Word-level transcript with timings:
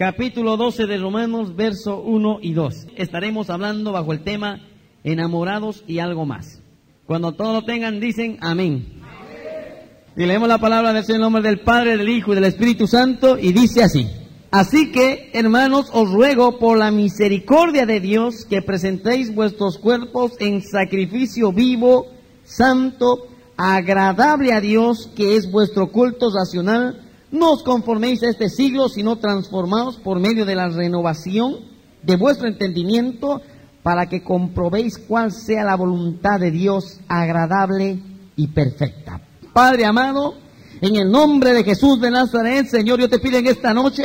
Capítulo 0.00 0.56
12 0.56 0.86
de 0.86 0.96
Romanos, 0.96 1.54
verso 1.54 2.00
1 2.00 2.38
y 2.40 2.54
2. 2.54 2.86
Estaremos 2.96 3.50
hablando 3.50 3.92
bajo 3.92 4.14
el 4.14 4.24
tema 4.24 4.66
enamorados 5.04 5.84
y 5.86 5.98
algo 5.98 6.24
más. 6.24 6.62
Cuando 7.04 7.32
todos 7.32 7.52
lo 7.52 7.66
tengan, 7.66 8.00
dicen 8.00 8.38
amén. 8.40 8.94
Y 10.16 10.24
leemos 10.24 10.48
la 10.48 10.56
palabra 10.56 10.94
del 10.94 11.04
Señor 11.04 11.16
en 11.16 11.20
nombre 11.20 11.42
del 11.42 11.60
Padre, 11.60 11.98
del 11.98 12.08
Hijo 12.08 12.32
y 12.32 12.34
del 12.36 12.44
Espíritu 12.44 12.86
Santo 12.86 13.36
y 13.36 13.52
dice 13.52 13.82
así. 13.82 14.08
Así 14.50 14.90
que, 14.90 15.32
hermanos, 15.34 15.90
os 15.92 16.10
ruego 16.10 16.58
por 16.58 16.78
la 16.78 16.90
misericordia 16.90 17.84
de 17.84 18.00
Dios 18.00 18.46
que 18.48 18.62
presentéis 18.62 19.34
vuestros 19.34 19.76
cuerpos 19.76 20.32
en 20.38 20.62
sacrificio 20.62 21.52
vivo, 21.52 22.06
santo, 22.42 23.26
agradable 23.58 24.54
a 24.54 24.62
Dios, 24.62 25.10
que 25.14 25.36
es 25.36 25.52
vuestro 25.52 25.92
culto 25.92 26.30
racional. 26.34 27.09
No 27.30 27.52
os 27.52 27.62
conforméis 27.62 28.22
a 28.22 28.28
este 28.28 28.48
siglo, 28.48 28.88
sino 28.88 29.16
transformaos 29.16 29.96
por 29.96 30.18
medio 30.18 30.44
de 30.44 30.56
la 30.56 30.68
renovación 30.68 31.56
de 32.02 32.16
vuestro 32.16 32.48
entendimiento, 32.48 33.40
para 33.82 34.06
que 34.06 34.22
comprobéis 34.22 34.98
cuál 34.98 35.32
sea 35.32 35.64
la 35.64 35.76
voluntad 35.76 36.38
de 36.38 36.50
Dios 36.50 37.00
agradable 37.08 37.98
y 38.36 38.48
perfecta. 38.48 39.20
Padre 39.52 39.86
amado, 39.86 40.34
en 40.80 40.96
el 40.96 41.10
nombre 41.10 41.52
de 41.52 41.64
Jesús 41.64 42.00
de 42.00 42.10
Nazaret, 42.10 42.66
Señor, 42.66 43.00
yo 43.00 43.08
te 43.08 43.18
pido 43.18 43.38
en 43.38 43.46
esta 43.46 43.72
noche 43.72 44.04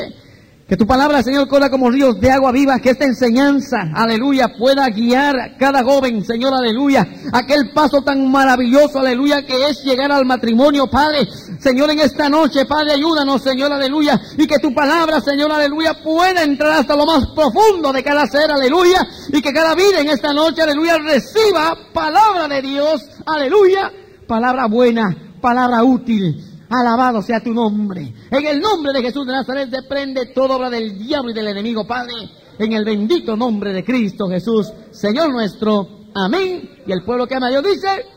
que 0.67 0.77
tu 0.77 0.87
palabra, 0.87 1.21
Señor, 1.21 1.47
corra 1.47 1.69
como 1.69 1.91
ríos 1.91 2.19
de 2.19 2.31
agua 2.31 2.51
viva, 2.51 2.79
que 2.79 2.89
esta 2.89 3.05
enseñanza, 3.05 3.77
aleluya, 3.93 4.53
pueda 4.57 4.89
guiar 4.89 5.39
a 5.39 5.57
cada 5.57 5.83
joven, 5.83 6.23
Señor, 6.25 6.53
aleluya, 6.55 7.07
aquel 7.31 7.71
paso 7.71 8.01
tan 8.01 8.31
maravilloso, 8.31 8.99
aleluya, 8.99 9.45
que 9.45 9.69
es 9.69 9.83
llegar 9.83 10.11
al 10.11 10.25
matrimonio, 10.25 10.87
Padre. 10.89 11.27
Señor, 11.65 11.89
en 11.89 11.99
esta 11.99 12.29
noche, 12.29 12.63
Padre, 12.67 12.91
ayúdanos, 12.91 13.41
Señor, 13.41 13.73
aleluya, 13.73 14.21
y 14.37 14.45
que 14.45 14.59
tu 14.59 14.71
palabra, 14.71 15.19
Señor, 15.19 15.51
aleluya, 15.51 15.95
pueda 16.03 16.43
entrar 16.43 16.73
hasta 16.73 16.95
lo 16.95 17.07
más 17.07 17.25
profundo 17.33 17.91
de 17.91 18.03
cada 18.03 18.27
ser, 18.27 18.51
aleluya, 18.51 18.99
y 19.29 19.41
que 19.41 19.51
cada 19.51 19.73
vida 19.73 19.99
en 19.99 20.09
esta 20.09 20.31
noche, 20.31 20.61
aleluya, 20.61 20.99
reciba 20.99 21.75
palabra 21.91 22.47
de 22.47 22.61
Dios, 22.61 23.01
aleluya, 23.25 23.91
palabra 24.27 24.67
buena, 24.67 25.33
palabra 25.41 25.83
útil. 25.83 26.39
Alabado 26.69 27.23
sea 27.23 27.39
tu 27.39 27.51
nombre. 27.51 28.13
En 28.29 28.45
el 28.45 28.59
nombre 28.59 28.93
de 28.93 29.01
Jesús 29.01 29.25
de 29.25 29.33
Nazaret 29.33 29.67
se 29.71 29.81
prende 29.89 30.27
toda 30.35 30.57
obra 30.57 30.69
del 30.69 30.99
diablo 30.99 31.31
y 31.31 31.33
del 31.33 31.47
enemigo, 31.47 31.87
Padre. 31.87 32.13
En 32.59 32.73
el 32.73 32.85
bendito 32.85 33.35
nombre 33.35 33.73
de 33.73 33.83
Cristo 33.83 34.27
Jesús, 34.29 34.71
Señor 34.91 35.31
nuestro. 35.31 36.05
Amén. 36.13 36.69
Y 36.85 36.91
el 36.91 37.03
pueblo 37.03 37.25
que 37.25 37.35
ama 37.35 37.49
Dios 37.49 37.63
dice. 37.63 38.14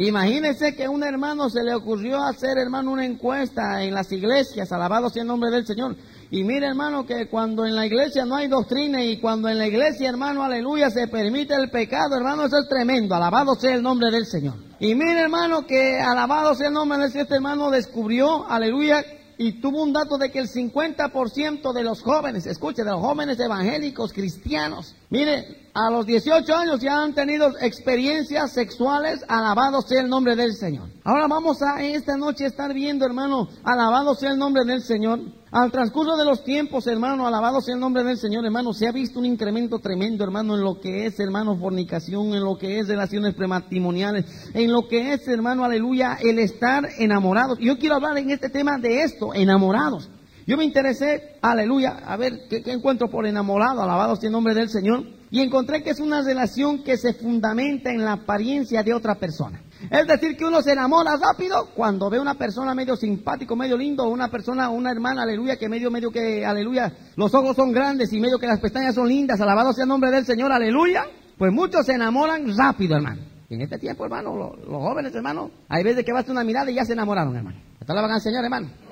Imagínense 0.00 0.76
que 0.76 0.84
a 0.84 0.90
un 0.90 1.02
hermano 1.02 1.50
se 1.50 1.64
le 1.64 1.74
ocurrió 1.74 2.22
hacer, 2.22 2.56
hermano, 2.56 2.92
una 2.92 3.04
encuesta 3.04 3.82
en 3.82 3.92
las 3.92 4.12
iglesias. 4.12 4.70
Alabado 4.70 5.10
sea 5.10 5.22
el 5.22 5.26
nombre 5.26 5.50
del 5.50 5.66
Señor. 5.66 5.96
Y 6.30 6.44
mire, 6.44 6.68
hermano, 6.68 7.04
que 7.04 7.26
cuando 7.26 7.66
en 7.66 7.74
la 7.74 7.84
iglesia 7.84 8.24
no 8.24 8.36
hay 8.36 8.46
doctrina 8.46 9.02
y 9.02 9.18
cuando 9.18 9.48
en 9.48 9.58
la 9.58 9.66
iglesia, 9.66 10.08
hermano, 10.08 10.44
aleluya, 10.44 10.88
se 10.90 11.08
permite 11.08 11.56
el 11.56 11.68
pecado, 11.68 12.16
hermano, 12.16 12.44
eso 12.44 12.58
es 12.60 12.68
tremendo. 12.68 13.16
Alabado 13.16 13.56
sea 13.56 13.74
el 13.74 13.82
nombre 13.82 14.12
del 14.12 14.26
Señor. 14.26 14.54
Y 14.78 14.94
mire, 14.94 15.18
hermano, 15.18 15.66
que 15.66 15.98
alabado 15.98 16.54
sea 16.54 16.68
el 16.68 16.74
nombre 16.74 16.98
de 16.98 17.06
este 17.06 17.34
hermano 17.34 17.68
descubrió, 17.68 18.48
aleluya, 18.48 19.04
y 19.36 19.60
tuvo 19.60 19.82
un 19.82 19.92
dato 19.92 20.16
de 20.16 20.30
que 20.30 20.38
el 20.38 20.48
50% 20.48 21.72
de 21.72 21.82
los 21.82 22.02
jóvenes, 22.02 22.46
escuche, 22.46 22.84
de 22.84 22.90
los 22.90 23.00
jóvenes 23.00 23.40
evangélicos 23.40 24.12
cristianos, 24.12 24.94
mire, 25.10 25.67
a 25.78 25.90
los 25.90 26.06
18 26.06 26.52
años 26.56 26.80
ya 26.80 27.00
han 27.00 27.14
tenido 27.14 27.52
experiencias 27.60 28.50
sexuales, 28.50 29.24
alabado 29.28 29.80
sea 29.80 30.00
el 30.02 30.08
nombre 30.08 30.34
del 30.34 30.54
Señor. 30.54 30.88
Ahora 31.04 31.28
vamos 31.28 31.62
a 31.62 31.80
esta 31.84 32.16
noche 32.16 32.46
estar 32.46 32.74
viendo, 32.74 33.06
hermano, 33.06 33.48
alabado 33.62 34.16
sea 34.16 34.32
el 34.32 34.38
nombre 34.38 34.64
del 34.64 34.82
Señor. 34.82 35.20
Al 35.52 35.70
transcurso 35.70 36.16
de 36.16 36.24
los 36.24 36.42
tiempos, 36.42 36.88
hermano, 36.88 37.28
alabado 37.28 37.60
sea 37.60 37.74
el 37.74 37.80
nombre 37.80 38.02
del 38.02 38.18
Señor, 38.18 38.44
hermano, 38.44 38.72
se 38.72 38.88
ha 38.88 38.92
visto 38.92 39.20
un 39.20 39.26
incremento 39.26 39.78
tremendo, 39.78 40.24
hermano, 40.24 40.56
en 40.56 40.62
lo 40.62 40.80
que 40.80 41.06
es, 41.06 41.20
hermano, 41.20 41.56
fornicación, 41.56 42.34
en 42.34 42.42
lo 42.42 42.58
que 42.58 42.80
es 42.80 42.88
relaciones 42.88 43.34
prematrimoniales, 43.34 44.50
en 44.54 44.72
lo 44.72 44.88
que 44.88 45.12
es, 45.12 45.28
hermano, 45.28 45.64
aleluya, 45.64 46.18
el 46.20 46.40
estar 46.40 46.88
enamorados. 46.98 47.56
Yo 47.60 47.78
quiero 47.78 47.94
hablar 47.94 48.18
en 48.18 48.30
este 48.30 48.50
tema 48.50 48.78
de 48.78 49.04
esto, 49.04 49.32
enamorados. 49.32 50.10
Yo 50.48 50.56
me 50.56 50.64
interesé, 50.64 51.34
aleluya, 51.42 51.98
a 52.06 52.16
ver 52.16 52.48
qué, 52.48 52.62
encuentro 52.72 53.10
por 53.10 53.26
enamorado, 53.26 53.82
alabado 53.82 54.16
sea 54.16 54.28
el 54.28 54.32
nombre 54.32 54.54
del 54.54 54.70
Señor, 54.70 55.04
y 55.30 55.42
encontré 55.42 55.82
que 55.82 55.90
es 55.90 56.00
una 56.00 56.22
relación 56.22 56.82
que 56.82 56.96
se 56.96 57.12
fundamenta 57.12 57.90
en 57.90 58.02
la 58.02 58.12
apariencia 58.12 58.82
de 58.82 58.94
otra 58.94 59.16
persona. 59.16 59.60
Es 59.90 60.06
decir, 60.06 60.38
que 60.38 60.46
uno 60.46 60.62
se 60.62 60.72
enamora 60.72 61.18
rápido 61.18 61.68
cuando 61.74 62.08
ve 62.08 62.18
una 62.18 62.32
persona 62.32 62.74
medio 62.74 62.96
simpático, 62.96 63.56
medio 63.56 63.76
lindo, 63.76 64.08
una 64.08 64.28
persona, 64.28 64.70
una 64.70 64.90
hermana, 64.90 65.24
aleluya, 65.24 65.58
que 65.58 65.68
medio, 65.68 65.90
medio 65.90 66.10
que, 66.10 66.46
aleluya, 66.46 66.94
los 67.16 67.34
ojos 67.34 67.54
son 67.54 67.70
grandes 67.70 68.10
y 68.14 68.18
medio 68.18 68.38
que 68.38 68.46
las 68.46 68.58
pestañas 68.58 68.94
son 68.94 69.06
lindas, 69.06 69.38
alabado 69.42 69.74
sea 69.74 69.82
el 69.82 69.90
nombre 69.90 70.10
del 70.10 70.24
Señor, 70.24 70.50
aleluya. 70.50 71.04
Pues 71.36 71.52
muchos 71.52 71.84
se 71.84 71.92
enamoran 71.92 72.56
rápido, 72.56 72.96
hermano. 72.96 73.20
En 73.50 73.60
este 73.60 73.78
tiempo, 73.78 74.02
hermano, 74.04 74.34
los, 74.34 74.82
jóvenes, 74.82 75.14
hermano, 75.14 75.50
hay 75.68 75.84
veces 75.84 76.06
que 76.06 76.12
basta 76.14 76.32
una 76.32 76.42
mirada 76.42 76.70
y 76.70 76.74
ya 76.74 76.86
se 76.86 76.94
enamoraron, 76.94 77.36
hermano. 77.36 77.58
Esto 77.78 77.92
la 77.92 78.00
van 78.00 78.12
a 78.12 78.14
enseñar, 78.14 78.42
hermano. 78.42 78.87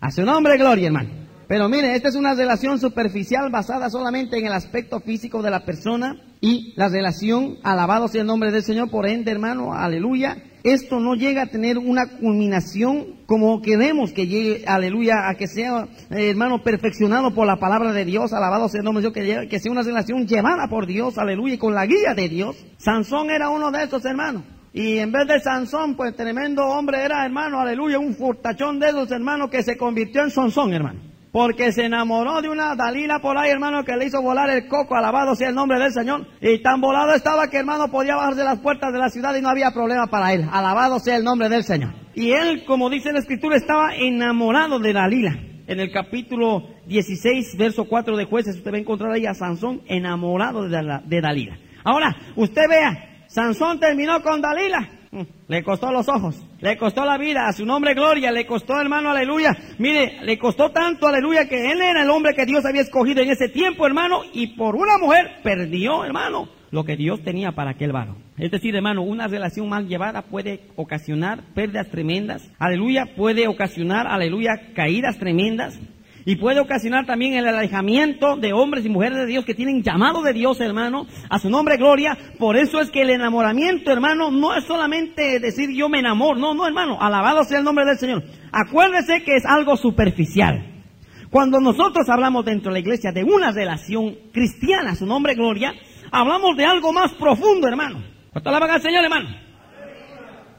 A 0.00 0.10
su 0.10 0.22
nombre, 0.22 0.56
gloria, 0.56 0.86
hermano. 0.86 1.10
Pero 1.48 1.68
mire, 1.68 1.94
esta 1.96 2.08
es 2.08 2.14
una 2.14 2.34
relación 2.34 2.78
superficial 2.78 3.50
basada 3.50 3.88
solamente 3.88 4.38
en 4.38 4.46
el 4.46 4.52
aspecto 4.52 5.00
físico 5.00 5.42
de 5.42 5.50
la 5.50 5.64
persona 5.64 6.16
y 6.42 6.74
la 6.76 6.88
relación, 6.88 7.56
alabado 7.64 8.06
sea 8.06 8.20
el 8.20 8.26
nombre 8.26 8.52
del 8.52 8.62
Señor, 8.62 8.90
por 8.90 9.08
ende, 9.08 9.32
hermano, 9.32 9.72
aleluya. 9.72 10.36
Esto 10.62 11.00
no 11.00 11.14
llega 11.14 11.42
a 11.42 11.46
tener 11.46 11.78
una 11.78 12.18
culminación 12.18 13.16
como 13.26 13.62
queremos 13.62 14.12
que 14.12 14.26
llegue, 14.26 14.64
aleluya, 14.66 15.28
a 15.28 15.34
que 15.36 15.46
sea, 15.46 15.88
eh, 16.10 16.30
hermano, 16.30 16.62
perfeccionado 16.62 17.34
por 17.34 17.46
la 17.46 17.56
palabra 17.56 17.92
de 17.92 18.04
Dios, 18.04 18.32
alabado 18.34 18.68
sea 18.68 18.80
el 18.80 18.84
nombre 18.84 19.02
de 19.02 19.10
Dios, 19.22 19.40
que, 19.40 19.48
que 19.48 19.58
sea 19.58 19.72
una 19.72 19.82
relación 19.82 20.26
llevada 20.26 20.68
por 20.68 20.86
Dios, 20.86 21.16
aleluya, 21.16 21.54
y 21.54 21.58
con 21.58 21.74
la 21.74 21.86
guía 21.86 22.12
de 22.14 22.28
Dios. 22.28 22.56
Sansón 22.76 23.30
era 23.30 23.48
uno 23.48 23.70
de 23.70 23.84
esos, 23.84 24.04
hermanos. 24.04 24.42
Y 24.72 24.98
en 24.98 25.10
vez 25.10 25.26
de 25.26 25.40
Sansón, 25.40 25.96
pues 25.96 26.14
tremendo 26.14 26.66
hombre 26.66 27.02
era, 27.02 27.24
hermano, 27.24 27.60
aleluya, 27.60 27.98
un 27.98 28.14
fortachón 28.14 28.78
de 28.78 28.88
esos, 28.88 29.10
hermanos, 29.10 29.50
que 29.50 29.62
se 29.62 29.76
convirtió 29.76 30.22
en 30.22 30.30
Sansón, 30.30 30.72
hermano. 30.72 31.00
Porque 31.32 31.72
se 31.72 31.84
enamoró 31.84 32.40
de 32.40 32.48
una 32.48 32.74
Dalila 32.74 33.20
por 33.20 33.36
ahí, 33.36 33.50
hermano, 33.50 33.84
que 33.84 33.96
le 33.96 34.06
hizo 34.06 34.22
volar 34.22 34.48
el 34.50 34.66
coco, 34.66 34.96
alabado 34.96 35.34
sea 35.34 35.50
el 35.50 35.54
nombre 35.54 35.78
del 35.78 35.92
Señor. 35.92 36.26
Y 36.40 36.62
tan 36.62 36.80
volado 36.80 37.12
estaba 37.14 37.48
que, 37.48 37.58
hermano, 37.58 37.88
podía 37.88 38.16
bajarse 38.16 38.44
las 38.44 38.60
puertas 38.60 38.92
de 38.92 38.98
la 38.98 39.10
ciudad 39.10 39.34
y 39.34 39.42
no 39.42 39.50
había 39.50 39.70
problema 39.70 40.06
para 40.06 40.32
él. 40.32 40.48
Alabado 40.50 40.98
sea 40.98 41.16
el 41.16 41.24
nombre 41.24 41.48
del 41.48 41.64
Señor. 41.64 41.92
Y 42.14 42.32
él, 42.32 42.64
como 42.64 42.88
dice 42.88 43.12
la 43.12 43.18
escritura, 43.18 43.56
estaba 43.56 43.94
enamorado 43.94 44.78
de 44.78 44.92
Dalila. 44.92 45.38
En 45.66 45.80
el 45.80 45.92
capítulo 45.92 46.62
16, 46.86 47.56
verso 47.58 47.84
4 47.84 48.16
de 48.16 48.24
jueces, 48.24 48.56
usted 48.56 48.72
va 48.72 48.76
a 48.76 48.80
encontrar 48.80 49.12
ahí 49.12 49.26
a 49.26 49.34
Sansón 49.34 49.82
enamorado 49.86 50.66
de 50.66 51.20
Dalila. 51.20 51.58
Ahora, 51.84 52.16
usted 52.36 52.62
vea, 52.70 53.17
Sansón 53.28 53.78
terminó 53.78 54.20
con 54.22 54.40
Dalila. 54.40 54.88
Mm, 55.10 55.22
Le 55.48 55.62
costó 55.62 55.90
los 55.90 56.06
ojos, 56.08 56.44
le 56.60 56.76
costó 56.76 57.04
la 57.04 57.16
vida, 57.16 57.46
a 57.46 57.52
su 57.52 57.64
nombre 57.64 57.94
gloria, 57.94 58.30
le 58.30 58.46
costó 58.46 58.78
hermano, 58.78 59.10
aleluya. 59.10 59.56
Mire, 59.78 60.18
le 60.22 60.38
costó 60.38 60.70
tanto, 60.70 61.06
aleluya, 61.06 61.48
que 61.48 61.70
él 61.70 61.80
era 61.80 62.02
el 62.02 62.10
hombre 62.10 62.34
que 62.34 62.44
Dios 62.44 62.64
había 62.66 62.82
escogido 62.82 63.22
en 63.22 63.30
ese 63.30 63.48
tiempo, 63.48 63.86
hermano, 63.86 64.20
y 64.34 64.48
por 64.48 64.76
una 64.76 64.98
mujer 64.98 65.40
perdió, 65.42 66.04
hermano, 66.04 66.48
lo 66.70 66.84
que 66.84 66.96
Dios 66.96 67.22
tenía 67.22 67.52
para 67.52 67.70
aquel 67.70 67.92
varón. 67.92 68.18
Es 68.36 68.50
decir, 68.50 68.74
hermano, 68.76 69.02
una 69.02 69.28
relación 69.28 69.68
mal 69.68 69.88
llevada 69.88 70.22
puede 70.22 70.60
ocasionar 70.76 71.42
pérdidas 71.54 71.88
tremendas, 71.88 72.50
aleluya, 72.58 73.06
puede 73.16 73.48
ocasionar, 73.48 74.06
aleluya, 74.06 74.72
caídas 74.74 75.18
tremendas. 75.18 75.80
Y 76.28 76.36
puede 76.36 76.60
ocasionar 76.60 77.06
también 77.06 77.32
el 77.36 77.48
alejamiento 77.48 78.36
de 78.36 78.52
hombres 78.52 78.84
y 78.84 78.90
mujeres 78.90 79.16
de 79.16 79.24
Dios 79.24 79.46
que 79.46 79.54
tienen 79.54 79.82
llamado 79.82 80.20
de 80.20 80.34
Dios, 80.34 80.60
hermano, 80.60 81.06
a 81.30 81.38
su 81.38 81.48
nombre 81.48 81.78
gloria. 81.78 82.18
Por 82.38 82.58
eso 82.58 82.82
es 82.82 82.90
que 82.90 83.00
el 83.00 83.08
enamoramiento, 83.08 83.90
hermano, 83.90 84.30
no 84.30 84.54
es 84.54 84.64
solamente 84.66 85.40
decir 85.40 85.70
yo 85.74 85.88
me 85.88 86.00
enamoro. 86.00 86.38
No, 86.38 86.52
no, 86.52 86.66
hermano. 86.66 87.00
Alabado 87.00 87.44
sea 87.44 87.60
el 87.60 87.64
nombre 87.64 87.86
del 87.86 87.96
Señor. 87.96 88.24
Acuérdese 88.52 89.22
que 89.24 89.36
es 89.36 89.46
algo 89.46 89.78
superficial. 89.78 90.84
Cuando 91.30 91.60
nosotros 91.60 92.06
hablamos 92.10 92.44
dentro 92.44 92.68
de 92.68 92.74
la 92.74 92.80
iglesia 92.80 93.10
de 93.10 93.24
una 93.24 93.50
relación 93.50 94.14
cristiana, 94.30 94.96
su 94.96 95.06
nombre 95.06 95.34
gloria, 95.34 95.72
hablamos 96.12 96.58
de 96.58 96.66
algo 96.66 96.92
más 96.92 97.14
profundo, 97.14 97.66
hermano. 97.68 98.02
¿Cuánto 98.34 98.50
alaban 98.50 98.72
al 98.72 98.82
Señor, 98.82 99.02
hermano? 99.02 99.30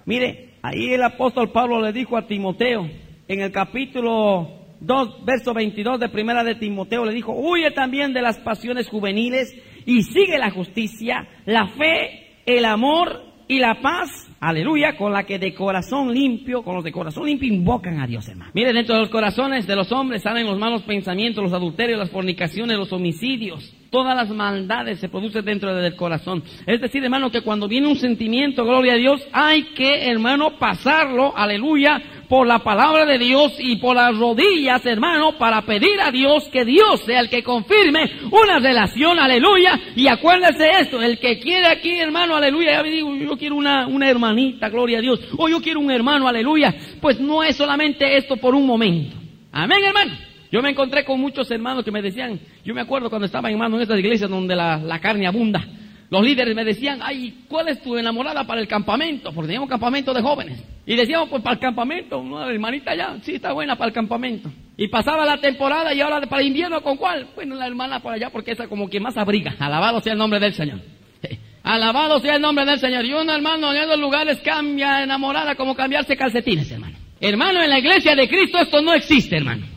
Mire, 0.07 0.55
ahí 0.63 0.95
el 0.95 1.03
apóstol 1.03 1.51
Pablo 1.51 1.79
le 1.79 1.93
dijo 1.93 2.17
a 2.17 2.25
Timoteo, 2.25 2.89
en 3.27 3.41
el 3.41 3.51
capítulo 3.51 4.58
2, 4.81 5.25
verso 5.25 5.53
22 5.53 5.99
de 5.99 6.09
primera 6.09 6.43
de 6.43 6.55
Timoteo, 6.55 7.05
le 7.05 7.13
dijo, 7.13 7.33
huye 7.33 7.71
también 7.71 8.13
de 8.13 8.21
las 8.21 8.37
pasiones 8.39 8.87
juveniles 8.87 9.55
y 9.85 10.03
sigue 10.03 10.37
la 10.37 10.51
justicia, 10.51 11.27
la 11.45 11.67
fe, 11.67 12.41
el 12.45 12.65
amor 12.65 13.29
y 13.49 13.57
la 13.57 13.81
paz, 13.81 14.29
aleluya, 14.39 14.95
con 14.95 15.11
la 15.11 15.23
que 15.23 15.39
de 15.39 15.55
corazón 15.55 16.13
limpio, 16.13 16.61
con 16.61 16.75
los 16.75 16.83
de 16.83 16.91
corazón 16.91 17.25
limpio 17.25 17.51
invocan 17.51 17.99
a 17.99 18.05
Dios, 18.05 18.29
hermano. 18.29 18.51
Mire, 18.53 18.71
dentro 18.73 18.93
de 18.93 19.01
los 19.01 19.09
corazones 19.09 19.65
de 19.65 19.75
los 19.75 19.91
hombres 19.91 20.21
salen 20.21 20.45
los 20.45 20.59
malos 20.59 20.83
pensamientos, 20.83 21.43
los 21.43 21.53
adulterios, 21.53 21.97
las 21.97 22.11
fornicaciones, 22.11 22.77
los 22.77 22.93
homicidios. 22.93 23.73
Todas 23.89 24.15
las 24.15 24.29
maldades 24.29 24.99
se 24.99 25.09
producen 25.09 25.43
dentro 25.43 25.73
del 25.73 25.95
corazón. 25.95 26.43
Es 26.67 26.79
decir, 26.79 27.03
hermano, 27.03 27.31
que 27.31 27.41
cuando 27.41 27.67
viene 27.67 27.87
un 27.87 27.95
sentimiento, 27.95 28.63
gloria 28.63 28.93
a 28.93 28.97
Dios, 28.97 29.27
hay 29.31 29.63
que, 29.73 30.07
hermano, 30.07 30.59
pasarlo, 30.59 31.35
aleluya, 31.35 31.99
por 32.29 32.45
la 32.45 32.59
palabra 32.59 33.05
de 33.05 33.17
Dios 33.17 33.53
y 33.57 33.77
por 33.77 33.95
las 33.95 34.15
rodillas, 34.15 34.85
hermano, 34.85 35.37
para 35.37 35.63
pedir 35.63 35.99
a 35.99 36.11
Dios 36.11 36.47
que 36.49 36.63
Dios 36.63 37.01
sea 37.01 37.21
el 37.21 37.29
que 37.29 37.43
confirme 37.43 38.01
una 38.31 38.59
relación, 38.59 39.17
aleluya. 39.19 39.79
Y 39.95 40.07
acuérdese 40.07 40.69
esto, 40.79 41.01
el 41.01 41.17
que 41.17 41.39
quiere 41.39 41.65
aquí, 41.65 41.99
hermano, 41.99 42.35
aleluya, 42.35 42.73
ya 42.73 42.83
me 42.83 42.91
digo, 42.91 43.15
yo 43.15 43.35
quiero 43.35 43.55
una, 43.55 43.87
una 43.87 44.07
hermanita, 44.07 44.69
gloria 44.69 44.99
a 44.99 45.01
Dios, 45.01 45.19
o 45.37 45.49
yo 45.49 45.59
quiero 45.59 45.79
un 45.79 45.89
hermano, 45.89 46.27
aleluya, 46.27 46.73
pues 47.01 47.19
no 47.19 47.43
es 47.43 47.55
solamente 47.55 48.15
esto 48.15 48.37
por 48.37 48.53
un 48.53 48.67
momento. 48.67 49.17
Amén, 49.51 49.79
hermano. 49.83 50.11
Yo 50.51 50.61
me 50.61 50.69
encontré 50.69 51.03
con 51.03 51.19
muchos 51.19 51.49
hermanos 51.49 51.83
que 51.83 51.91
me 51.91 52.01
decían, 52.01 52.39
yo 52.63 52.75
me 52.75 52.81
acuerdo 52.81 53.09
cuando 53.09 53.25
estaba 53.25 53.49
hermano 53.49 53.75
en 53.75 53.81
estas 53.81 53.99
iglesias 53.99 54.29
donde 54.29 54.55
la, 54.55 54.77
la 54.77 54.99
carne 54.99 55.25
abunda, 55.25 55.65
los 56.09 56.23
líderes 56.23 56.55
me 56.55 56.65
decían, 56.65 56.99
ay, 57.03 57.43
¿cuál 57.47 57.67
es 57.67 57.81
tu 57.83 57.95
enamorada 57.95 58.43
para 58.43 58.59
el 58.59 58.67
campamento? 58.67 59.31
Porque 59.31 59.47
teníamos 59.47 59.69
campamento 59.69 60.11
de 60.11 60.21
jóvenes. 60.21 60.63
Y 60.85 60.95
decíamos, 60.95 61.29
pues 61.29 61.43
para 61.43 61.53
el 61.53 61.59
campamento, 61.59 62.17
una 62.17 62.47
hermanita 62.47 62.95
ya, 62.95 63.15
sí 63.21 63.35
está 63.35 63.53
buena 63.53 63.75
para 63.75 63.89
el 63.89 63.93
campamento. 63.93 64.49
Y 64.75 64.87
pasaba 64.87 65.23
la 65.23 65.37
temporada 65.37 65.93
y 65.93 66.01
ahora 66.01 66.19
para 66.21 66.41
el 66.41 66.47
invierno, 66.47 66.81
¿con 66.81 66.97
cuál? 66.97 67.27
Bueno, 67.35 67.55
la 67.55 67.67
hermana 67.67 67.99
por 67.99 68.11
allá 68.11 68.31
porque 68.31 68.53
esa 68.53 68.67
como 68.67 68.89
que 68.89 68.99
más 68.99 69.17
abriga. 69.17 69.55
Alabado 69.59 70.01
sea 70.01 70.13
el 70.13 70.19
nombre 70.19 70.39
del 70.39 70.53
Señor. 70.53 70.79
Alabado 71.63 72.19
sea 72.19 72.37
el 72.37 72.41
nombre 72.41 72.65
del 72.65 72.79
Señor. 72.79 73.05
Y 73.05 73.13
un 73.13 73.29
hermano 73.29 73.71
en 73.71 73.83
esos 73.83 73.99
lugares 73.99 74.39
cambia 74.43 75.03
enamorada 75.03 75.53
como 75.53 75.75
cambiarse 75.75 76.17
calcetines, 76.17 76.71
hermano. 76.71 76.97
Hermano, 77.21 77.61
en 77.61 77.69
la 77.69 77.77
iglesia 77.77 78.15
de 78.15 78.27
Cristo 78.27 78.57
esto 78.57 78.81
no 78.81 78.93
existe, 78.95 79.37
hermano. 79.37 79.67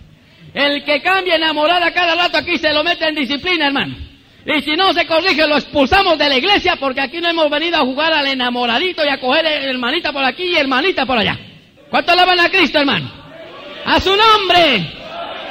El 0.54 0.82
que 0.84 1.02
cambia 1.02 1.36
enamorada 1.36 1.92
cada 1.92 2.14
rato 2.14 2.38
aquí 2.38 2.56
se 2.56 2.72
lo 2.72 2.82
mete 2.82 3.06
en 3.06 3.16
disciplina, 3.16 3.66
hermano. 3.66 4.11
Y 4.44 4.62
si 4.62 4.76
no 4.76 4.92
se 4.92 5.06
corrige, 5.06 5.46
lo 5.46 5.56
expulsamos 5.56 6.18
de 6.18 6.28
la 6.28 6.36
iglesia 6.36 6.76
porque 6.76 7.00
aquí 7.00 7.20
no 7.20 7.28
hemos 7.28 7.48
venido 7.48 7.76
a 7.76 7.84
jugar 7.84 8.12
al 8.12 8.26
enamoradito 8.26 9.04
y 9.04 9.08
a 9.08 9.20
coger 9.20 9.46
hermanita 9.46 10.12
por 10.12 10.24
aquí 10.24 10.44
y 10.44 10.56
hermanita 10.56 11.06
por 11.06 11.18
allá. 11.18 11.38
¿Cuánto 11.90 12.12
alaban 12.12 12.40
a 12.40 12.48
Cristo, 12.48 12.78
hermano? 12.78 13.10
A 13.84 14.00
su 14.00 14.10
nombre. 14.10 14.90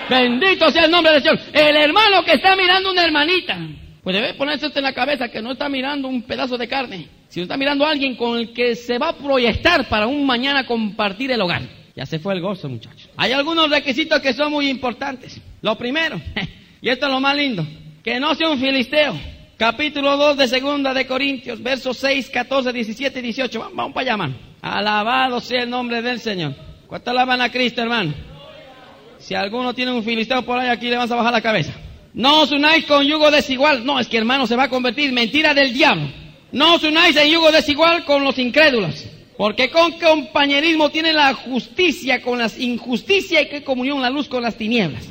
Bendito 0.09 0.69
sea 0.71 0.85
el 0.85 0.91
nombre 0.91 1.13
del 1.13 1.21
Señor. 1.21 1.39
El 1.53 1.77
hermano 1.77 2.23
que 2.25 2.33
está 2.33 2.55
mirando 2.55 2.91
una 2.91 3.05
hermanita. 3.05 3.57
Pues 4.03 4.15
debe 4.15 4.33
ponerse 4.33 4.65
usted 4.65 4.79
en 4.79 4.85
la 4.85 4.93
cabeza 4.93 5.29
que 5.29 5.41
no 5.41 5.51
está 5.51 5.69
mirando 5.69 6.07
un 6.07 6.23
pedazo 6.23 6.57
de 6.57 6.67
carne, 6.67 7.07
sino 7.29 7.43
está 7.43 7.55
mirando 7.55 7.85
a 7.85 7.91
alguien 7.91 8.15
con 8.15 8.38
el 8.38 8.51
que 8.51 8.75
se 8.75 8.97
va 8.97 9.09
a 9.09 9.17
proyectar 9.17 9.88
para 9.88 10.07
un 10.07 10.25
mañana 10.25 10.65
compartir 10.65 11.31
el 11.31 11.41
hogar. 11.41 11.61
Ya 11.95 12.05
se 12.05 12.17
fue 12.17 12.33
el 12.33 12.41
gozo, 12.41 12.67
muchachos. 12.67 13.09
Hay 13.15 13.31
algunos 13.31 13.69
requisitos 13.69 14.19
que 14.19 14.33
son 14.33 14.51
muy 14.51 14.69
importantes. 14.69 15.39
Lo 15.61 15.77
primero, 15.77 16.19
y 16.81 16.89
esto 16.89 17.05
es 17.05 17.11
lo 17.11 17.19
más 17.19 17.35
lindo, 17.35 17.65
que 18.03 18.19
no 18.19 18.36
sea 18.36 18.50
un 18.50 18.59
filisteo. 18.59 19.19
Capítulo 19.57 20.18
2 20.18 20.38
de 20.38 20.48
segunda 20.48 20.94
de 20.94 21.06
Corintios, 21.06 21.62
versos 21.62 21.98
6, 21.98 22.31
14, 22.31 22.74
17 22.74 23.19
y 23.19 23.21
18. 23.21 23.59
Vamos, 23.59 23.75
vamos 23.75 23.94
para 23.94 24.13
allá. 24.13 24.33
Alabado 24.62 25.39
sea 25.39 25.63
el 25.63 25.69
nombre 25.69 26.01
del 26.01 26.19
Señor. 26.19 26.56
¿Cuánto 26.88 27.12
alaban 27.12 27.42
a 27.42 27.51
Cristo, 27.51 27.81
hermano? 27.81 28.13
Si 29.19 29.36
alguno 29.36 29.74
tiene 29.74 29.92
un 29.92 30.03
filisteo 30.03 30.42
por 30.42 30.57
ahí, 30.57 30.69
aquí 30.69 30.89
le 30.89 30.98
vas 30.98 31.12
a 31.12 31.15
bajar 31.15 31.31
la 31.31 31.42
cabeza. 31.42 31.74
No 32.13 32.42
os 32.42 32.51
unáis 32.51 32.86
con 32.86 33.06
yugo 33.06 33.30
desigual. 33.30 33.86
No, 33.86 34.00
es 34.00 34.07
que 34.07 34.18
hermano 34.18 34.48
se 34.48 34.56
va 34.56 34.63
a 34.63 34.69
convertir. 34.69 35.12
Mentira 35.12 35.53
del 35.53 35.71
diablo. 35.71 36.09
No 36.51 36.75
os 36.75 36.83
unáis 36.83 37.15
en 37.15 37.30
yugo 37.30 37.51
desigual 37.51 38.03
con 38.03 38.24
los 38.24 38.39
incrédulos. 38.39 39.06
Porque 39.38 39.69
con 39.69 39.94
compañerismo 40.00 40.89
tiene 40.89 41.13
la 41.13 41.33
justicia 41.33 42.21
con 42.21 42.39
las 42.39 42.59
injusticias 42.59 43.44
y 43.44 43.48
qué 43.48 43.63
comunión 43.63 44.01
la 44.01 44.09
luz 44.09 44.27
con 44.27 44.42
las 44.42 44.57
tinieblas. 44.57 45.07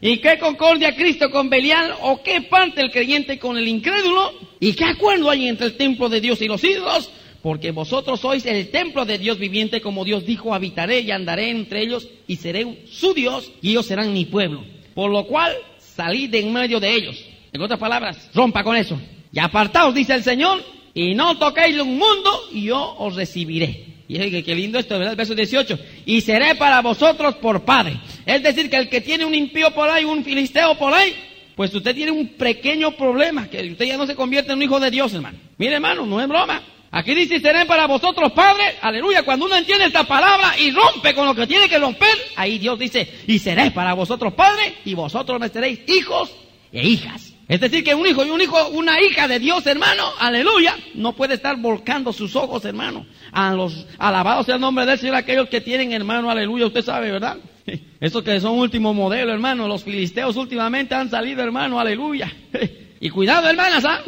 ¿Y 0.00 0.18
qué 0.18 0.38
concordia 0.38 0.94
Cristo 0.94 1.30
con 1.30 1.50
Belial? 1.50 1.94
¿O 2.02 2.22
qué 2.22 2.42
parte 2.42 2.80
el 2.80 2.90
creyente 2.90 3.38
con 3.38 3.56
el 3.56 3.66
incrédulo? 3.66 4.32
¿Y 4.60 4.74
qué 4.74 4.84
acuerdo 4.84 5.30
hay 5.30 5.48
entre 5.48 5.66
el 5.66 5.76
templo 5.76 6.08
de 6.08 6.20
Dios 6.20 6.40
y 6.40 6.46
los 6.46 6.62
ídolos? 6.62 7.10
Porque 7.42 7.72
vosotros 7.72 8.20
sois 8.20 8.46
el 8.46 8.70
templo 8.70 9.04
de 9.04 9.18
Dios 9.18 9.38
viviente, 9.38 9.80
como 9.80 10.04
Dios 10.04 10.24
dijo, 10.24 10.54
habitaré 10.54 11.00
y 11.00 11.10
andaré 11.10 11.50
entre 11.50 11.82
ellos 11.82 12.08
y 12.26 12.36
seré 12.36 12.84
su 12.90 13.14
Dios 13.14 13.50
y 13.60 13.70
ellos 13.70 13.86
serán 13.86 14.12
mi 14.12 14.24
pueblo. 14.24 14.64
Por 14.94 15.10
lo 15.10 15.24
cual, 15.24 15.52
salid 15.78 16.30
de 16.30 16.40
en 16.40 16.52
medio 16.52 16.78
de 16.80 16.94
ellos. 16.94 17.24
En 17.52 17.62
otras 17.62 17.78
palabras, 17.78 18.30
rompa 18.34 18.62
con 18.62 18.76
eso. 18.76 19.00
Y 19.32 19.38
apartaos, 19.38 19.94
dice 19.94 20.14
el 20.14 20.22
Señor, 20.22 20.62
y 20.94 21.14
no 21.14 21.38
toquéis 21.38 21.78
un 21.80 21.96
mundo 21.98 22.30
y 22.52 22.64
yo 22.64 22.96
os 22.98 23.14
recibiré. 23.14 23.87
Y 24.08 24.18
oye, 24.18 24.42
qué 24.42 24.54
lindo 24.54 24.78
esto, 24.78 24.94
¿verdad? 24.94 25.12
El 25.12 25.16
verso 25.18 25.34
18. 25.34 25.78
Y 26.06 26.22
seré 26.22 26.54
para 26.54 26.80
vosotros 26.80 27.36
por 27.36 27.64
padre. 27.64 27.98
Es 28.24 28.42
decir, 28.42 28.70
que 28.70 28.76
el 28.76 28.88
que 28.88 29.02
tiene 29.02 29.26
un 29.26 29.34
impío 29.34 29.70
por 29.74 29.90
ahí, 29.90 30.04
un 30.04 30.24
filisteo 30.24 30.78
por 30.78 30.94
ahí, 30.94 31.14
pues 31.54 31.74
usted 31.74 31.94
tiene 31.94 32.12
un 32.12 32.28
pequeño 32.28 32.92
problema, 32.92 33.48
que 33.48 33.70
usted 33.70 33.84
ya 33.84 33.98
no 33.98 34.06
se 34.06 34.14
convierte 34.14 34.52
en 34.52 34.58
un 34.58 34.62
hijo 34.62 34.80
de 34.80 34.90
Dios, 34.90 35.12
hermano. 35.12 35.38
Mire, 35.58 35.74
hermano, 35.74 36.06
no 36.06 36.20
es 36.20 36.26
broma. 36.28 36.62
Aquí 36.90 37.14
dice, 37.14 37.38
seré 37.38 37.66
para 37.66 37.86
vosotros 37.86 38.32
padre, 38.32 38.76
aleluya, 38.80 39.22
cuando 39.22 39.44
uno 39.44 39.56
entiende 39.56 39.84
esta 39.84 40.04
palabra 40.04 40.58
y 40.58 40.70
rompe 40.70 41.14
con 41.14 41.26
lo 41.26 41.34
que 41.34 41.46
tiene 41.46 41.68
que 41.68 41.78
romper, 41.78 42.16
ahí 42.36 42.58
Dios 42.58 42.78
dice, 42.78 43.06
y 43.26 43.38
seré 43.38 43.72
para 43.72 43.92
vosotros 43.92 44.32
padre, 44.32 44.76
y 44.86 44.94
vosotros 44.94 45.38
me 45.38 45.50
seréis 45.50 45.80
hijos 45.86 46.30
e 46.72 46.86
hijas. 46.86 47.34
Es 47.48 47.60
decir, 47.60 47.82
que 47.82 47.94
un 47.94 48.06
hijo 48.06 48.26
y 48.26 48.30
un 48.30 48.42
hijo, 48.42 48.68
una 48.68 49.00
hija 49.00 49.26
de 49.26 49.38
Dios, 49.38 49.66
hermano, 49.66 50.04
aleluya, 50.18 50.76
no 50.94 51.14
puede 51.14 51.34
estar 51.34 51.56
volcando 51.56 52.12
sus 52.12 52.36
ojos, 52.36 52.62
hermano, 52.66 53.06
a 53.32 53.54
los 53.54 53.86
alabados 53.96 54.44
sea 54.44 54.56
el 54.56 54.60
nombre 54.60 54.84
del 54.84 54.98
Señor, 54.98 55.16
aquellos 55.16 55.48
que 55.48 55.62
tienen, 55.62 55.92
hermano, 55.92 56.30
aleluya, 56.30 56.66
usted 56.66 56.84
sabe, 56.84 57.10
¿verdad? 57.10 57.38
Esos 58.00 58.22
que 58.22 58.38
son 58.38 58.58
último 58.58 58.92
modelo, 58.92 59.32
hermano, 59.32 59.66
los 59.66 59.82
filisteos 59.82 60.36
últimamente 60.36 60.94
han 60.94 61.08
salido, 61.10 61.42
hermano, 61.42 61.80
aleluya. 61.80 62.30
Y 63.00 63.10
cuidado, 63.10 63.48
hermanas, 63.48 63.84
¿ah? 63.84 64.00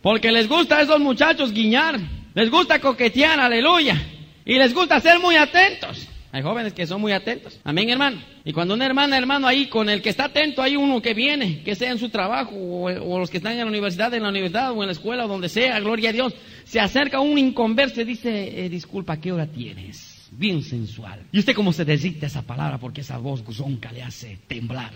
Porque 0.00 0.32
les 0.32 0.48
gusta 0.48 0.78
a 0.78 0.80
esos 0.80 0.98
muchachos 0.98 1.52
guiñar, 1.52 2.00
les 2.34 2.50
gusta 2.50 2.80
coquetear, 2.80 3.38
aleluya, 3.38 4.00
y 4.46 4.54
les 4.54 4.72
gusta 4.72 4.98
ser 4.98 5.18
muy 5.18 5.36
atentos. 5.36 6.08
Hay 6.32 6.42
jóvenes 6.42 6.72
que 6.72 6.86
son 6.86 7.00
muy 7.00 7.12
atentos. 7.12 7.58
Amén, 7.64 7.90
hermano. 7.90 8.22
Y 8.44 8.52
cuando 8.52 8.74
una 8.74 8.86
hermana, 8.86 9.18
hermano, 9.18 9.48
ahí 9.48 9.66
con 9.66 9.88
el 9.88 10.00
que 10.00 10.10
está 10.10 10.26
atento, 10.26 10.62
hay 10.62 10.76
uno 10.76 11.02
que 11.02 11.12
viene, 11.12 11.62
que 11.64 11.74
sea 11.74 11.90
en 11.90 11.98
su 11.98 12.08
trabajo, 12.08 12.54
o, 12.54 13.18
los 13.18 13.30
que 13.30 13.38
están 13.38 13.52
en 13.52 13.58
la 13.58 13.66
universidad, 13.66 14.14
en 14.14 14.22
la 14.22 14.28
universidad, 14.28 14.70
o 14.70 14.80
en 14.82 14.86
la 14.86 14.92
escuela, 14.92 15.24
o 15.24 15.28
donde 15.28 15.48
sea, 15.48 15.80
gloria 15.80 16.10
a 16.10 16.12
Dios, 16.12 16.34
se 16.64 16.78
acerca 16.78 17.18
un 17.18 17.36
inconverso 17.36 18.00
y 18.02 18.04
dice, 18.04 18.64
eh, 18.64 18.68
disculpa, 18.68 19.16
¿qué 19.16 19.32
hora 19.32 19.46
tienes? 19.46 20.28
Bien 20.30 20.62
sensual. 20.62 21.20
Y 21.32 21.40
usted 21.40 21.54
como 21.54 21.72
se 21.72 21.84
desdicta 21.84 22.26
esa 22.26 22.42
palabra 22.42 22.78
porque 22.78 23.00
esa 23.00 23.18
voz 23.18 23.42
guzonca 23.42 23.90
le 23.90 24.04
hace 24.04 24.38
temblar. 24.46 24.92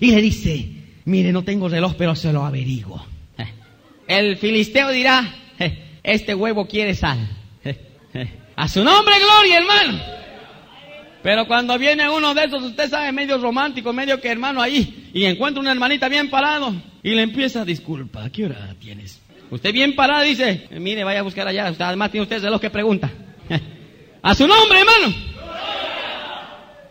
Y 0.00 0.12
le 0.12 0.22
dice, 0.22 0.68
mire, 1.04 1.32
no 1.32 1.42
tengo 1.42 1.68
reloj, 1.68 1.94
pero 1.98 2.14
se 2.14 2.32
lo 2.32 2.44
averiguo. 2.44 3.04
El 4.06 4.36
filisteo 4.36 4.90
dirá, 4.92 5.34
este 6.04 6.32
huevo 6.32 6.68
quiere 6.68 6.94
sal. 6.94 7.18
A 8.56 8.68
su 8.68 8.84
nombre, 8.84 9.14
gloria, 9.18 9.58
hermano. 9.58 10.25
Pero 11.26 11.44
cuando 11.48 11.76
viene 11.76 12.08
uno 12.08 12.34
de 12.34 12.44
esos, 12.44 12.62
usted 12.62 12.88
sabe, 12.88 13.10
medio 13.10 13.36
romántico, 13.38 13.92
medio 13.92 14.20
que 14.20 14.28
hermano 14.28 14.62
ahí, 14.62 15.10
y 15.12 15.24
encuentra 15.24 15.60
una 15.60 15.72
hermanita 15.72 16.08
bien 16.08 16.30
parado, 16.30 16.72
y 17.02 17.16
le 17.16 17.22
empieza, 17.22 17.64
disculpa, 17.64 18.30
¿qué 18.30 18.44
hora 18.44 18.76
tienes? 18.78 19.20
Usted 19.50 19.72
bien 19.72 19.96
parado 19.96 20.22
dice, 20.22 20.68
mire, 20.78 21.02
vaya 21.02 21.18
a 21.18 21.22
buscar 21.24 21.48
allá, 21.48 21.68
usted, 21.68 21.84
además 21.84 22.12
tiene 22.12 22.22
usted 22.22 22.40
reloj 22.40 22.60
que 22.60 22.70
pregunta. 22.70 23.10
a 24.22 24.34
su 24.36 24.46
nombre, 24.46 24.78
hermano. 24.78 25.16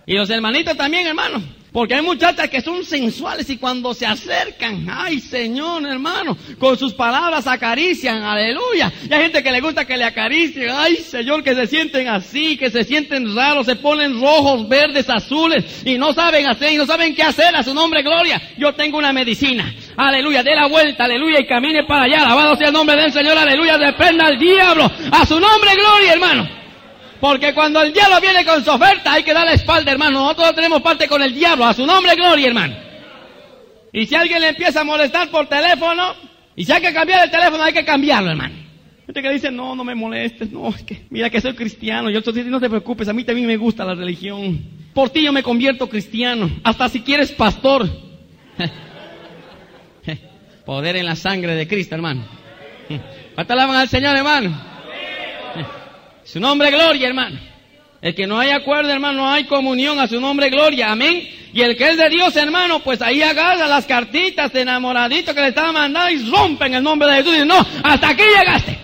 Y 0.06 0.16
los 0.16 0.30
hermanitos 0.30 0.76
también, 0.76 1.08
hermano. 1.08 1.42
Porque 1.76 1.94
hay 1.94 2.02
muchachas 2.02 2.50
que 2.50 2.62
son 2.62 2.86
sensuales 2.86 3.50
y 3.50 3.58
cuando 3.58 3.94
se 3.94 4.06
acercan, 4.06 4.88
ay 4.90 5.20
Señor 5.20 5.86
hermano, 5.86 6.38
con 6.58 6.78
sus 6.78 6.94
palabras 6.94 7.46
acarician, 7.48 8.24
aleluya. 8.24 8.94
Y 9.10 9.14
hay 9.14 9.24
gente 9.24 9.44
que 9.44 9.52
le 9.52 9.60
gusta 9.60 9.84
que 9.84 9.98
le 9.98 10.06
acaricien, 10.06 10.70
ay 10.74 10.96
Señor, 10.96 11.44
que 11.44 11.54
se 11.54 11.68
sienten 11.68 12.08
así, 12.08 12.56
que 12.56 12.72
se 12.72 12.86
sienten 12.86 13.36
raros, 13.36 13.66
se 13.66 13.76
ponen 13.76 14.22
rojos, 14.22 14.70
verdes, 14.70 15.10
azules 15.10 15.66
y 15.84 15.98
no 15.98 16.14
saben 16.14 16.48
hacer 16.48 16.72
y 16.72 16.78
no 16.78 16.86
saben 16.86 17.14
qué 17.14 17.24
hacer 17.24 17.54
a 17.54 17.62
su 17.62 17.74
nombre, 17.74 18.04
gloria. 18.04 18.42
Yo 18.58 18.74
tengo 18.74 18.98
una 18.98 19.12
medicina, 19.12 19.76
aleluya, 19.98 20.44
dé 20.44 20.56
la 20.56 20.70
vuelta, 20.70 21.04
aleluya, 21.04 21.42
y 21.42 21.46
camine 21.46 21.84
para 21.84 22.06
allá, 22.06 22.22
alabado 22.22 22.56
sea 22.56 22.68
el 22.68 22.74
nombre 22.74 22.96
del 22.96 23.12
Señor, 23.12 23.38
aleluya, 23.38 23.76
reprenda 23.76 24.28
al 24.28 24.40
diablo, 24.40 24.90
a 25.12 25.26
su 25.26 25.38
nombre, 25.38 25.72
gloria 25.76 26.14
hermano. 26.14 26.65
Porque 27.20 27.54
cuando 27.54 27.82
el 27.82 27.94
diablo 27.94 28.20
viene 28.20 28.46
con 28.46 28.64
su 28.64 28.72
oferta 28.72 29.14
hay 29.14 29.24
que 29.24 29.34
dar 29.34 29.46
la 29.46 29.54
espalda, 29.54 29.92
hermano. 29.92 30.20
Nosotros 30.20 30.56
tenemos 30.56 30.82
parte 30.82 31.08
con 31.08 31.22
el 31.22 31.34
diablo. 31.34 31.66
A 31.66 31.74
su 31.74 31.86
nombre, 31.86 32.16
gloria, 32.16 32.48
hermano. 32.48 32.76
Y 33.94 34.06
si 34.06 34.16
alguien 34.16 34.42
le 34.42 34.50
empieza 34.50 34.82
a 34.82 34.84
molestar 34.84 35.30
por 35.30 35.48
teléfono, 35.48 36.14
y 36.56 36.66
si 36.66 36.72
hay 36.72 36.82
que 36.82 36.94
cambiar 36.94 37.24
el 37.24 37.32
teléfono, 37.32 37.64
hay 37.64 37.74
que 37.74 37.86
cambiarlo, 37.86 38.32
hermano. 38.32 38.56
Gente 39.06 39.22
que 39.22 39.32
dice, 39.32 39.52
no, 39.52 39.76
no 39.76 39.84
me 39.84 39.96
molestes, 39.96 40.52
no, 40.52 40.70
es 40.70 40.84
que, 40.84 41.06
mira 41.10 41.30
que 41.30 41.40
soy 41.40 41.54
cristiano. 41.54 42.10
Y 42.10 42.16
otros 42.16 42.36
dicen, 42.36 42.52
no 42.52 42.60
te 42.60 42.70
preocupes, 42.70 43.08
a 43.08 43.14
mí 43.14 43.24
también 43.24 43.48
me 43.48 43.56
gusta 43.56 43.86
la 43.86 43.96
religión. 43.96 44.60
Por 44.94 45.12
ti 45.12 45.24
yo 45.24 45.32
me 45.32 45.44
convierto 45.44 45.88
cristiano, 45.88 46.50
hasta 46.64 46.90
si 46.90 47.02
quieres 47.02 47.32
pastor. 47.32 47.88
Poder 50.66 50.96
en 50.96 51.06
la 51.06 51.16
sangre 51.16 51.56
de 51.56 51.68
Cristo, 51.68 51.96
hermano. 51.96 52.26
Patalaban 53.36 53.76
al 53.76 53.88
Señor, 53.88 54.18
hermano. 54.18 54.75
Su 56.26 56.40
nombre, 56.40 56.72
gloria, 56.72 57.08
hermano. 57.08 57.40
El 58.02 58.14
que 58.14 58.28
no 58.28 58.38
hay 58.38 58.50
acuerdo, 58.50 58.92
hermano, 58.92 59.20
no 59.20 59.30
hay 59.32 59.46
comunión 59.46 60.00
a 60.00 60.08
su 60.08 60.20
nombre, 60.20 60.50
gloria. 60.50 60.92
Amén. 60.92 61.28
Y 61.54 61.62
el 61.62 61.78
que 61.78 61.90
es 61.90 61.98
de 61.98 62.10
Dios, 62.10 62.36
hermano, 62.36 62.80
pues 62.80 63.02
ahí 63.02 63.22
agarra 63.22 63.68
las 63.68 63.86
cartitas 63.86 64.52
de 64.52 64.62
enamoradito 64.62 65.34
que 65.34 65.42
le 65.42 65.48
estaba 65.48 65.72
mandando 65.72 66.12
y 66.12 66.30
rompen 66.30 66.74
el 66.74 66.84
nombre 66.84 67.10
de 67.10 67.24
Jesús. 67.24 67.38
Y 67.42 67.48
no, 67.48 67.66
hasta 67.84 68.10
aquí 68.10 68.24
llegaste. 68.24 68.78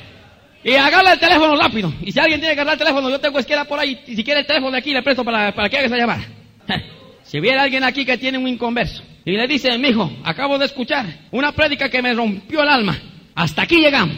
Y 0.63 0.75
agarra 0.75 1.13
el 1.13 1.19
teléfono 1.19 1.55
rápido. 1.55 1.91
Y 2.01 2.11
si 2.11 2.19
alguien 2.19 2.39
tiene 2.39 2.55
que 2.55 2.61
agarrar 2.61 2.75
el 2.75 2.79
teléfono, 2.79 3.09
yo 3.09 3.19
tengo 3.19 3.39
esquera 3.39 3.65
por 3.65 3.79
ahí. 3.79 3.99
Y 4.07 4.15
si 4.15 4.23
quiere 4.23 4.41
el 4.41 4.45
teléfono 4.45 4.71
de 4.71 4.77
aquí, 4.77 4.93
le 4.93 5.01
presto 5.01 5.23
para, 5.23 5.53
para 5.53 5.67
que 5.67 5.77
haga 5.77 5.87
esa 5.87 5.97
llamada. 5.97 6.23
Si 7.23 7.39
viera 7.39 7.63
alguien 7.63 7.85
aquí 7.85 8.03
que 8.03 8.17
tiene 8.17 8.37
un 8.37 8.45
inconverso 8.45 9.03
y 9.23 9.37
le 9.37 9.47
dice, 9.47 9.77
mijo, 9.77 10.11
acabo 10.25 10.57
de 10.57 10.65
escuchar 10.65 11.05
una 11.31 11.53
prédica 11.53 11.87
que 11.87 12.01
me 12.01 12.13
rompió 12.13 12.61
el 12.61 12.67
alma. 12.67 12.97
Hasta 13.35 13.61
aquí 13.61 13.77
llegamos. 13.77 14.17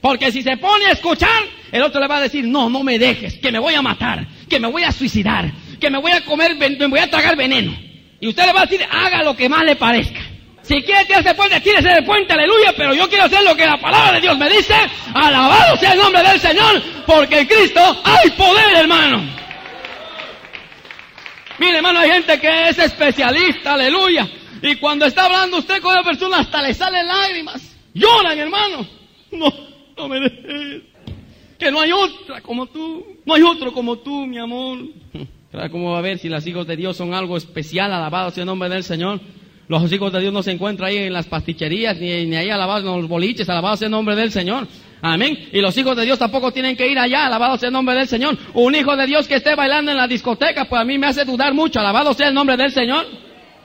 Porque 0.00 0.30
si 0.30 0.42
se 0.42 0.56
pone 0.58 0.86
a 0.86 0.92
escuchar, 0.92 1.28
el 1.72 1.82
otro 1.82 2.00
le 2.00 2.06
va 2.06 2.18
a 2.18 2.22
decir, 2.22 2.46
no, 2.46 2.68
no 2.70 2.82
me 2.82 2.98
dejes, 2.98 3.38
que 3.38 3.52
me 3.52 3.58
voy 3.58 3.74
a 3.74 3.82
matar, 3.82 4.26
que 4.48 4.58
me 4.58 4.68
voy 4.68 4.84
a 4.84 4.92
suicidar, 4.92 5.50
que 5.80 5.90
me 5.90 5.98
voy 5.98 6.12
a 6.12 6.24
comer, 6.24 6.56
me 6.56 6.86
voy 6.86 7.00
a 7.00 7.10
tragar 7.10 7.36
veneno. 7.36 7.76
Y 8.20 8.28
usted 8.28 8.46
le 8.46 8.52
va 8.52 8.62
a 8.62 8.66
decir, 8.66 8.84
haga 8.90 9.22
lo 9.22 9.36
que 9.36 9.48
más 9.48 9.64
le 9.64 9.76
parezca. 9.76 10.20
Si 10.62 10.82
quiere 10.82 11.04
tirarse 11.06 11.30
de 11.30 11.34
puente, 11.34 11.60
tírese 11.60 11.88
de 11.88 12.02
puente, 12.02 12.32
aleluya, 12.34 12.74
pero 12.76 12.92
yo 12.92 13.08
quiero 13.08 13.24
hacer 13.24 13.42
lo 13.42 13.56
que 13.56 13.64
la 13.64 13.78
palabra 13.78 14.12
de 14.12 14.20
Dios 14.20 14.36
me 14.36 14.50
dice. 14.50 14.74
Alabado 15.14 15.76
sea 15.78 15.92
el 15.92 15.98
nombre 15.98 16.22
del 16.22 16.38
Señor, 16.38 16.82
porque 17.06 17.40
en 17.40 17.46
Cristo 17.46 17.80
hay 18.04 18.30
poder, 18.32 18.76
hermano. 18.76 19.22
Mire, 21.58 21.78
hermano, 21.78 22.00
hay 22.00 22.10
gente 22.10 22.38
que 22.38 22.68
es 22.68 22.78
especialista, 22.78 23.74
aleluya. 23.74 24.28
Y 24.60 24.76
cuando 24.76 25.06
está 25.06 25.24
hablando 25.24 25.58
usted 25.58 25.80
con 25.80 25.92
una 25.92 26.04
persona, 26.04 26.40
hasta 26.40 26.60
le 26.60 26.74
salen 26.74 27.06
lágrimas. 27.06 27.76
Lloran, 27.94 28.38
hermano. 28.38 28.86
No, 29.30 29.52
no 29.96 30.08
me 30.08 30.20
dejes. 30.20 30.82
Que 31.58 31.70
no 31.70 31.80
hay 31.80 31.92
otra 31.92 32.40
como 32.40 32.66
tú. 32.66 33.04
No 33.26 33.34
hay 33.34 33.42
otro 33.42 33.72
como 33.72 33.98
tú, 33.98 34.26
mi 34.26 34.38
amor. 34.38 34.78
¿Cómo 35.70 35.92
va 35.92 35.98
a 35.98 36.02
ver 36.02 36.18
si 36.18 36.28
los 36.28 36.46
hijos 36.46 36.66
de 36.66 36.76
Dios 36.76 36.96
son 36.96 37.14
algo 37.14 37.36
especial? 37.36 37.92
Alabado 37.92 38.30
sea 38.30 38.42
el 38.42 38.46
nombre 38.46 38.68
del 38.68 38.84
Señor. 38.84 39.20
Los 39.66 39.92
hijos 39.92 40.12
de 40.12 40.20
Dios 40.20 40.32
no 40.32 40.42
se 40.42 40.52
encuentran 40.52 40.88
ahí 40.88 40.96
en 40.96 41.12
las 41.12 41.26
pasticherías, 41.26 41.98
ni, 42.00 42.26
ni 42.26 42.36
ahí 42.36 42.48
alabados 42.48 42.84
en 42.84 43.00
los 43.02 43.08
boliches, 43.08 43.48
alabado 43.50 43.76
sea 43.76 43.86
el 43.86 43.92
nombre 43.92 44.16
del 44.16 44.30
Señor. 44.30 44.66
Amén. 45.02 45.48
Y 45.52 45.60
los 45.60 45.76
hijos 45.76 45.96
de 45.96 46.04
Dios 46.04 46.18
tampoco 46.18 46.52
tienen 46.52 46.76
que 46.76 46.88
ir 46.88 46.98
allá, 46.98 47.26
alabado 47.26 47.58
sea 47.58 47.68
el 47.68 47.72
nombre 47.72 47.94
del 47.94 48.08
Señor. 48.08 48.36
Un 48.54 48.74
hijo 48.74 48.96
de 48.96 49.06
Dios 49.06 49.28
que 49.28 49.36
esté 49.36 49.54
bailando 49.54 49.90
en 49.90 49.98
la 49.98 50.08
discoteca, 50.08 50.64
pues 50.64 50.80
a 50.80 50.84
mí 50.84 50.96
me 50.98 51.06
hace 51.06 51.24
dudar 51.24 51.54
mucho, 51.54 51.80
alabado 51.80 52.14
sea 52.14 52.28
el 52.28 52.34
nombre 52.34 52.56
del 52.56 52.72
Señor. 52.72 53.06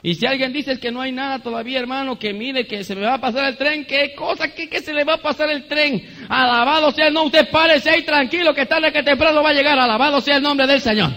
Y 0.06 0.16
si 0.16 0.26
alguien 0.26 0.52
dice 0.52 0.78
que 0.82 0.92
no 0.92 1.00
hay 1.00 1.14
nada 1.14 1.40
todavía, 1.40 1.80
hermano, 1.80 2.20
que 2.20 2.34
mire 2.34 2.68
que 2.68 2.84
se 2.84 2.94
me 2.94 3.04
va 3.04 3.14
a 3.14 3.22
pasar 3.22 3.46
el 3.46 3.56
tren, 3.56 3.86
¿qué 3.86 4.14
cosa? 4.14 4.50
¿Qué, 4.50 4.70
qué 4.70 4.82
se 4.82 4.94
le 4.94 5.06
va 5.06 5.14
a 5.14 5.22
pasar 5.22 5.50
el 5.50 5.66
tren? 5.66 6.06
Alabado 6.28 6.92
sea 6.92 7.08
el 7.08 7.14
nombre, 7.14 7.40
usted 7.40 7.50
párese 7.50 7.90
ahí 7.90 8.04
tranquilo, 8.04 8.54
que 8.54 8.66
tarde 8.66 8.92
que 8.92 9.02
temprano 9.02 9.42
va 9.42 9.52
a 9.52 9.54
llegar, 9.54 9.80
alabado 9.80 10.20
sea 10.20 10.36
el 10.36 10.44
nombre 10.44 10.68
del 10.68 10.82
Señor. 10.82 11.10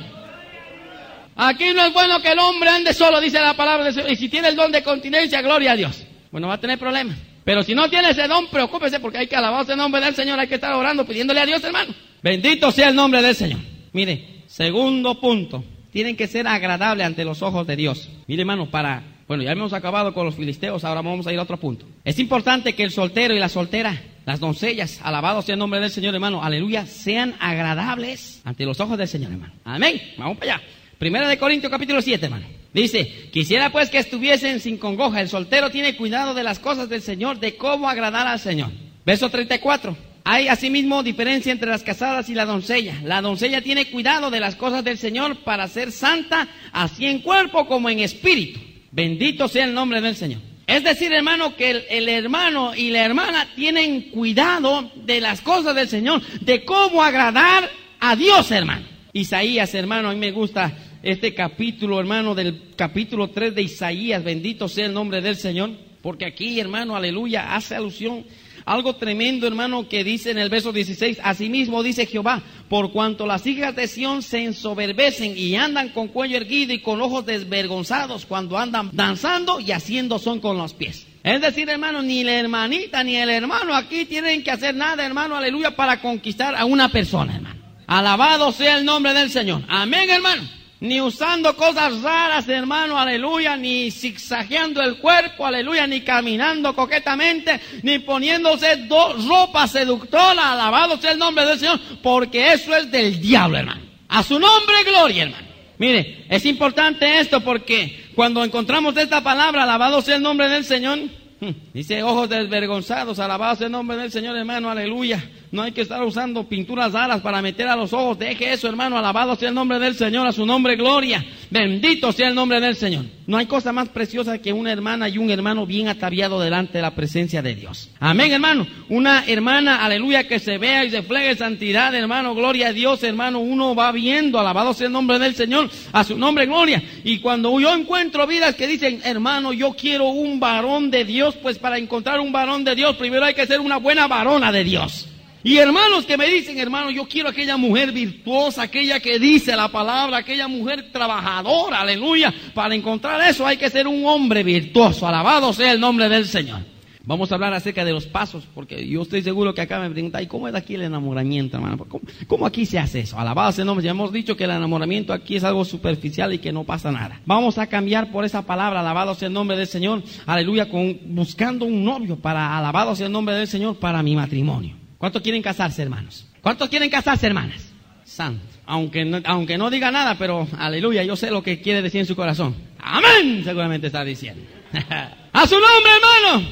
Aquí 1.34 1.74
no 1.74 1.84
es 1.84 1.92
bueno 1.92 2.20
que 2.22 2.28
el 2.28 2.38
hombre 2.38 2.70
ande 2.70 2.94
solo, 2.94 3.20
dice 3.20 3.40
la 3.40 3.54
palabra 3.54 3.86
del 3.86 3.92
Señor. 3.92 4.12
Y 4.12 4.16
si 4.16 4.28
tiene 4.28 4.48
el 4.48 4.56
don 4.56 4.70
de 4.70 4.84
continencia, 4.84 5.42
gloria 5.42 5.72
a 5.72 5.76
Dios. 5.76 6.06
Bueno, 6.30 6.46
va 6.46 6.54
a 6.54 6.60
tener 6.60 6.78
problemas. 6.78 7.18
Pero 7.44 7.64
si 7.64 7.74
no 7.74 7.90
tiene 7.90 8.10
ese 8.10 8.28
don, 8.28 8.46
preocúpese 8.46 9.00
porque 9.00 9.18
hay 9.18 9.26
que 9.26 9.36
alabar 9.36 9.68
el 9.68 9.76
nombre 9.76 10.00
del 10.00 10.14
Señor, 10.14 10.38
hay 10.38 10.46
que 10.46 10.54
estar 10.54 10.72
orando, 10.72 11.04
pidiéndole 11.04 11.40
a 11.40 11.46
Dios, 11.46 11.62
hermano. 11.64 11.92
Bendito 12.22 12.70
sea 12.70 12.88
el 12.88 12.94
nombre 12.94 13.20
del 13.20 13.34
Señor. 13.34 13.58
Mire, 13.92 14.44
segundo 14.46 15.20
punto, 15.20 15.64
tienen 15.96 16.14
que 16.14 16.26
ser 16.26 16.46
agradables 16.46 17.06
ante 17.06 17.24
los 17.24 17.40
ojos 17.40 17.66
de 17.66 17.74
Dios. 17.74 18.10
Mire, 18.26 18.42
hermano, 18.42 18.70
para, 18.70 19.02
bueno, 19.26 19.42
ya 19.42 19.52
hemos 19.52 19.72
acabado 19.72 20.12
con 20.12 20.26
los 20.26 20.34
filisteos, 20.34 20.84
ahora 20.84 21.00
vamos 21.00 21.26
a 21.26 21.32
ir 21.32 21.38
a 21.38 21.42
otro 21.42 21.56
punto. 21.56 21.86
Es 22.04 22.18
importante 22.18 22.74
que 22.74 22.82
el 22.82 22.90
soltero 22.90 23.32
y 23.32 23.38
la 23.38 23.48
soltera, 23.48 23.98
las 24.26 24.38
doncellas, 24.38 25.00
alabado 25.02 25.40
sea 25.40 25.54
el 25.54 25.58
nombre 25.58 25.80
del 25.80 25.88
Señor, 25.88 26.12
hermano, 26.12 26.44
aleluya, 26.44 26.84
sean 26.84 27.34
agradables 27.40 28.42
ante 28.44 28.66
los 28.66 28.78
ojos 28.78 28.98
del 28.98 29.08
Señor, 29.08 29.32
hermano. 29.32 29.54
Amén. 29.64 29.98
Vamos 30.18 30.36
para 30.36 30.56
allá. 30.56 30.64
Primera 30.98 31.30
de 31.30 31.38
Corintios 31.38 31.70
capítulo 31.70 32.02
7, 32.02 32.26
hermano. 32.26 32.44
Dice, 32.74 33.30
quisiera 33.32 33.72
pues 33.72 33.88
que 33.88 33.96
estuviesen 33.96 34.60
sin 34.60 34.76
congoja. 34.76 35.22
El 35.22 35.30
soltero 35.30 35.70
tiene 35.70 35.96
cuidado 35.96 36.34
de 36.34 36.42
las 36.42 36.58
cosas 36.58 36.90
del 36.90 37.00
Señor, 37.00 37.40
de 37.40 37.56
cómo 37.56 37.88
agradar 37.88 38.26
al 38.26 38.38
Señor. 38.38 38.70
Verso 39.06 39.30
34. 39.30 39.96
Hay 40.28 40.48
asimismo 40.48 41.04
diferencia 41.04 41.52
entre 41.52 41.70
las 41.70 41.84
casadas 41.84 42.28
y 42.28 42.34
la 42.34 42.46
doncella. 42.46 42.96
La 43.04 43.22
doncella 43.22 43.62
tiene 43.62 43.86
cuidado 43.92 44.28
de 44.28 44.40
las 44.40 44.56
cosas 44.56 44.82
del 44.82 44.98
Señor 44.98 45.44
para 45.44 45.68
ser 45.68 45.92
santa, 45.92 46.48
así 46.72 47.06
en 47.06 47.20
cuerpo 47.20 47.68
como 47.68 47.88
en 47.90 48.00
espíritu. 48.00 48.58
Bendito 48.90 49.46
sea 49.46 49.66
el 49.66 49.72
nombre 49.72 50.00
del 50.00 50.16
Señor. 50.16 50.40
Es 50.66 50.82
decir, 50.82 51.12
hermano, 51.12 51.54
que 51.54 51.86
el, 51.88 52.08
hermano 52.08 52.74
y 52.74 52.90
la 52.90 53.04
hermana 53.04 53.50
tienen 53.54 54.10
cuidado 54.10 54.90
de 54.96 55.20
las 55.20 55.42
cosas 55.42 55.76
del 55.76 55.86
Señor, 55.86 56.20
de 56.40 56.64
cómo 56.64 57.04
agradar 57.04 57.70
a 58.00 58.16
Dios, 58.16 58.50
hermano. 58.50 58.84
Isaías, 59.12 59.72
hermano, 59.76 60.08
a 60.08 60.12
mí 60.12 60.18
me 60.18 60.32
gusta 60.32 60.76
este 61.04 61.34
capítulo, 61.34 62.00
hermano, 62.00 62.34
del 62.34 62.72
capítulo 62.74 63.30
3 63.30 63.54
de 63.54 63.62
Isaías, 63.62 64.24
bendito 64.24 64.68
sea 64.68 64.86
el 64.86 64.92
nombre 64.92 65.20
del 65.20 65.36
Señor, 65.36 65.70
porque 66.02 66.26
aquí, 66.26 66.58
hermano, 66.58 66.96
aleluya, 66.96 67.54
hace 67.54 67.76
alusión 67.76 68.24
algo 68.66 68.96
tremendo, 68.96 69.46
hermano, 69.46 69.88
que 69.88 70.02
dice 70.02 70.32
en 70.32 70.38
el 70.38 70.50
verso 70.50 70.72
16, 70.72 71.20
asimismo 71.22 71.84
dice 71.84 72.04
Jehová, 72.04 72.42
por 72.68 72.90
cuanto 72.90 73.24
las 73.24 73.46
hijas 73.46 73.76
de 73.76 73.86
Sión 73.86 74.22
se 74.22 74.42
ensoberbecen 74.42 75.38
y 75.38 75.54
andan 75.54 75.90
con 75.90 76.08
cuello 76.08 76.36
erguido 76.36 76.72
y 76.72 76.80
con 76.80 77.00
ojos 77.00 77.24
desvergonzados 77.24 78.26
cuando 78.26 78.58
andan 78.58 78.90
danzando 78.92 79.60
y 79.60 79.70
haciendo 79.70 80.18
son 80.18 80.40
con 80.40 80.58
los 80.58 80.74
pies. 80.74 81.06
Es 81.22 81.40
decir, 81.40 81.70
hermano, 81.70 82.02
ni 82.02 82.24
la 82.24 82.32
hermanita 82.32 83.04
ni 83.04 83.16
el 83.16 83.30
hermano 83.30 83.72
aquí 83.72 84.04
tienen 84.04 84.42
que 84.42 84.50
hacer 84.50 84.74
nada, 84.74 85.06
hermano, 85.06 85.36
aleluya, 85.36 85.76
para 85.76 86.00
conquistar 86.00 86.56
a 86.56 86.64
una 86.64 86.90
persona, 86.90 87.36
hermano. 87.36 87.62
Alabado 87.86 88.50
sea 88.50 88.78
el 88.78 88.84
nombre 88.84 89.14
del 89.14 89.30
Señor. 89.30 89.62
Amén, 89.68 90.10
hermano 90.10 90.42
ni 90.80 91.00
usando 91.00 91.56
cosas 91.56 92.02
raras, 92.02 92.48
hermano, 92.48 92.98
aleluya, 92.98 93.56
ni 93.56 93.90
zigzagueando 93.90 94.82
el 94.82 94.98
cuerpo, 94.98 95.46
aleluya, 95.46 95.86
ni 95.86 96.02
caminando 96.02 96.74
coquetamente, 96.74 97.60
ni 97.82 97.98
poniéndose 98.00 98.86
ropa 98.88 99.66
seductora, 99.68 100.52
alabado 100.52 100.98
sea 100.98 101.12
el 101.12 101.18
nombre 101.18 101.46
del 101.46 101.58
Señor, 101.58 101.80
porque 102.02 102.52
eso 102.52 102.74
es 102.76 102.90
del 102.90 103.20
diablo, 103.20 103.58
hermano. 103.58 103.82
A 104.08 104.22
su 104.22 104.38
nombre, 104.38 104.84
gloria, 104.84 105.24
hermano. 105.24 105.46
Mire, 105.78 106.24
es 106.28 106.44
importante 106.46 107.20
esto 107.20 107.42
porque 107.42 108.06
cuando 108.14 108.42
encontramos 108.42 108.96
esta 108.96 109.22
palabra, 109.22 109.64
alabado 109.64 110.00
sea 110.00 110.16
el 110.16 110.22
nombre 110.22 110.48
del 110.48 110.64
Señor, 110.64 110.98
dice 111.74 112.02
ojos 112.02 112.28
desvergonzados, 112.28 113.18
alabado 113.18 113.56
sea 113.56 113.66
el 113.66 113.72
nombre 113.72 113.96
del 113.96 114.10
Señor, 114.10 114.36
hermano, 114.36 114.70
aleluya. 114.70 115.22
No 115.52 115.62
hay 115.62 115.72
que 115.72 115.82
estar 115.82 116.02
usando 116.02 116.44
pinturas 116.44 116.92
raras 116.92 117.20
para 117.20 117.40
meter 117.40 117.68
a 117.68 117.76
los 117.76 117.92
ojos. 117.92 118.18
Deje 118.18 118.52
eso, 118.52 118.68
hermano. 118.68 118.98
Alabado 118.98 119.36
sea 119.36 119.48
el 119.48 119.54
nombre 119.54 119.78
del 119.78 119.94
Señor, 119.94 120.26
a 120.26 120.32
su 120.32 120.44
nombre 120.44 120.76
gloria. 120.76 121.24
Bendito 121.50 122.12
sea 122.12 122.28
el 122.28 122.34
nombre 122.34 122.60
del 122.60 122.76
Señor. 122.76 123.04
No 123.26 123.36
hay 123.36 123.46
cosa 123.46 123.72
más 123.72 123.88
preciosa 123.88 124.38
que 124.38 124.52
una 124.52 124.72
hermana 124.72 125.08
y 125.08 125.18
un 125.18 125.30
hermano 125.30 125.66
bien 125.66 125.88
ataviado 125.88 126.40
delante 126.40 126.78
de 126.78 126.82
la 126.82 126.94
presencia 126.94 127.42
de 127.42 127.54
Dios. 127.54 127.90
Amén, 127.98 128.32
hermano. 128.32 128.66
Una 128.88 129.24
hermana, 129.26 129.84
aleluya, 129.84 130.28
que 130.28 130.38
se 130.38 130.58
vea 130.58 130.84
y 130.84 130.90
se 130.90 131.02
flegue 131.02 131.36
santidad, 131.36 131.94
hermano. 131.94 132.34
Gloria 132.34 132.68
a 132.68 132.72
Dios, 132.72 133.02
hermano. 133.02 133.40
Uno 133.40 133.74
va 133.74 133.92
viendo, 133.92 134.38
alabado 134.38 134.74
sea 134.74 134.86
el 134.86 134.92
nombre 134.92 135.18
del 135.18 135.34
Señor, 135.34 135.70
a 135.92 136.04
su 136.04 136.16
nombre 136.16 136.46
gloria. 136.46 136.82
Y 137.04 137.18
cuando 137.18 137.58
yo 137.58 137.74
encuentro 137.74 138.26
vidas 138.26 138.54
que 138.54 138.66
dicen, 138.66 139.00
hermano, 139.04 139.52
yo 139.52 139.72
quiero 139.72 140.08
un 140.08 140.38
varón 140.38 140.90
de 140.90 141.04
Dios, 141.04 141.36
pues 141.36 141.58
para 141.58 141.78
encontrar 141.78 142.20
un 142.20 142.32
varón 142.32 142.64
de 142.64 142.74
Dios, 142.74 142.96
primero 142.96 143.24
hay 143.24 143.34
que 143.34 143.46
ser 143.46 143.60
una 143.60 143.78
buena 143.78 144.06
varona 144.06 144.52
de 144.52 144.64
Dios. 144.64 145.08
Y 145.46 145.58
hermanos 145.58 146.04
que 146.06 146.16
me 146.16 146.26
dicen, 146.26 146.58
hermano, 146.58 146.90
yo 146.90 147.06
quiero 147.06 147.28
aquella 147.28 147.56
mujer 147.56 147.92
virtuosa, 147.92 148.62
aquella 148.62 148.98
que 148.98 149.20
dice 149.20 149.54
la 149.54 149.68
palabra, 149.68 150.16
aquella 150.16 150.48
mujer 150.48 150.90
trabajadora, 150.90 151.82
aleluya. 151.82 152.34
Para 152.52 152.74
encontrar 152.74 153.20
eso 153.30 153.46
hay 153.46 153.56
que 153.56 153.70
ser 153.70 153.86
un 153.86 154.04
hombre 154.06 154.42
virtuoso, 154.42 155.06
alabado 155.06 155.52
sea 155.52 155.70
el 155.70 155.78
nombre 155.78 156.08
del 156.08 156.26
Señor. 156.26 156.62
Vamos 157.04 157.30
a 157.30 157.36
hablar 157.36 157.54
acerca 157.54 157.84
de 157.84 157.92
los 157.92 158.06
pasos, 158.06 158.42
porque 158.52 158.88
yo 158.88 159.02
estoy 159.02 159.22
seguro 159.22 159.54
que 159.54 159.60
acá 159.60 159.78
me 159.78 159.88
preguntan, 159.88 160.24
¿y 160.24 160.26
cómo 160.26 160.48
es 160.48 160.54
aquí 160.56 160.74
el 160.74 160.82
enamoramiento, 160.82 161.58
hermano? 161.58 161.78
¿Cómo, 161.78 162.02
¿Cómo, 162.26 162.44
aquí 162.44 162.66
se 162.66 162.80
hace 162.80 162.98
eso? 162.98 163.16
Alabado 163.16 163.52
sea 163.52 163.62
el 163.62 163.66
nombre. 163.66 163.84
Ya 163.84 163.92
hemos 163.92 164.10
dicho 164.10 164.36
que 164.36 164.42
el 164.42 164.50
enamoramiento 164.50 165.12
aquí 165.12 165.36
es 165.36 165.44
algo 165.44 165.64
superficial 165.64 166.34
y 166.34 166.40
que 166.40 166.52
no 166.52 166.64
pasa 166.64 166.90
nada. 166.90 167.20
Vamos 167.24 167.56
a 167.58 167.68
cambiar 167.68 168.10
por 168.10 168.24
esa 168.24 168.42
palabra, 168.42 168.80
alabado 168.80 169.14
sea 169.14 169.28
el 169.28 169.34
nombre 169.34 169.56
del 169.56 169.68
Señor, 169.68 170.02
aleluya, 170.26 170.68
con, 170.68 170.98
buscando 171.14 171.66
un 171.66 171.84
novio 171.84 172.16
para, 172.16 172.58
alabado 172.58 172.96
sea 172.96 173.06
el 173.06 173.12
nombre 173.12 173.36
del 173.36 173.46
Señor, 173.46 173.76
para 173.76 174.02
mi 174.02 174.16
matrimonio. 174.16 174.85
¿Cuántos 174.98 175.22
quieren 175.22 175.42
casarse, 175.42 175.82
hermanos? 175.82 176.26
¿Cuántos 176.40 176.68
quieren 176.68 176.90
casarse, 176.90 177.26
hermanas? 177.26 177.72
Santo. 178.04 178.44
Aunque 178.66 179.04
no, 179.04 179.20
aunque 179.24 179.58
no 179.58 179.70
diga 179.70 179.90
nada, 179.90 180.16
pero 180.18 180.46
aleluya, 180.58 181.02
yo 181.02 181.16
sé 181.16 181.30
lo 181.30 181.42
que 181.42 181.60
quiere 181.60 181.82
decir 181.82 182.00
en 182.00 182.06
su 182.06 182.16
corazón. 182.16 182.54
Amén, 182.78 183.42
seguramente 183.44 183.88
está 183.88 184.04
diciendo. 184.04 184.42
a 185.32 185.46
su 185.46 185.54
nombre, 185.54 185.92
hermano. 185.96 186.48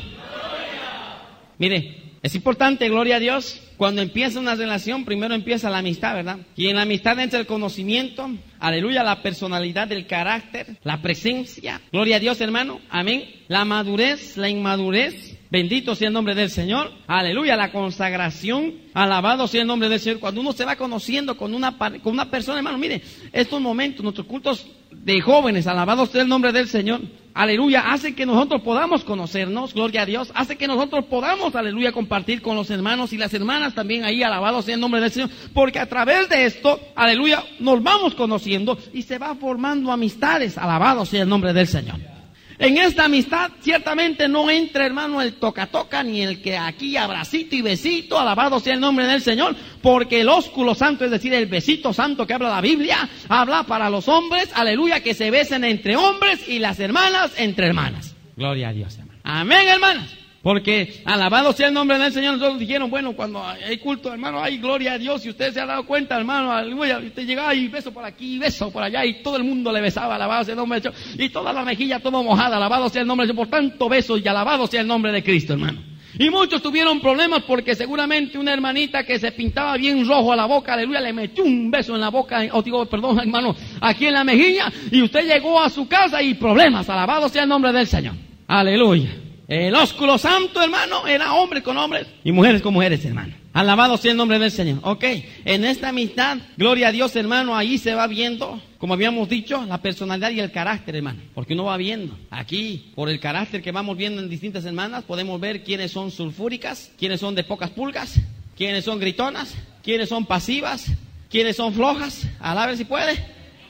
Mire, 1.58 2.04
es 2.22 2.34
importante, 2.34 2.88
gloria 2.88 3.16
a 3.16 3.20
Dios, 3.20 3.60
cuando 3.76 4.02
empieza 4.02 4.40
una 4.40 4.54
relación, 4.54 5.04
primero 5.04 5.34
empieza 5.34 5.70
la 5.70 5.78
amistad, 5.78 6.14
¿verdad? 6.14 6.38
Y 6.56 6.68
en 6.68 6.76
la 6.76 6.82
amistad 6.82 7.18
entra 7.18 7.38
el 7.38 7.46
conocimiento, 7.46 8.30
aleluya, 8.60 9.02
la 9.02 9.22
personalidad, 9.22 9.90
el 9.92 10.06
carácter, 10.06 10.78
la 10.84 11.02
presencia. 11.02 11.80
Gloria 11.92 12.16
a 12.16 12.20
Dios, 12.20 12.40
hermano. 12.40 12.80
Amén. 12.88 13.24
La 13.48 13.64
madurez, 13.64 14.36
la 14.36 14.48
inmadurez. 14.48 15.33
Bendito 15.54 15.94
sea 15.94 16.08
el 16.08 16.14
nombre 16.14 16.34
del 16.34 16.50
Señor. 16.50 16.90
Aleluya, 17.06 17.54
la 17.54 17.70
consagración. 17.70 18.74
Alabado 18.92 19.46
sea 19.46 19.60
el 19.60 19.68
nombre 19.68 19.88
del 19.88 20.00
Señor. 20.00 20.18
Cuando 20.18 20.40
uno 20.40 20.52
se 20.52 20.64
va 20.64 20.74
conociendo 20.74 21.36
con 21.36 21.54
una, 21.54 21.78
con 21.78 22.12
una 22.12 22.28
persona, 22.28 22.58
hermano, 22.58 22.76
mire, 22.76 23.00
estos 23.32 23.60
momentos, 23.60 24.02
nuestros 24.02 24.26
cultos 24.26 24.66
de 24.90 25.20
jóvenes, 25.20 25.68
alabado 25.68 26.06
sea 26.06 26.22
el 26.22 26.28
nombre 26.28 26.50
del 26.50 26.66
Señor 26.66 27.02
aleluya, 27.34 27.92
hace 27.92 28.16
que 28.16 28.26
nosotros 28.26 28.62
podamos 28.62 29.04
conocernos, 29.04 29.74
gloria 29.74 30.02
a 30.02 30.06
Dios, 30.06 30.32
hace 30.34 30.56
que 30.56 30.66
nosotros 30.66 31.04
podamos, 31.04 31.54
aleluya, 31.54 31.92
compartir 31.92 32.42
con 32.42 32.56
los 32.56 32.70
hermanos 32.70 33.12
y 33.12 33.18
las 33.18 33.34
hermanas 33.34 33.74
también 33.74 34.04
ahí, 34.04 34.22
alabado 34.22 34.62
sea 34.62 34.74
el 34.74 34.80
nombre 34.80 35.00
del 35.00 35.10
Señor, 35.10 35.30
porque 35.52 35.80
a 35.80 35.86
través 35.86 36.28
de 36.28 36.46
esto, 36.46 36.80
aleluya, 36.94 37.44
nos 37.58 37.82
vamos 37.82 38.14
conociendo 38.14 38.78
y 38.92 39.02
se 39.02 39.18
va 39.18 39.34
formando 39.34 39.90
amistades, 39.90 40.56
alabado 40.58 41.04
sea 41.04 41.22
el 41.22 41.28
nombre 41.28 41.52
del 41.52 41.66
Señor. 41.66 42.13
En 42.58 42.78
esta 42.78 43.06
amistad 43.06 43.50
ciertamente 43.60 44.28
no 44.28 44.48
entra, 44.48 44.86
hermano, 44.86 45.20
el 45.20 45.34
toca-toca, 45.34 46.02
ni 46.02 46.22
el 46.22 46.40
que 46.40 46.56
aquí 46.56 46.96
abracito 46.96 47.56
y 47.56 47.62
besito, 47.62 48.18
alabado 48.18 48.60
sea 48.60 48.74
el 48.74 48.80
nombre 48.80 49.06
del 49.06 49.22
Señor, 49.22 49.56
porque 49.82 50.20
el 50.20 50.28
ósculo 50.28 50.74
santo, 50.74 51.04
es 51.04 51.10
decir, 51.10 51.34
el 51.34 51.46
besito 51.46 51.92
santo 51.92 52.26
que 52.26 52.34
habla 52.34 52.50
la 52.50 52.60
Biblia, 52.60 53.08
habla 53.28 53.64
para 53.64 53.90
los 53.90 54.08
hombres, 54.08 54.50
aleluya, 54.54 55.02
que 55.02 55.14
se 55.14 55.30
besen 55.30 55.64
entre 55.64 55.96
hombres 55.96 56.48
y 56.48 56.58
las 56.58 56.78
hermanas 56.78 57.32
entre 57.36 57.66
hermanas. 57.66 58.14
Gloria 58.36 58.68
a 58.68 58.72
Dios, 58.72 58.96
hermano. 58.98 59.20
Amén, 59.24 59.68
hermanas. 59.68 60.23
Porque 60.44 61.00
alabado 61.06 61.54
sea 61.54 61.68
el 61.68 61.72
nombre 61.72 61.98
del 61.98 62.12
Señor. 62.12 62.34
Nosotros 62.34 62.58
dijeron, 62.58 62.90
bueno, 62.90 63.14
cuando 63.14 63.42
hay 63.42 63.78
culto, 63.78 64.12
hermano, 64.12 64.42
hay 64.42 64.58
gloria 64.58 64.92
a 64.92 64.98
Dios. 64.98 65.24
Y 65.24 65.30
usted 65.30 65.54
se 65.54 65.58
ha 65.58 65.64
dado 65.64 65.86
cuenta, 65.86 66.18
hermano, 66.18 66.52
aleluya. 66.52 66.98
Usted 66.98 67.24
llegaba 67.24 67.54
y 67.54 67.66
beso 67.68 67.94
por 67.94 68.04
aquí, 68.04 68.38
beso 68.38 68.70
por 68.70 68.82
allá. 68.82 69.06
Y 69.06 69.22
todo 69.22 69.38
el 69.38 69.44
mundo 69.44 69.72
le 69.72 69.80
besaba, 69.80 70.16
alabado 70.16 70.44
sea 70.44 70.52
el 70.52 70.58
nombre 70.58 70.80
del 70.80 70.92
Señor. 70.92 71.18
Y 71.18 71.30
toda 71.30 71.50
la 71.50 71.64
mejilla, 71.64 71.98
todo 71.98 72.22
mojada, 72.22 72.58
alabado 72.58 72.90
sea 72.90 73.00
el 73.00 73.08
nombre 73.08 73.26
del 73.26 73.34
Señor. 73.34 73.48
Por 73.48 73.58
tanto 73.58 73.88
beso 73.88 74.18
y 74.18 74.28
alabado 74.28 74.66
sea 74.66 74.82
el 74.82 74.86
nombre 74.86 75.12
de 75.12 75.24
Cristo, 75.24 75.54
hermano. 75.54 75.80
Y 76.18 76.28
muchos 76.28 76.60
tuvieron 76.60 77.00
problemas 77.00 77.44
porque 77.44 77.74
seguramente 77.74 78.36
una 78.36 78.52
hermanita 78.52 79.02
que 79.02 79.18
se 79.18 79.32
pintaba 79.32 79.78
bien 79.78 80.06
rojo 80.06 80.30
a 80.30 80.36
la 80.36 80.44
boca, 80.44 80.74
aleluya, 80.74 81.00
le 81.00 81.14
metió 81.14 81.42
un 81.42 81.70
beso 81.70 81.94
en 81.94 82.02
la 82.02 82.10
boca, 82.10 82.42
o 82.52 82.60
digo, 82.60 82.84
perdón, 82.84 83.18
hermano, 83.18 83.56
aquí 83.80 84.08
en 84.08 84.12
la 84.12 84.24
mejilla. 84.24 84.70
Y 84.90 85.00
usted 85.00 85.26
llegó 85.26 85.58
a 85.58 85.70
su 85.70 85.88
casa 85.88 86.22
y 86.22 86.34
problemas, 86.34 86.86
alabado 86.90 87.30
sea 87.30 87.44
el 87.44 87.48
nombre 87.48 87.72
del 87.72 87.86
Señor. 87.86 88.14
Aleluya. 88.46 89.23
El 89.46 89.74
ósculo 89.74 90.16
santo, 90.16 90.62
hermano, 90.62 91.06
era 91.06 91.34
hombre 91.34 91.62
con 91.62 91.76
hombres 91.76 92.06
y 92.24 92.32
mujeres 92.32 92.62
con 92.62 92.72
mujeres, 92.72 93.04
hermano. 93.04 93.34
Alabado 93.52 93.98
sea 93.98 94.12
el 94.12 94.16
nombre 94.16 94.38
del 94.38 94.50
Señor. 94.50 94.78
Ok, 94.82 95.04
en 95.44 95.64
esta 95.64 95.90
amistad, 95.90 96.38
gloria 96.56 96.88
a 96.88 96.92
Dios, 96.92 97.14
hermano, 97.14 97.54
ahí 97.54 97.76
se 97.76 97.94
va 97.94 98.06
viendo, 98.06 98.60
como 98.78 98.94
habíamos 98.94 99.28
dicho, 99.28 99.62
la 99.66 99.82
personalidad 99.82 100.30
y 100.30 100.40
el 100.40 100.50
carácter, 100.50 100.96
hermano. 100.96 101.20
Porque 101.34 101.52
uno 101.52 101.64
va 101.64 101.76
viendo. 101.76 102.18
Aquí, 102.30 102.90
por 102.94 103.10
el 103.10 103.20
carácter 103.20 103.62
que 103.62 103.70
vamos 103.70 103.98
viendo 103.98 104.22
en 104.22 104.30
distintas 104.30 104.64
hermanas, 104.64 105.04
podemos 105.04 105.38
ver 105.38 105.62
quiénes 105.62 105.92
son 105.92 106.10
sulfúricas, 106.10 106.90
quiénes 106.98 107.20
son 107.20 107.34
de 107.34 107.44
pocas 107.44 107.70
pulgas, 107.70 108.18
quiénes 108.56 108.84
son 108.84 108.98
gritonas, 108.98 109.54
quiénes 109.82 110.08
son 110.08 110.24
pasivas, 110.24 110.86
quiénes 111.28 111.56
son 111.56 111.74
flojas, 111.74 112.26
ver 112.40 112.76
si 112.78 112.84
puede, 112.86 113.24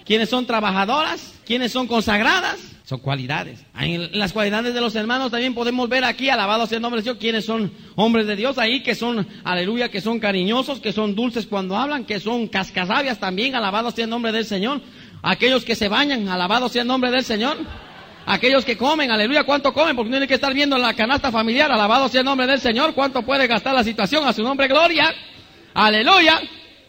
quiénes 0.05 0.29
son 0.29 0.47
trabajadoras, 0.47 1.35
quiénes 1.45 1.73
son 1.73 1.89
consagradas, 1.89 2.74
son 2.85 3.01
cualidades. 3.01 3.65
Las 4.13 4.35
cualidades 4.35 4.75
de 4.75 4.81
los 4.81 4.95
hermanos 4.95 5.31
también 5.31 5.55
podemos 5.55 5.89
ver 5.89 6.05
aquí, 6.05 6.29
alabado 6.29 6.67
sea 6.67 6.77
el 6.77 6.83
nombre 6.83 7.01
de 7.01 7.05
Dios, 7.05 7.17
quienes 7.19 7.47
son 7.47 7.73
hombres 7.95 8.27
de 8.27 8.37
Dios 8.37 8.59
ahí, 8.59 8.83
que 8.83 8.95
son, 8.95 9.27
aleluya, 9.43 9.89
que 9.89 10.03
son 10.03 10.21
cariñosos, 10.21 10.81
que 10.81 10.93
son 10.93 11.15
dulces 11.15 11.47
cuando 11.47 11.79
hablan, 11.79 12.05
que 12.05 12.21
son 12.21 12.47
cascasabias 12.47 13.19
también, 13.19 13.55
alabado 13.55 13.91
sea 13.91 14.05
el 14.05 14.11
nombre 14.11 14.33
del 14.33 14.45
Señor. 14.45 14.83
Aquellos 15.23 15.65
que 15.65 15.75
se 15.75 15.89
bañan, 15.89 16.29
alabado 16.29 16.69
sea 16.69 16.83
el 16.83 16.89
nombre 16.89 17.11
del 17.11 17.25
Señor. 17.25 17.57
Aquellos 18.27 18.67
que 18.67 18.77
comen, 18.77 19.11
aleluya, 19.11 19.45
¿cuánto 19.45 19.73
comen? 19.73 19.97
Porque 19.97 20.11
tiene 20.11 20.29
que 20.29 20.35
estar 20.35 20.53
viendo 20.53 20.77
en 20.77 20.83
la 20.83 20.93
canasta 20.93 21.33
familiar, 21.33 21.73
alabado 21.73 22.09
sea 22.11 22.23
nombre 22.23 22.47
del 22.47 22.61
Señor, 22.61 22.93
cuánto 22.93 23.23
puede 23.23 23.47
gastar 23.47 23.75
la 23.75 23.85
situación, 23.85 24.27
a 24.27 24.35
su 24.35 24.43
nombre 24.43 24.69
gloria. 24.69 25.11
Aleluya. 25.73 26.39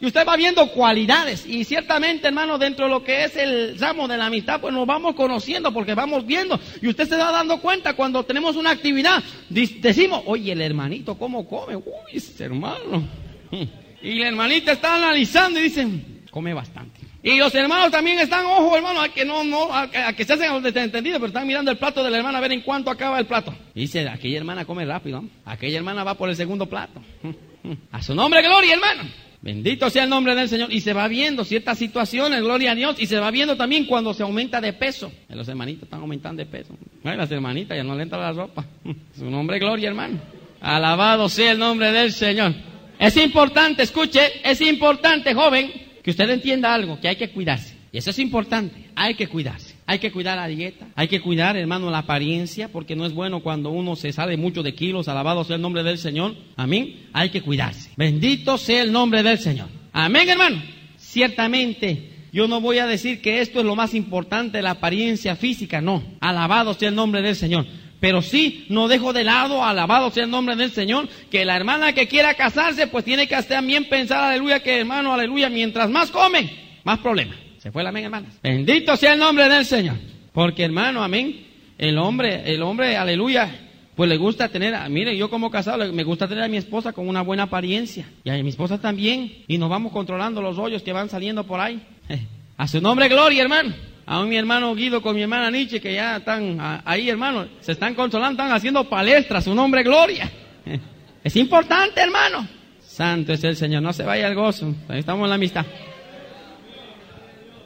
Y 0.02 0.06
usted 0.08 0.28
va 0.28 0.36
viendo 0.36 0.68
cualidades. 0.72 1.46
Y 1.46 1.64
ciertamente, 1.64 2.28
hermano, 2.28 2.58
dentro 2.58 2.86
de 2.86 2.92
lo 2.92 3.04
que 3.04 3.24
es 3.24 3.36
el 3.36 3.80
ramo 3.80 4.08
de 4.08 4.18
la 4.18 4.26
amistad, 4.28 4.60
pues 4.60 4.74
nos 4.74 4.86
vamos 4.86 5.16
conociendo 5.16 5.72
porque 5.74 5.94
vamos 5.94 6.26
viendo. 6.26 6.60
Y 6.82 6.88
usted 6.88 7.08
se 7.08 7.18
va 7.18 7.32
dando 7.32 7.60
cuenta 7.62 7.94
cuando 7.94 8.24
tenemos 8.24 8.56
una 8.56 8.72
actividad. 8.72 9.24
Decimos, 9.50 10.24
oye, 10.26 10.52
el 10.52 10.62
hermanito, 10.62 11.18
¿cómo 11.18 11.48
come? 11.48 11.76
Uy, 11.76 12.24
hermano. 12.40 13.08
Y 14.02 14.20
la 14.20 14.28
hermanita 14.28 14.72
está 14.72 14.98
analizando 14.98 15.60
y 15.60 15.64
dicen, 15.64 16.26
come 16.30 16.54
bastante. 16.54 17.00
Y 17.24 17.40
los 17.40 17.56
hermanos 17.56 17.90
también 17.90 18.20
están, 18.20 18.46
ojo 18.46 18.78
hermano, 18.78 19.02
a 19.02 19.10
que 19.10 19.26
no, 19.26 19.44
no, 19.44 19.74
a, 19.74 19.90
que 19.90 20.24
se 20.24 20.34
hacen 20.34 20.54
los 20.54 20.62
desentendidos, 20.62 21.18
pero 21.18 21.30
están 21.30 21.48
mirando 21.48 21.72
el 21.72 21.78
plato 21.78 22.04
de 22.04 22.12
la 22.12 22.18
hermana 22.18 22.38
a 22.38 22.42
ver 22.42 22.52
en 22.52 22.62
cuánto 22.62 22.92
acaba 22.92 23.18
el 23.18 23.26
plato. 23.26 23.52
Y 23.74 23.82
dice, 23.82 24.08
aquella 24.08 24.38
hermana 24.38 24.64
come 24.64 24.86
rápido, 24.86 25.24
aquella 25.44 25.78
hermana 25.78 26.04
va 26.04 26.14
por 26.14 26.30
el 26.30 26.36
segundo 26.36 26.68
plato. 26.68 27.02
A 27.92 28.04
su 28.04 28.14
nombre, 28.14 28.44
gloria, 28.44 28.76
hermano. 28.76 29.10
Bendito 29.46 29.92
sea 29.92 30.06
el 30.06 30.10
nombre 30.10 30.34
del 30.34 30.50
Señor. 30.50 30.74
Y 30.74 30.82
se 30.82 30.92
va 30.92 31.08
viendo 31.08 31.46
ciertas 31.46 31.78
situaciones, 31.78 32.42
gloria 32.42 32.72
a 32.72 32.76
Dios. 32.76 32.96
Y 32.98 33.06
se 33.06 33.20
va 33.20 33.30
viendo 33.30 33.56
también 33.56 33.86
cuando 33.86 34.12
se 34.12 34.24
aumenta 34.24 34.60
de 34.60 34.74
peso. 34.74 35.12
Los 35.30 35.48
hermanitos 35.48 35.84
están 35.84 36.02
aumentando 36.02 36.44
de 36.44 36.50
peso. 36.50 36.76
las 37.04 37.30
hermanitas 37.30 37.78
ya 37.78 37.84
no 37.84 37.96
le 37.96 38.02
entra 38.02 38.18
la 38.18 38.32
ropa. 38.32 38.66
Su 39.16 39.30
nombre, 39.30 39.60
gloria, 39.60 39.90
hermano. 39.90 40.20
Alabado 40.60 41.30
sea 41.30 41.52
el 41.52 41.60
nombre 41.60 41.92
del 41.92 42.12
Señor. 42.12 42.56
Es 42.98 43.16
importante, 43.18 43.84
escuche, 43.84 44.20
es 44.44 44.62
importante, 44.62 45.36
joven, 45.36 45.72
que 46.02 46.10
usted 46.10 46.28
entienda 46.28 46.74
algo, 46.74 47.00
que 47.00 47.08
hay 47.08 47.16
que 47.16 47.30
cuidarse. 47.30 47.76
Y 47.92 48.00
eso 48.00 48.10
es 48.10 48.18
importante, 48.18 48.90
hay 48.96 49.14
que 49.14 49.28
cuidarse. 49.28 49.75
Hay 49.88 50.00
que 50.00 50.12
cuidar 50.12 50.38
la 50.38 50.48
dieta, 50.48 50.88
hay 50.96 51.08
que 51.08 51.22
cuidar, 51.22 51.56
hermano, 51.56 51.92
la 51.92 52.00
apariencia, 52.00 52.70
porque 52.70 52.96
no 52.96 53.06
es 53.06 53.14
bueno 53.14 53.42
cuando 53.42 53.70
uno 53.70 53.96
se 53.96 54.12
sale 54.12 54.36
mucho 54.36 54.64
de 54.64 54.74
kilos, 54.74 55.08
alabado 55.08 55.44
sea 55.44 55.58
el 55.58 55.62
nombre 55.62 55.84
del 55.84 56.00
Señor. 56.00 56.36
Amén. 56.56 57.08
Hay 57.14 57.30
que 57.30 57.42
cuidarse. 57.42 57.92
Bendito 57.96 58.58
sea 58.58 58.82
el 58.82 58.92
nombre 58.92 59.22
del 59.22 59.38
Señor. 59.38 59.68
Amén, 59.94 60.28
hermano. 60.28 60.60
Ciertamente, 60.98 62.14
yo 62.34 62.48
no 62.48 62.62
voy 62.62 62.80
a 62.80 62.88
decir 62.88 63.22
que 63.22 63.42
esto 63.42 63.60
es 63.60 63.66
lo 63.66 63.76
más 63.76 63.94
importante, 63.94 64.64
la 64.64 64.72
apariencia 64.72 65.36
física, 65.36 65.82
no. 65.82 66.04
Alabado 66.20 66.74
sea 66.74 66.90
el 66.90 66.96
nombre 66.96 67.22
del 67.22 67.36
Señor. 67.36 67.68
Pero 68.00 68.24
sí, 68.24 68.66
no 68.70 68.88
dejo 68.88 69.14
de 69.14 69.24
lado, 69.24 69.64
alabado 69.64 70.10
sea 70.10 70.24
el 70.24 70.32
nombre 70.32 70.56
del 70.56 70.72
Señor, 70.72 71.08
que 71.30 71.46
la 71.46 71.56
hermana 71.56 71.94
que 71.94 72.08
quiera 72.08 72.34
casarse, 72.34 72.88
pues 72.88 73.06
tiene 73.06 73.28
que 73.28 73.42
también 73.44 73.88
pensar, 73.88 74.24
aleluya, 74.24 74.62
que 74.62 74.80
hermano, 74.80 75.14
aleluya, 75.14 75.48
mientras 75.50 75.90
más 75.92 76.10
come, 76.10 76.50
más 76.84 77.00
problemas. 77.00 77.45
Se 77.66 77.72
fue 77.72 77.82
el 77.82 77.88
amén, 77.88 78.04
hermanas. 78.04 78.40
Bendito 78.44 78.96
sea 78.96 79.14
el 79.14 79.20
nombre 79.20 79.50
del 79.50 79.66
Señor. 79.66 79.96
Porque, 80.34 80.64
hermano, 80.64 81.04
amén. 81.04 81.48
El 81.80 81.98
hombre, 81.98 82.44
el 82.54 82.62
hombre, 82.62 82.96
aleluya, 82.96 83.50
pues 83.96 84.08
le 84.08 84.18
gusta 84.18 84.50
tener, 84.50 84.76
mire, 84.92 85.18
yo 85.18 85.32
como 85.32 85.50
casado, 85.50 85.92
me 85.92 86.04
gusta 86.04 86.28
tener 86.28 86.44
a 86.44 86.48
mi 86.48 86.58
esposa 86.58 86.94
con 86.94 87.10
una 87.10 87.24
buena 87.24 87.42
apariencia. 87.42 88.08
Y 88.24 88.30
a 88.30 88.34
mi 88.44 88.50
esposa 88.50 88.80
también. 88.80 89.46
Y 89.48 89.58
nos 89.58 89.68
vamos 89.68 89.92
controlando 89.92 90.44
los 90.44 90.60
hoyos 90.60 90.84
que 90.84 90.94
van 90.94 91.10
saliendo 91.10 91.44
por 91.48 91.60
ahí. 91.60 91.82
A 92.58 92.68
su 92.68 92.80
nombre, 92.80 93.10
gloria, 93.10 93.42
hermano. 93.42 93.74
A 94.06 94.22
mi 94.26 94.38
hermano 94.38 94.76
Guido 94.76 95.02
con 95.02 95.16
mi 95.16 95.24
hermana 95.24 95.50
Nietzsche, 95.50 95.82
que 95.82 95.96
ya 95.96 96.18
están 96.18 96.60
ahí, 96.86 97.10
hermano, 97.10 97.48
se 97.62 97.72
están 97.72 97.96
controlando, 97.96 98.44
están 98.44 98.56
haciendo 98.56 98.88
palestras, 98.88 99.44
su 99.44 99.56
nombre, 99.56 99.82
gloria. 99.82 100.32
Es 101.24 101.36
importante, 101.36 102.00
hermano. 102.00 102.48
Santo 102.80 103.34
es 103.34 103.44
el 103.44 103.56
Señor, 103.56 103.82
no 103.82 103.92
se 103.92 104.04
vaya 104.04 104.28
el 104.28 104.36
gozo. 104.36 104.72
Ahí 104.88 105.00
estamos 105.00 105.24
en 105.24 105.30
la 105.30 105.36
amistad. 105.36 105.66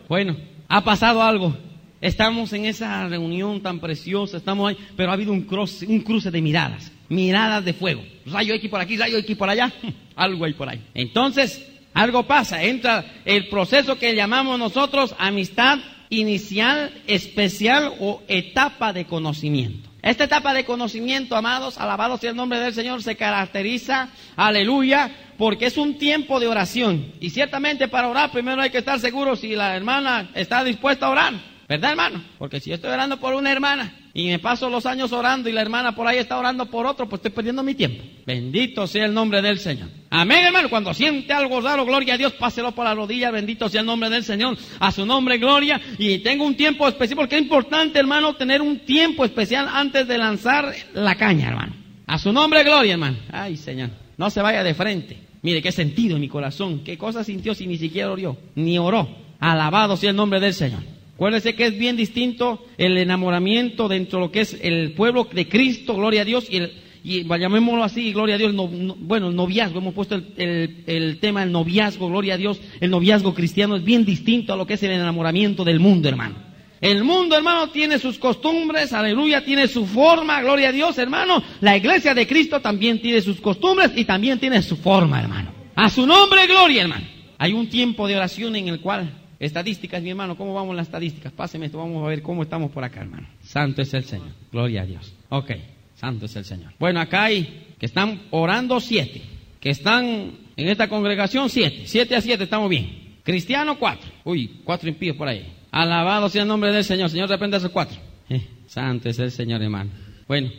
Bueno, 0.10 0.36
ha 0.68 0.84
pasado 0.84 1.22
algo. 1.22 1.56
Estamos 2.02 2.52
en 2.54 2.66
esa 2.66 3.08
reunión 3.08 3.62
tan 3.62 3.80
preciosa, 3.80 4.38
estamos 4.38 4.68
ahí, 4.68 4.78
pero 4.98 5.12
ha 5.12 5.14
habido 5.14 5.32
un 5.32 5.44
cruce, 5.44 5.86
un 5.86 6.00
cruce 6.00 6.32
de 6.32 6.42
miradas, 6.42 6.92
miradas 7.10 7.64
de 7.64 7.74
fuego. 7.74 8.02
Rayo 8.26 8.56
aquí 8.56 8.68
por 8.70 8.82
aquí, 8.82 8.98
rayo 8.98 9.20
aquí 9.20 9.36
por 9.36 9.48
allá, 9.50 9.72
algo 10.16 10.46
ahí 10.46 10.54
por 10.54 10.68
ahí. 10.68 10.82
Entonces, 10.96 11.64
algo 11.94 12.24
pasa, 12.24 12.64
entra 12.64 13.06
el 13.24 13.50
proceso 13.50 14.00
que 14.00 14.16
llamamos 14.16 14.58
nosotros 14.58 15.14
amistad 15.20 15.78
inicial, 16.10 16.92
especial 17.06 17.94
o 18.00 18.24
etapa 18.28 18.94
de 18.94 19.06
conocimiento. 19.06 19.90
Esta 20.02 20.24
etapa 20.24 20.56
de 20.56 20.66
conocimiento, 20.66 21.36
amados, 21.36 21.78
alabado 21.78 22.18
sea 22.18 22.32
el 22.32 22.36
nombre 22.36 22.60
del 22.60 22.74
Señor, 22.74 23.04
se 23.04 23.16
caracteriza, 23.16 24.10
aleluya, 24.38 25.12
porque 25.40 25.68
es 25.68 25.78
un 25.78 25.98
tiempo 25.98 26.38
de 26.42 26.48
oración. 26.48 27.14
Y 27.22 27.30
ciertamente 27.30 27.88
para 27.88 28.10
orar 28.10 28.30
primero 28.30 28.62
hay 28.62 28.72
que 28.72 28.80
estar 28.80 29.00
seguro 29.00 29.38
si 29.38 29.56
la 29.56 29.74
hermana 29.74 30.32
está 30.36 30.66
dispuesta 30.66 31.06
a 31.06 31.10
orar. 31.12 31.34
¿Verdad, 31.68 31.92
hermano? 31.92 32.22
Porque 32.38 32.60
si 32.60 32.72
yo 32.72 32.76
estoy 32.76 32.92
orando 32.92 33.22
por 33.22 33.34
una 33.34 33.50
hermana 33.50 33.94
y 34.14 34.28
me 34.28 34.40
paso 34.40 34.70
los 34.70 34.86
años 34.86 35.14
orando 35.14 35.48
y 35.48 35.54
la 35.54 35.62
hermana 35.62 35.96
por 35.96 36.08
ahí 36.08 36.18
está 36.18 36.38
orando 36.38 36.66
por 36.66 36.86
otro, 36.86 37.08
pues 37.08 37.20
estoy 37.20 37.32
perdiendo 37.32 37.64
mi 37.64 37.74
tiempo. 37.74 38.04
Bendito 38.26 38.86
sea 38.86 39.06
el 39.06 39.14
nombre 39.14 39.42
del 39.42 39.60
Señor. 39.60 39.88
Amén, 40.10 40.46
hermano. 40.46 40.70
Cuando 40.70 40.94
siente 40.94 41.32
algo 41.32 41.62
raro, 41.62 41.86
gloria 41.86 42.16
a 42.16 42.18
Dios, 42.18 42.34
páselo 42.34 42.74
por 42.74 42.84
la 42.84 42.94
rodilla. 42.94 43.32
Bendito 43.32 43.70
sea 43.70 43.80
el 43.80 43.88
nombre 43.88 44.10
del 44.10 44.26
Señor. 44.26 44.58
A 44.80 44.92
su 44.92 45.06
nombre, 45.06 45.38
gloria. 45.38 45.80
Y 45.98 46.18
tengo 46.20 46.44
un 46.44 46.58
tiempo 46.58 46.86
especial, 46.86 47.16
porque 47.16 47.38
es 47.38 47.44
importante, 47.44 47.98
hermano, 47.98 48.36
tener 48.36 48.62
un 48.62 48.80
tiempo 48.80 49.24
especial 49.24 49.70
antes 49.72 50.06
de 50.06 50.18
lanzar 50.18 50.74
la 50.94 51.16
caña, 51.16 51.48
hermano. 51.48 51.76
A 52.08 52.18
su 52.18 52.34
nombre, 52.34 52.62
gloria, 52.66 52.94
hermano. 52.94 53.20
Ay, 53.32 53.56
Señor. 53.56 53.92
No 54.18 54.30
se 54.30 54.42
vaya 54.42 54.66
de 54.66 54.74
frente. 54.74 55.29
Mire 55.42 55.62
qué 55.62 55.72
sentido 55.72 56.16
en 56.16 56.22
mi 56.22 56.28
corazón. 56.28 56.82
Qué 56.84 56.98
cosa 56.98 57.24
sintió 57.24 57.56
si 57.56 57.68
ni 57.68 57.78
siquiera 57.78 58.12
oró, 58.12 58.38
ni 58.56 58.78
oró. 58.78 59.08
Alabado 59.40 59.96
sea 59.96 60.10
el 60.10 60.16
nombre 60.16 60.40
del 60.40 60.54
Señor. 60.54 60.82
Acuérdese 61.16 61.54
que 61.54 61.66
es 61.66 61.78
bien 61.78 61.98
distinto 61.98 62.66
el 62.78 62.98
enamoramiento 62.98 63.90
dentro 63.90 64.20
de 64.20 64.26
lo 64.26 64.32
que 64.32 64.42
es 64.42 64.58
el 64.62 64.94
pueblo 64.94 65.28
de 65.30 65.50
Cristo, 65.50 65.96
gloria 65.96 66.22
a 66.22 66.26
Dios, 66.26 66.48
y, 66.50 66.58
el, 66.58 66.72
y 67.04 67.24
llamémoslo 67.26 67.84
así, 67.84 68.14
gloria 68.14 68.36
a 68.36 68.38
Dios, 68.38 68.54
no, 68.54 68.68
bueno, 68.68 69.28
el 69.28 69.36
noviazgo, 69.36 69.80
hemos 69.80 69.94
puesto 69.94 70.16
el, 70.16 71.18
tema 71.20 71.42
del 71.42 71.52
noviazgo, 71.52 72.08
gloria 72.08 72.36
a 72.36 72.38
Dios, 72.38 72.62
el 72.80 72.90
noviazgo 72.90 73.34
cristiano 73.34 73.76
es 73.76 73.84
bien 73.84 74.06
distinto 74.06 74.54
a 74.54 74.56
lo 74.56 74.66
que 74.66 74.76
es 74.76 74.84
el 74.84 74.92
enamoramiento 74.92 75.66
del 75.66 75.82
mundo, 75.82 76.08
hermano. 76.08 76.36
El 76.82 77.04
mundo, 77.04 77.36
hermano, 77.36 77.70
tiene 77.70 78.00
sus 78.00 78.18
costumbres, 78.18 78.94
aleluya, 78.94 79.44
tiene 79.44 79.68
su 79.68 79.86
forma, 79.86 80.42
gloria 80.42 80.70
a 80.70 80.72
Dios, 80.72 80.98
hermano. 80.98 81.44
La 81.62 81.76
iglesia 81.76 82.14
de 82.14 82.26
Cristo 82.26 82.62
también 82.62 83.02
tiene 83.02 83.22
sus 83.22 83.42
costumbres 83.42 83.92
y 83.96 84.06
también 84.06 84.40
tiene 84.40 84.62
su 84.62 84.78
forma, 84.78 85.20
hermano. 85.20 85.52
A 85.76 85.90
su 85.90 86.06
nombre, 86.06 86.48
gloria, 86.48 86.84
hermano. 86.84 87.06
Hay 87.38 87.54
un 87.54 87.70
tiempo 87.70 88.08
de 88.08 88.16
oración 88.16 88.56
en 88.56 88.68
el 88.68 88.80
cual 88.80 89.20
Estadísticas, 89.40 90.04
mi 90.04 90.10
hermano, 90.10 90.36
¿cómo 90.36 90.54
vamos 90.54 90.76
las 90.76 90.88
estadísticas? 90.88 91.32
Páseme 91.32 91.68
esto, 91.68 91.78
vamos 91.78 92.04
a 92.04 92.10
ver 92.10 92.22
cómo 92.22 92.44
estamos 92.44 92.72
por 92.72 92.84
acá, 92.84 93.00
hermano. 93.00 93.26
Santo 93.42 93.82
es 93.82 93.94
el 93.94 94.04
Señor. 94.04 94.34
Gloria 94.52 94.82
a 94.82 94.86
Dios. 94.86 95.14
Ok, 95.30 95.52
santo 95.96 96.26
es 96.26 96.36
el 96.36 96.44
Señor. 96.44 96.74
Bueno, 96.78 97.00
acá 97.00 97.24
hay 97.24 97.68
que 97.80 97.86
están 97.86 98.24
orando 98.32 98.82
siete. 98.82 99.22
Que 99.62 99.70
están 99.70 100.32
en 100.58 100.68
esta 100.68 100.90
congregación 100.90 101.50
siete. 101.50 101.84
Siete 101.86 102.18
a 102.18 102.22
siete, 102.22 102.44
estamos 102.44 102.70
bien. 102.70 103.20
Cristiano 103.24 103.80
cuatro. 103.80 104.10
Uy, 104.26 104.60
cuatro 104.66 104.90
impíos 104.90 105.16
por 105.16 105.30
ahí. 105.30 105.46
Alabado 105.72 106.30
sea 106.30 106.44
el 106.44 106.48
nombre 106.48 106.72
del 106.72 106.84
Señor. 106.84 107.10
Señor, 107.10 107.30
reprende 107.30 107.58
a 107.58 107.60
esos 107.60 107.72
cuatro. 107.72 107.98
Eh, 108.30 108.48
santo 108.68 109.10
es 109.10 109.20
el 109.20 109.32
Señor, 109.32 109.62
hermano. 109.62 109.92
Bueno, 110.28 110.50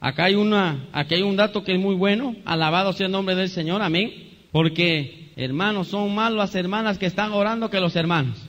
acá 0.00 0.24
hay 0.24 0.34
una, 0.34 0.88
aquí 0.92 1.14
hay 1.14 1.22
un 1.22 1.36
dato 1.36 1.64
que 1.64 1.74
es 1.74 1.80
muy 1.80 1.94
bueno. 1.94 2.36
Alabado 2.44 2.92
sea 2.92 3.06
el 3.06 3.12
nombre 3.12 3.34
del 3.34 3.48
Señor. 3.48 3.82
Amén. 3.82 4.12
Porque 4.52 5.28
Hermanos, 5.38 5.86
son 5.86 6.12
más 6.16 6.32
las 6.32 6.52
hermanas 6.56 6.98
que 6.98 7.06
están 7.06 7.30
orando 7.30 7.70
que 7.70 7.78
los 7.78 7.94
hermanos. 7.94 8.44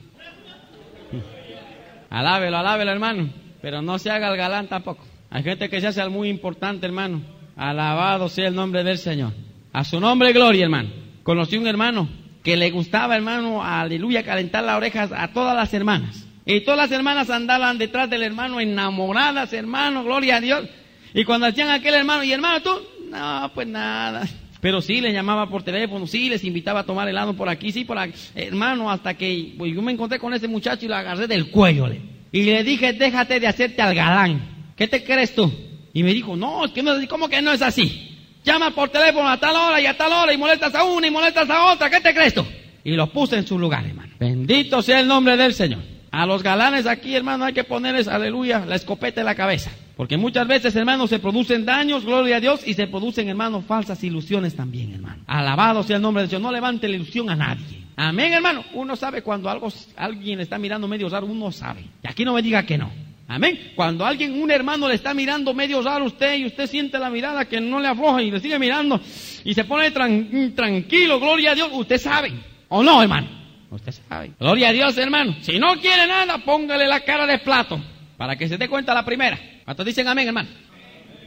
Alábelo, 2.09 2.57
alábelo, 2.57 2.89
hermano. 2.89 3.29
Pero 3.61 3.83
no 3.83 3.99
se 3.99 4.09
haga 4.09 4.31
el 4.31 4.37
galán 4.37 4.67
tampoco. 4.67 5.05
Hay 5.29 5.43
gente 5.43 5.69
que 5.69 5.79
se 5.79 5.85
hace 5.85 6.01
al 6.01 6.09
muy 6.09 6.29
importante, 6.29 6.87
hermano. 6.87 7.21
Alabado 7.55 8.27
sea 8.27 8.47
el 8.47 8.55
nombre 8.55 8.83
del 8.83 8.97
Señor. 8.97 9.33
A 9.71 9.83
su 9.83 9.99
nombre, 9.99 10.33
gloria, 10.33 10.63
hermano. 10.63 10.89
Conocí 11.21 11.57
un 11.57 11.67
hermano 11.67 12.09
que 12.43 12.55
le 12.55 12.71
gustaba, 12.71 13.15
hermano, 13.15 13.63
aleluya, 13.63 14.23
calentar 14.23 14.63
las 14.63 14.77
orejas 14.77 15.11
a 15.15 15.29
todas 15.29 15.55
las 15.55 15.73
hermanas. 15.73 16.25
Y 16.45 16.61
todas 16.61 16.77
las 16.77 16.91
hermanas 16.91 17.29
andaban 17.29 17.77
detrás 17.77 18.09
del 18.09 18.23
hermano 18.23 18.59
enamoradas, 18.59 19.53
hermano, 19.53 20.03
gloria 20.03 20.37
a 20.37 20.41
Dios. 20.41 20.65
Y 21.13 21.23
cuando 21.23 21.47
hacían 21.47 21.69
aquel 21.69 21.95
hermano, 21.95 22.23
y 22.23 22.31
hermano, 22.31 22.61
tú, 22.61 22.71
no, 23.11 23.51
pues 23.53 23.67
nada. 23.67 24.27
Pero 24.61 24.81
sí, 24.81 24.99
les 24.99 25.13
llamaba 25.13 25.49
por 25.49 25.63
teléfono, 25.63 26.05
sí, 26.07 26.29
les 26.29 26.43
invitaba 26.43 26.81
a 26.81 26.85
tomar 26.85 27.07
helado 27.07 27.33
por 27.33 27.49
aquí, 27.49 27.71
sí, 27.71 27.85
por 27.85 27.97
aquí. 27.97 28.13
Hermano, 28.35 28.91
hasta 28.91 29.13
que 29.13 29.53
pues, 29.57 29.73
yo 29.73 29.81
me 29.81 29.91
encontré 29.91 30.19
con 30.19 30.33
ese 30.33 30.47
muchacho 30.47 30.85
y 30.85 30.89
lo 30.89 30.95
agarré 30.95 31.27
del 31.27 31.49
cuello. 31.49 31.87
Le. 31.87 32.01
Y 32.31 32.43
le 32.43 32.63
dije, 32.63 32.93
déjate 32.93 33.39
de 33.39 33.47
hacerte 33.47 33.81
al 33.81 33.95
galán. 33.95 34.73
¿Qué 34.75 34.87
te 34.87 35.03
crees 35.03 35.33
tú? 35.33 35.51
Y 35.93 36.03
me 36.03 36.13
dijo, 36.13 36.35
no, 36.35 36.65
es 36.65 36.71
que 36.71 36.83
no, 36.83 36.93
¿cómo 37.07 37.29
que 37.29 37.41
no 37.41 37.51
es 37.51 37.61
así? 37.61 38.08
Llama 38.49 38.71
por 38.71 38.89
teléfono 38.89 39.29
a 39.29 39.37
tal 39.37 39.55
hora 39.55 39.79
y 39.79 39.85
a 39.85 39.95
tal 39.95 40.11
hora 40.11 40.33
y 40.33 40.37
molestas 40.37 40.73
a 40.73 40.83
una 40.83 41.05
y 41.05 41.11
molestas 41.11 41.47
a 41.51 41.71
otra. 41.71 41.87
¿Qué 41.87 42.01
te 42.01 42.15
crees 42.15 42.33
tú? 42.33 42.43
Y 42.83 42.95
los 42.95 43.11
puse 43.11 43.37
en 43.37 43.45
su 43.45 43.59
lugar, 43.59 43.85
hermano. 43.85 44.11
Bendito 44.19 44.81
sea 44.81 45.01
el 45.01 45.07
nombre 45.07 45.37
del 45.37 45.53
Señor. 45.53 45.81
A 46.09 46.25
los 46.25 46.41
galanes 46.41 46.87
aquí, 46.87 47.15
hermano, 47.15 47.45
hay 47.45 47.53
que 47.53 47.63
ponerles, 47.63 48.07
aleluya, 48.07 48.65
la 48.65 48.75
escopeta 48.75 49.21
en 49.21 49.27
la 49.27 49.35
cabeza. 49.35 49.69
Porque 49.95 50.17
muchas 50.17 50.47
veces, 50.47 50.75
hermanos, 50.75 51.11
se 51.11 51.19
producen 51.19 51.63
daños, 51.63 52.03
gloria 52.03 52.37
a 52.37 52.39
Dios, 52.39 52.67
y 52.67 52.73
se 52.73 52.87
producen, 52.87 53.29
hermanos, 53.29 53.65
falsas 53.65 54.03
ilusiones 54.03 54.55
también, 54.55 54.95
hermano. 54.95 55.21
Alabado 55.27 55.83
sea 55.83 55.97
el 55.97 56.01
nombre 56.01 56.23
de 56.23 56.29
Dios. 56.29 56.41
No 56.41 56.51
levante 56.51 56.87
la 56.87 56.95
ilusión 56.95 57.29
a 57.29 57.35
nadie. 57.35 57.83
Amén, 57.97 58.33
hermano. 58.33 58.63
Uno 58.73 58.95
sabe 58.95 59.21
cuando 59.21 59.47
algo, 59.47 59.71
alguien 59.95 60.39
está 60.39 60.57
mirando 60.57 60.87
medio 60.87 61.07
raro, 61.07 61.27
uno 61.27 61.51
sabe. 61.51 61.81
Y 62.03 62.07
aquí 62.07 62.25
no 62.25 62.33
me 62.33 62.41
diga 62.41 62.63
que 62.63 62.79
no. 62.79 62.89
Amén. 63.31 63.73
Cuando 63.75 64.03
alguien, 64.07 64.41
un 64.41 64.49
hermano 64.49 64.87
le 64.87 64.95
está 64.95 65.13
mirando 65.13 65.53
medio 65.53 65.83
raro 65.83 66.05
a 66.05 66.07
usted 66.07 66.35
y 66.35 66.47
usted 66.47 66.65
siente 66.65 66.97
la 66.97 67.11
mirada 67.11 67.45
que 67.45 67.61
no 67.61 67.79
le 67.79 67.87
afloja 67.87 68.23
y 68.23 68.31
le 68.31 68.39
sigue 68.39 68.57
mirando 68.57 68.99
y 69.43 69.53
se 69.53 69.65
pone 69.65 69.91
tranquilo, 69.91 71.19
gloria 71.19 71.51
a 71.51 71.55
Dios, 71.55 71.69
usted 71.71 71.99
sabe. 71.99 72.33
¿O 72.69 72.81
no, 72.81 73.03
hermano? 73.03 73.27
Usted 73.69 73.93
sabe. 74.09 74.31
Gloria 74.39 74.69
a 74.69 74.71
Dios, 74.71 74.97
hermano. 74.97 75.35
Si 75.41 75.59
no 75.59 75.75
quiere 75.75 76.07
nada, 76.07 76.39
póngale 76.39 76.87
la 76.87 77.01
cara 77.01 77.27
de 77.27 77.37
plato 77.37 77.79
para 78.17 78.35
que 78.35 78.47
se 78.47 78.57
dé 78.57 78.67
cuenta 78.67 78.95
la 78.95 79.05
primera. 79.05 79.39
¿Cuántos 79.63 79.85
dicen 79.85 80.07
amén, 80.07 80.27
hermano? 80.27 80.49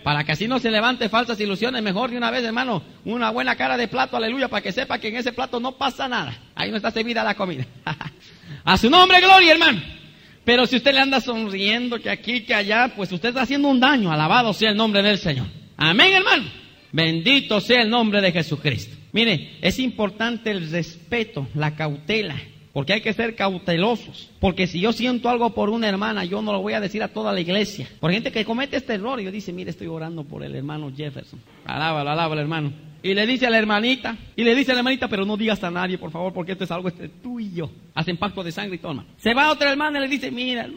Para 0.03 0.25
que 0.25 0.33
así 0.33 0.49
no 0.49 0.59
se 0.59 0.73
levante 0.73 1.09
falsas 1.09 1.39
ilusiones, 1.39 1.85
mejor 1.85 2.11
de 2.11 2.17
una 2.17 2.33
vez, 2.33 2.43
hermano, 2.43 2.83
una 3.05 3.31
buena 3.31 3.55
cara 3.55 3.77
de 3.77 3.87
plato, 3.87 4.17
aleluya, 4.17 4.49
para 4.49 4.61
que 4.61 4.73
sepa 4.73 4.99
que 4.99 5.07
en 5.07 5.19
ese 5.19 5.33
plato 5.33 5.61
no 5.61 5.79
pasa 5.79 6.09
nada. 6.09 6.37
Ahí 6.57 6.73
no 6.73 6.79
está 6.79 6.91
servida 6.91 7.23
la 7.23 7.37
comida. 7.37 7.65
A 8.65 8.77
su 8.77 8.91
nombre, 8.91 9.21
gloria, 9.21 9.53
hermano. 9.53 10.02
Pero 10.45 10.67
si 10.67 10.77
usted 10.77 10.93
le 10.93 11.01
anda 11.01 11.21
sonriendo 11.21 12.01
que 12.01 12.11
aquí, 12.11 12.41
que 12.43 12.55
allá, 12.55 12.93
pues 12.97 13.13
usted 13.13 13.29
está 13.31 13.43
haciendo 13.43 13.69
un 13.69 13.79
daño. 13.79 14.11
Alabado 14.11 14.53
sea 14.53 14.71
el 14.71 14.77
nombre 14.77 15.03
del 15.03 15.19
Señor. 15.19 15.47
Amén, 15.77 16.13
hermano. 16.13 16.45
Bendito 16.91 17.61
sea 17.61 17.83
el 17.83 17.91
nombre 17.91 18.21
de 18.21 18.33
Jesucristo. 18.33 18.97
Mire, 19.13 19.59
es 19.61 19.79
importante 19.79 20.51
el 20.51 20.71
respeto, 20.71 21.47
la 21.55 21.75
cautela, 21.75 22.37
porque 22.73 22.95
hay 22.95 23.01
que 23.03 23.13
ser 23.13 23.35
cautelosos. 23.35 24.31
Porque 24.41 24.67
si 24.67 24.81
yo 24.81 24.93
siento 24.93 25.29
algo 25.29 25.55
por 25.55 25.71
una 25.71 25.89
hermana, 25.89 26.25
yo 26.25 26.43
no 26.43 26.53
lo 26.53 26.61
voy 26.61 26.73
a 26.73 26.81
decir 26.81 27.03
a 27.03 27.09
toda 27.09 27.33
la 27.33 27.41
iglesia. 27.41 27.89
Por 28.01 28.11
gente 28.11 28.33
que 28.33 28.45
comete 28.45 28.77
este 28.77 28.95
error, 28.95 29.21
yo 29.21 29.31
dice, 29.31 29.53
mire, 29.53 29.71
estoy 29.71 29.87
orando 29.87 30.25
por 30.25 30.43
el 30.43 30.55
hermano 30.55 30.93
Jefferson. 30.95 31.41
Alábalo, 31.65 32.11
alábalo, 32.11 32.41
hermano. 32.41 32.73
Y 33.03 33.15
le 33.15 33.27
dice 33.27 33.47
a 33.47 33.51
la 33.51 33.59
hermanita, 33.59 34.17
y 34.37 34.45
le 34.45 34.55
dice 34.55 34.71
a 34.71 34.75
la 34.75 34.81
hermanita, 34.81 35.09
pero 35.09 35.25
no 35.25 35.37
digas 35.37 35.63
a 35.65 35.71
nadie, 35.71 35.99
por 35.99 36.11
favor, 36.11 36.33
porque 36.33 36.53
esto 36.53 36.65
es 36.65 36.71
algo 36.71 36.89
entre 36.89 37.09
tú 37.09 37.41
y 37.41 37.53
yo. 37.53 37.71
Hacen 37.95 38.17
pacto 38.17 38.45
de 38.45 38.53
sangre 38.53 38.77
y 38.77 38.79
toma. 38.79 39.05
Se 39.17 39.35
va 39.35 39.51
otra 39.51 39.71
hermana 39.71 39.99
y 39.99 40.03
le 40.03 40.09
dice, 40.09 40.31
mira, 40.31 40.69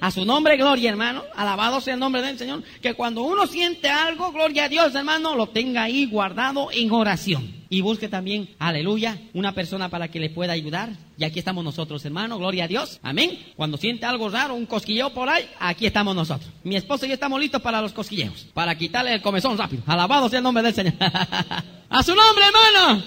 a 0.00 0.10
su 0.10 0.24
nombre, 0.24 0.56
gloria, 0.56 0.90
hermano. 0.90 1.22
Alabado 1.34 1.80
sea 1.80 1.94
el 1.94 2.00
nombre 2.00 2.22
del 2.22 2.38
Señor. 2.38 2.62
Que 2.80 2.94
cuando 2.94 3.22
uno 3.22 3.46
siente 3.46 3.88
algo, 3.88 4.32
gloria 4.32 4.64
a 4.64 4.68
Dios, 4.68 4.94
hermano, 4.94 5.36
lo 5.36 5.48
tenga 5.48 5.82
ahí 5.82 6.06
guardado 6.06 6.68
en 6.72 6.90
oración. 6.90 7.61
Y 7.72 7.80
busque 7.80 8.06
también, 8.06 8.50
aleluya, 8.58 9.18
una 9.32 9.54
persona 9.54 9.88
para 9.88 10.08
que 10.08 10.20
le 10.20 10.28
pueda 10.28 10.52
ayudar. 10.52 10.90
Y 11.16 11.24
aquí 11.24 11.38
estamos 11.38 11.64
nosotros, 11.64 12.04
hermano, 12.04 12.36
gloria 12.36 12.64
a 12.64 12.68
Dios. 12.68 13.00
Amén. 13.02 13.38
Cuando 13.56 13.78
siente 13.78 14.04
algo 14.04 14.28
raro, 14.28 14.52
un 14.52 14.66
cosquilleo 14.66 15.14
por 15.14 15.30
ahí, 15.30 15.48
aquí 15.58 15.86
estamos 15.86 16.14
nosotros. 16.14 16.50
Mi 16.64 16.76
esposa 16.76 17.06
y 17.06 17.08
yo 17.08 17.14
estamos 17.14 17.40
listos 17.40 17.62
para 17.62 17.80
los 17.80 17.94
cosquilleos. 17.94 18.46
Para 18.52 18.76
quitarle 18.76 19.14
el 19.14 19.22
comezón 19.22 19.56
rápido. 19.56 19.82
Alabado 19.86 20.28
sea 20.28 20.40
el 20.40 20.44
nombre 20.44 20.62
del 20.62 20.74
Señor. 20.74 20.92
a 21.00 22.02
su 22.02 22.14
nombre, 22.14 22.44
hermano. 22.44 23.02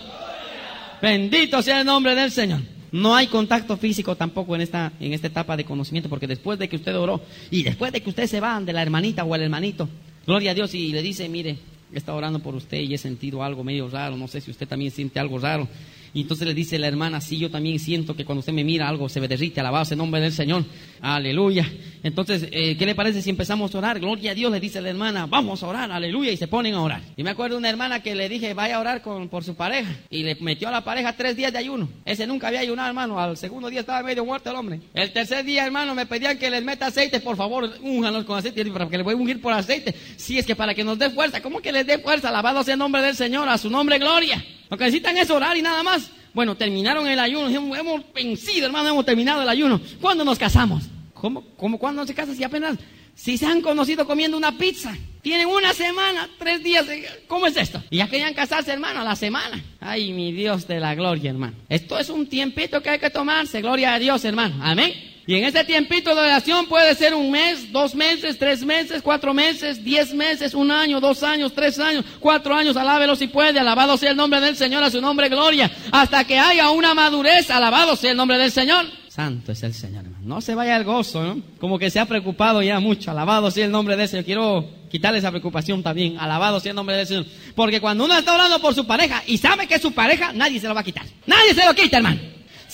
Bendito 1.00 1.62
sea 1.62 1.82
el 1.82 1.86
nombre 1.86 2.16
del 2.16 2.32
Señor. 2.32 2.62
No 2.92 3.16
hay 3.16 3.28
contacto 3.28 3.78
físico 3.78 4.16
tampoco 4.16 4.56
en 4.56 4.62
esta, 4.62 4.94
en 5.00 5.14
esta 5.14 5.28
etapa 5.28 5.56
de 5.56 5.66
conocimiento, 5.66 6.10
porque 6.10 6.26
después 6.26 6.58
de 6.58 6.68
que 6.68 6.78
usted 6.78 6.98
oró 6.98 7.22
y 7.52 7.62
después 7.62 7.92
de 7.92 8.02
que 8.02 8.10
usted 8.10 8.26
se 8.26 8.40
va 8.40 8.60
de 8.60 8.74
la 8.74 8.82
hermanita 8.82 9.26
o 9.26 9.36
el 9.36 9.44
hermanito, 9.44 9.88
gloria 10.26 10.52
a 10.52 10.54
Dios, 10.56 10.74
y 10.74 10.92
le 10.92 11.04
dice, 11.04 11.30
mire, 11.30 11.60
he 11.96 12.00
estado 12.00 12.18
orando 12.18 12.40
por 12.40 12.56
usted 12.56 12.80
y 12.80 12.94
he 12.94 12.98
sentido 12.98 13.44
algo 13.44 13.64
medio 13.64 13.90
raro, 13.90 14.18
no 14.18 14.28
sé 14.28 14.42
si 14.42 14.52
usted 14.52 14.68
también 14.68 14.92
siente 14.92 15.20
algo 15.20 15.40
raro. 15.40 15.68
Y 16.14 16.22
entonces 16.22 16.48
le 16.48 16.54
dice 16.54 16.80
la 16.80 16.88
hermana, 16.88 17.20
sí, 17.20 17.38
yo 17.38 17.52
también 17.52 17.78
siento 17.78 18.16
que 18.16 18.24
cuando 18.24 18.40
usted 18.40 18.54
me 18.54 18.64
mira 18.64 18.88
algo 18.88 19.10
se 19.10 19.20
me 19.20 19.28
derrite, 19.28 19.60
alabado 19.60 19.86
el 19.92 19.98
nombre 19.98 20.22
del 20.22 20.32
Señor. 20.32 20.64
Aleluya. 21.02 21.70
Entonces, 22.04 22.48
eh, 22.52 22.78
¿qué 22.78 22.86
le 22.86 22.94
parece 22.94 23.22
si 23.22 23.32
empezamos 23.32 23.74
a 23.74 23.78
orar? 23.80 24.00
Gloria 24.00 24.32
a 24.32 24.36
Dios, 24.36 24.52
le 24.52 24.60
dice 24.60 24.80
la 24.80 24.90
hermana, 24.90 25.26
vamos 25.26 25.64
a 25.64 25.68
orar, 25.68 25.92
aleluya, 25.92 26.32
y 26.32 26.38
se 26.38 26.48
ponen 26.48 26.76
a 26.76 26.82
orar. 26.82 27.02
Y 27.18 27.24
me 27.24 27.32
acuerdo 27.32 27.56
de 27.56 27.60
una 27.60 27.70
hermana 27.70 28.04
que 28.04 28.14
le 28.14 28.30
dije, 28.30 28.54
vaya 28.54 28.76
a 28.76 28.80
orar 28.80 29.02
con, 29.02 29.28
por 29.28 29.44
su 29.44 29.56
pareja, 29.56 29.92
y 30.12 30.22
le 30.22 30.36
metió 30.36 30.68
a 30.68 30.72
la 30.72 30.84
pareja 30.84 31.14
tres 31.14 31.36
días 31.36 31.52
de 31.52 31.58
ayuno. 31.58 31.90
Ese 32.06 32.28
nunca 32.28 32.50
había 32.50 32.60
ayunado, 32.60 32.90
hermano, 32.90 33.20
al 33.20 33.38
segundo 33.38 33.70
día 33.70 33.80
estaba 33.80 34.04
medio 34.04 34.24
muerto 34.24 34.52
el 34.52 34.56
hombre. 34.56 34.82
El 34.94 35.12
tercer 35.14 35.44
día, 35.44 35.66
hermano, 35.66 35.96
me 35.96 36.06
pedían 36.06 36.38
que 36.38 36.50
les 36.52 36.64
meta 36.64 36.88
aceite, 36.88 37.20
por 37.22 37.36
favor, 37.36 37.72
únjanos 37.82 38.24
con 38.26 38.38
aceite, 38.38 38.64
para 38.66 38.88
que 38.88 38.98
le 38.98 39.04
voy 39.04 39.14
a 39.14 39.18
ungir 39.18 39.42
por 39.42 39.54
aceite. 39.54 39.96
Si 40.16 40.38
es 40.38 40.46
que 40.46 40.56
para 40.56 40.76
que 40.76 40.84
nos 40.84 41.00
dé 41.00 41.10
fuerza, 41.10 41.42
¿cómo 41.42 41.60
que 41.60 41.72
les 41.72 41.88
dé 41.88 41.98
fuerza? 41.98 42.30
Alabado 42.30 42.64
sea 42.64 42.74
el 42.74 42.80
nombre 42.80 43.02
del 43.02 43.16
Señor, 43.16 43.50
a 43.50 43.58
su 43.58 43.72
nombre 43.72 43.98
gloria. 43.98 44.46
Lo 44.70 44.78
que 44.78 44.86
necesitan 44.86 45.18
es 45.18 45.32
orar 45.32 45.58
y 45.58 45.64
nada 45.64 45.82
más. 45.82 46.12
Bueno, 46.36 46.56
terminaron 46.56 47.08
el 47.08 47.18
ayuno, 47.18 47.48
hemos, 47.48 48.14
vencido, 48.14 48.66
hermano, 48.66 48.90
hemos 48.90 49.06
terminado 49.06 49.42
el 49.42 49.48
ayuno. 49.48 49.80
¿Cuándo 50.02 50.26
nos 50.26 50.38
casamos? 50.38 50.84
¿Cómo, 51.14 51.46
cómo 51.56 51.80
cuándo 51.80 52.06
se 52.06 52.14
casan 52.14 52.36
si 52.36 52.44
apenas, 52.44 52.78
si 53.16 53.38
se 53.38 53.46
han 53.46 53.62
conocido 53.62 54.06
comiendo 54.06 54.36
una 54.36 54.58
pizza? 54.58 54.94
Tienen 55.22 55.48
una 55.48 55.74
semana, 55.74 56.30
tres 56.38 56.62
días, 56.62 56.86
¿cómo 57.28 57.48
es 57.48 57.56
esto? 57.56 57.82
Y 57.90 57.98
ya 57.98 58.10
querían 58.10 58.34
casarse, 58.34 58.74
hermano, 58.74 59.00
a 59.00 59.04
la 59.06 59.16
semana. 59.16 59.64
Ay, 59.80 60.12
mi 60.12 60.34
Dios 60.34 60.68
de 60.68 60.82
la 60.82 60.94
gloria, 60.94 61.32
hermano. 61.32 61.56
Esto 61.70 61.98
es 61.98 62.10
un 62.10 62.28
tiempito 62.28 62.84
que 62.84 62.90
hay 62.90 63.00
que 63.00 63.10
tomarse, 63.10 63.62
gloria 63.62 63.94
a 63.94 64.00
Dios, 64.00 64.26
hermano. 64.26 64.58
Amén. 64.62 65.15
Y 65.28 65.36
en 65.36 65.44
ese 65.46 65.64
tiempito 65.64 66.14
de 66.14 66.22
oración 66.22 66.68
puede 66.68 66.94
ser 66.94 67.16
un 67.16 67.32
mes, 67.32 67.72
dos 67.72 67.96
meses, 67.96 68.38
tres 68.38 68.64
meses, 68.64 69.02
cuatro 69.02 69.34
meses, 69.34 69.84
diez 69.84 70.14
meses, 70.14 70.54
un 70.54 70.70
año, 70.70 71.00
dos 71.00 71.24
años, 71.24 71.52
tres 71.54 71.80
años, 71.80 72.06
cuatro 72.20 72.54
años. 72.54 72.78
Alábelo 72.78 73.16
si 73.16 73.28
puede. 73.28 73.60
Alabado 73.60 73.98
sea 73.98 74.12
el 74.12 74.18
nombre 74.18 74.40
del 74.40 74.56
Señor, 74.56 74.84
a 74.84 74.92
su 74.92 75.02
nombre 75.02 75.28
gloria. 75.28 75.72
Hasta 75.92 76.26
que 76.26 76.38
haya 76.38 76.70
una 76.70 76.94
madurez. 76.94 77.50
Alabado 77.50 77.96
sea 77.96 78.12
el 78.12 78.18
nombre 78.18 78.38
del 78.38 78.52
Señor. 78.52 78.86
Santo 79.10 79.54
es 79.54 79.64
el 79.64 79.74
Señor, 79.74 80.06
hermano. 80.06 80.26
No 80.28 80.42
se 80.42 80.54
vaya 80.54 80.76
el 80.76 80.84
gozo, 80.84 81.24
¿no? 81.24 81.42
Como 81.58 81.80
que 81.80 81.90
se 81.90 82.00
ha 82.00 82.06
preocupado 82.06 82.62
ya 82.62 82.80
mucho. 82.80 83.10
Alabado 83.10 83.50
sea 83.50 83.66
el 83.66 83.72
nombre 83.72 83.96
del 83.96 84.08
Señor. 84.08 84.26
Quiero 84.26 84.70
quitarle 84.92 85.20
esa 85.20 85.32
preocupación 85.32 85.82
también. 85.82 86.20
Alabado 86.20 86.60
sea 86.60 86.72
el 86.72 86.76
nombre 86.76 86.98
del 86.98 87.08
Señor. 87.08 87.26
Porque 87.56 87.82
cuando 87.82 88.06
uno 88.06 88.16
está 88.16 88.36
orando 88.36 88.60
por 88.60 88.76
su 88.76 88.86
pareja 88.86 89.24
y 89.26 89.38
sabe 89.38 89.66
que 89.66 89.76
es 89.76 89.82
su 89.82 89.94
pareja, 89.94 90.34
nadie 90.34 90.60
se 90.60 90.68
lo 90.68 90.76
va 90.76 90.82
a 90.82 90.84
quitar. 90.84 91.06
Nadie 91.26 91.56
se 91.56 91.66
lo 91.66 91.74
quita, 91.74 91.98
hermano. 91.98 92.20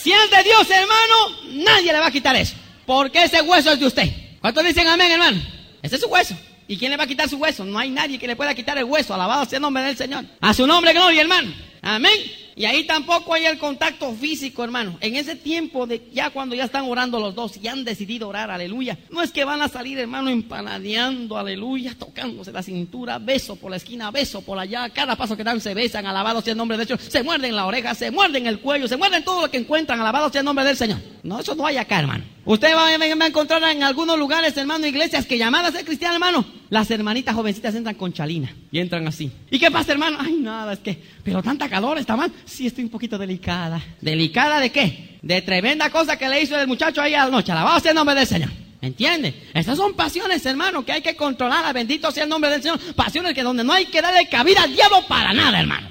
Si 0.01 0.11
es 0.11 0.31
de 0.31 0.43
Dios, 0.43 0.67
hermano, 0.69 1.63
nadie 1.63 1.93
le 1.93 1.99
va 1.99 2.07
a 2.07 2.11
quitar 2.11 2.35
eso. 2.35 2.55
Porque 2.85 3.23
ese 3.23 3.41
hueso 3.41 3.71
es 3.71 3.79
de 3.79 3.85
usted. 3.85 4.09
¿Cuántos 4.41 4.63
dicen 4.63 4.87
amén, 4.87 5.11
hermano? 5.11 5.39
Ese 5.83 5.95
es 5.95 6.01
su 6.01 6.07
hueso. 6.07 6.35
¿Y 6.67 6.77
quién 6.77 6.89
le 6.89 6.97
va 6.97 7.03
a 7.03 7.07
quitar 7.07 7.29
su 7.29 7.37
hueso? 7.37 7.65
No 7.65 7.77
hay 7.77 7.89
nadie 7.89 8.17
que 8.17 8.25
le 8.25 8.35
pueda 8.35 8.55
quitar 8.55 8.77
el 8.77 8.85
hueso. 8.85 9.13
Alabado 9.13 9.45
sea 9.45 9.57
el 9.57 9.61
nombre 9.61 9.83
del 9.83 9.95
Señor. 9.95 10.25
A 10.39 10.53
su 10.53 10.65
nombre, 10.65 10.93
gloria, 10.93 11.21
hermano. 11.21 11.53
Amén. 11.82 12.13
Y 12.56 12.65
ahí 12.65 12.86
tampoco 12.86 13.34
hay 13.34 13.46
el 13.46 13.58
contacto 13.58 14.13
físico, 14.13 14.63
hermano. 14.63 14.98
En 15.02 15.15
ese 15.15 15.36
tiempo 15.36 15.88
de 15.88 16.10
ya 16.13 16.30
cuando 16.30 16.54
ya 16.54 16.65
están 16.65 16.86
orando 16.86 17.20
los 17.20 17.34
dos 17.34 17.58
y 17.58 17.67
han 17.67 17.84
decidido 17.84 18.28
orar, 18.28 18.52
aleluya. 18.52 19.00
No 19.10 19.22
es 19.24 19.32
que 19.32 19.46
van 19.46 19.63
a 19.63 19.67
salir, 19.67 19.98
hermano, 19.98 20.30
empanadeando, 20.30 21.38
aleluya, 21.38 21.96
tocándose 21.98 22.52
la 22.52 22.62
cintura, 22.62 23.17
beso 23.17 23.56
por 23.56 23.72
la 23.72 23.78
esquina, 23.78 24.12
beso 24.12 24.41
por 24.41 24.60
allá. 24.60 24.89
Cada 24.89 25.15
paso 25.15 25.36
que 25.36 25.44
dan 25.44 25.60
se 25.60 25.74
besan, 25.74 26.06
alabado 26.06 26.41
sea 26.41 26.52
el 26.52 26.58
nombre 26.58 26.78
del 26.78 26.88
Señor. 26.88 27.02
Se 27.02 27.24
muerden 27.24 27.56
la 27.56 27.65
oreja, 27.65 27.96
se 27.96 28.12
muerden 28.12 28.46
el 28.46 28.60
cuello, 28.60 28.88
se 28.88 28.98
muerden 28.98 29.24
todo 29.24 29.41
lo 29.41 29.50
que 29.50 29.58
encuentran, 29.58 30.00
alabado 30.00 30.30
sea 30.30 30.41
el 30.41 30.46
nombre 30.46 30.65
del 30.65 30.78
Señor. 30.78 31.00
No, 31.24 31.39
eso 31.39 31.56
no 31.56 31.65
hay 31.65 31.78
acá, 31.78 32.00
hermano. 32.00 32.24
Usted 32.46 32.76
va, 32.76 32.89
a 32.89 33.28
encontrar 33.28 33.63
en 33.63 33.82
algunos 33.82 34.20
lugares, 34.20 34.56
hermano, 34.56 34.86
iglesias 34.86 35.26
que 35.26 35.38
llamadas 35.38 35.74
a 35.74 35.78
ser 35.78 35.86
cristiano, 35.86 36.15
hermano, 36.15 36.46
las 36.71 36.89
hermanitas 36.89 37.36
jovencitas 37.36 37.75
entran 37.75 37.95
con 37.95 38.13
chalina 38.13 38.55
y 38.71 38.79
entran 38.79 39.05
así. 39.05 39.29
¿Y 39.51 39.60
qué 39.60 39.69
pasa, 39.69 39.91
hermano? 39.91 40.17
Ay, 40.21 40.38
nada, 40.39 40.71
es 40.71 40.79
que, 40.79 41.03
pero 41.21 41.43
tanta 41.43 41.67
calor 41.67 41.97
está 41.97 42.15
mal. 42.15 42.31
Sí, 42.45 42.65
estoy 42.65 42.86
un 42.86 42.89
poquito 42.89 43.17
delicada. 43.17 43.84
¿Delicada 43.99 44.57
de 44.62 44.71
qué? 44.71 45.19
De 45.21 45.41
tremenda 45.41 45.89
cosa 45.89 46.17
que 46.17 46.29
le 46.29 46.41
hizo 46.41 46.57
el 46.57 46.67
muchacho 46.67 47.01
ahí 47.01 47.13
a 47.13 47.25
la 47.25 47.29
noche. 47.29 47.51
Alabado 47.51 47.77
sea 47.81 47.91
el 47.91 47.95
nombre 47.95 48.15
del 48.15 48.25
Señor. 48.25 48.49
¿Entiende? 48.79 49.49
Esas 49.53 49.75
son 49.75 49.95
pasiones, 49.95 50.45
hermano, 50.45 50.86
que 50.86 50.93
hay 50.93 51.01
que 51.01 51.13
controlar. 51.13 51.73
Bendito 51.73 52.10
sea 52.10 52.23
el 52.23 52.29
nombre 52.29 52.49
del 52.49 52.62
Señor. 52.62 52.79
Pasiones 52.95 53.34
que 53.34 53.43
donde 53.43 53.65
no 53.65 53.73
hay 53.73 53.88
que 53.88 54.01
darle 54.01 54.29
cabida 54.29 54.63
al 54.63 54.73
diablo 54.73 55.05
para 55.10 55.34
nada, 55.34 55.60
hermano. 55.60 55.89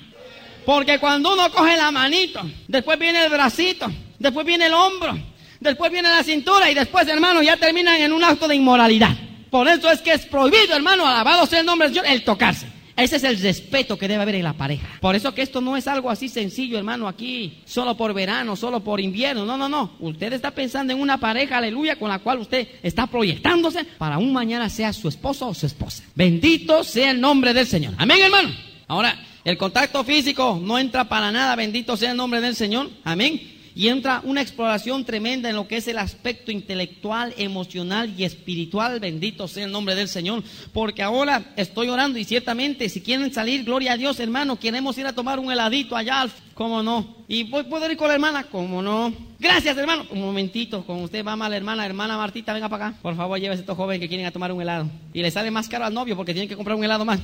Porque 0.64 0.98
cuando 0.98 1.34
uno 1.34 1.52
coge 1.52 1.76
la 1.76 1.90
manito, 1.90 2.40
después 2.68 2.98
viene 2.98 3.22
el 3.26 3.30
bracito, 3.30 3.86
después 4.18 4.46
viene 4.46 4.64
el 4.64 4.72
hombro, 4.72 5.18
después 5.60 5.92
viene 5.92 6.08
la 6.08 6.22
cintura 6.22 6.70
y 6.70 6.74
después, 6.74 7.06
hermano, 7.06 7.42
ya 7.42 7.58
terminan 7.58 8.00
en 8.00 8.14
un 8.14 8.24
acto 8.24 8.48
de 8.48 8.56
inmoralidad. 8.56 9.14
Por 9.50 9.66
eso 9.68 9.90
es 9.90 10.00
que 10.00 10.12
es 10.12 10.26
prohibido, 10.26 10.74
hermano, 10.74 11.06
alabado 11.06 11.46
sea 11.46 11.60
el 11.60 11.66
nombre 11.66 11.88
del 11.88 11.96
Señor, 11.96 12.12
el 12.12 12.24
tocarse. 12.24 12.66
Ese 12.96 13.16
es 13.16 13.24
el 13.24 13.40
respeto 13.40 13.96
que 13.96 14.08
debe 14.08 14.22
haber 14.22 14.34
en 14.34 14.44
la 14.44 14.52
pareja. 14.52 14.86
Por 15.00 15.16
eso 15.16 15.34
que 15.34 15.40
esto 15.40 15.62
no 15.62 15.76
es 15.76 15.88
algo 15.88 16.10
así 16.10 16.28
sencillo, 16.28 16.76
hermano, 16.76 17.08
aquí, 17.08 17.62
solo 17.64 17.96
por 17.96 18.12
verano, 18.12 18.56
solo 18.56 18.80
por 18.80 19.00
invierno. 19.00 19.46
No, 19.46 19.56
no, 19.56 19.70
no. 19.70 19.92
Usted 20.00 20.34
está 20.34 20.50
pensando 20.50 20.92
en 20.92 21.00
una 21.00 21.18
pareja, 21.18 21.58
aleluya, 21.58 21.96
con 21.96 22.10
la 22.10 22.18
cual 22.18 22.40
usted 22.40 22.68
está 22.82 23.06
proyectándose 23.06 23.84
para 23.84 24.18
un 24.18 24.32
mañana 24.34 24.68
sea 24.68 24.92
su 24.92 25.08
esposo 25.08 25.48
o 25.48 25.54
su 25.54 25.64
esposa. 25.64 26.04
Bendito 26.14 26.84
sea 26.84 27.10
el 27.10 27.20
nombre 27.20 27.54
del 27.54 27.66
Señor. 27.66 27.94
Amén, 27.96 28.18
hermano. 28.20 28.50
Ahora, 28.86 29.18
el 29.44 29.56
contacto 29.56 30.04
físico 30.04 30.60
no 30.62 30.78
entra 30.78 31.08
para 31.08 31.32
nada, 31.32 31.56
bendito 31.56 31.96
sea 31.96 32.10
el 32.10 32.18
nombre 32.18 32.42
del 32.42 32.54
Señor. 32.54 32.90
Amén 33.04 33.59
y 33.74 33.88
entra 33.88 34.20
una 34.24 34.42
exploración 34.42 35.04
tremenda 35.04 35.48
en 35.48 35.56
lo 35.56 35.68
que 35.68 35.76
es 35.76 35.88
el 35.88 35.98
aspecto 35.98 36.50
intelectual, 36.50 37.34
emocional 37.36 38.12
y 38.16 38.24
espiritual. 38.24 39.00
Bendito 39.00 39.48
sea 39.48 39.64
el 39.64 39.72
nombre 39.72 39.94
del 39.94 40.08
Señor. 40.08 40.42
Porque 40.72 41.02
ahora 41.02 41.52
estoy 41.56 41.88
orando 41.88 42.18
y 42.18 42.24
ciertamente 42.24 42.88
si 42.88 43.00
quieren 43.00 43.32
salir, 43.32 43.64
gloria 43.64 43.92
a 43.92 43.96
Dios, 43.96 44.20
hermano, 44.20 44.58
queremos 44.58 44.96
ir 44.98 45.06
a 45.06 45.12
tomar 45.12 45.38
un 45.38 45.50
heladito 45.50 45.96
allá, 45.96 46.28
¿cómo 46.54 46.82
no? 46.82 47.16
¿Y 47.28 47.44
puedo 47.44 47.90
ir 47.90 47.96
con 47.96 48.08
la 48.08 48.14
hermana? 48.14 48.44
¿Cómo 48.44 48.82
no? 48.82 49.12
Gracias, 49.38 49.76
hermano. 49.76 50.04
Un 50.10 50.20
momentito, 50.20 50.84
con 50.84 51.02
usted 51.02 51.24
va 51.24 51.36
mal, 51.36 51.52
hermana, 51.52 51.86
hermana 51.86 52.16
Martita, 52.16 52.52
venga 52.52 52.68
para 52.68 52.88
acá. 52.88 52.98
Por 53.00 53.16
favor, 53.16 53.38
llévese 53.38 53.60
a 53.60 53.62
estos 53.62 53.76
jóvenes 53.76 54.00
que 54.00 54.08
quieren 54.08 54.26
a 54.26 54.30
tomar 54.30 54.52
un 54.52 54.60
helado. 54.60 54.86
Y 55.14 55.22
le 55.22 55.30
sale 55.30 55.50
más 55.50 55.68
caro 55.68 55.84
al 55.84 55.94
novio 55.94 56.16
porque 56.16 56.32
tienen 56.32 56.48
que 56.48 56.56
comprar 56.56 56.76
un 56.76 56.84
helado 56.84 57.04
más. 57.04 57.20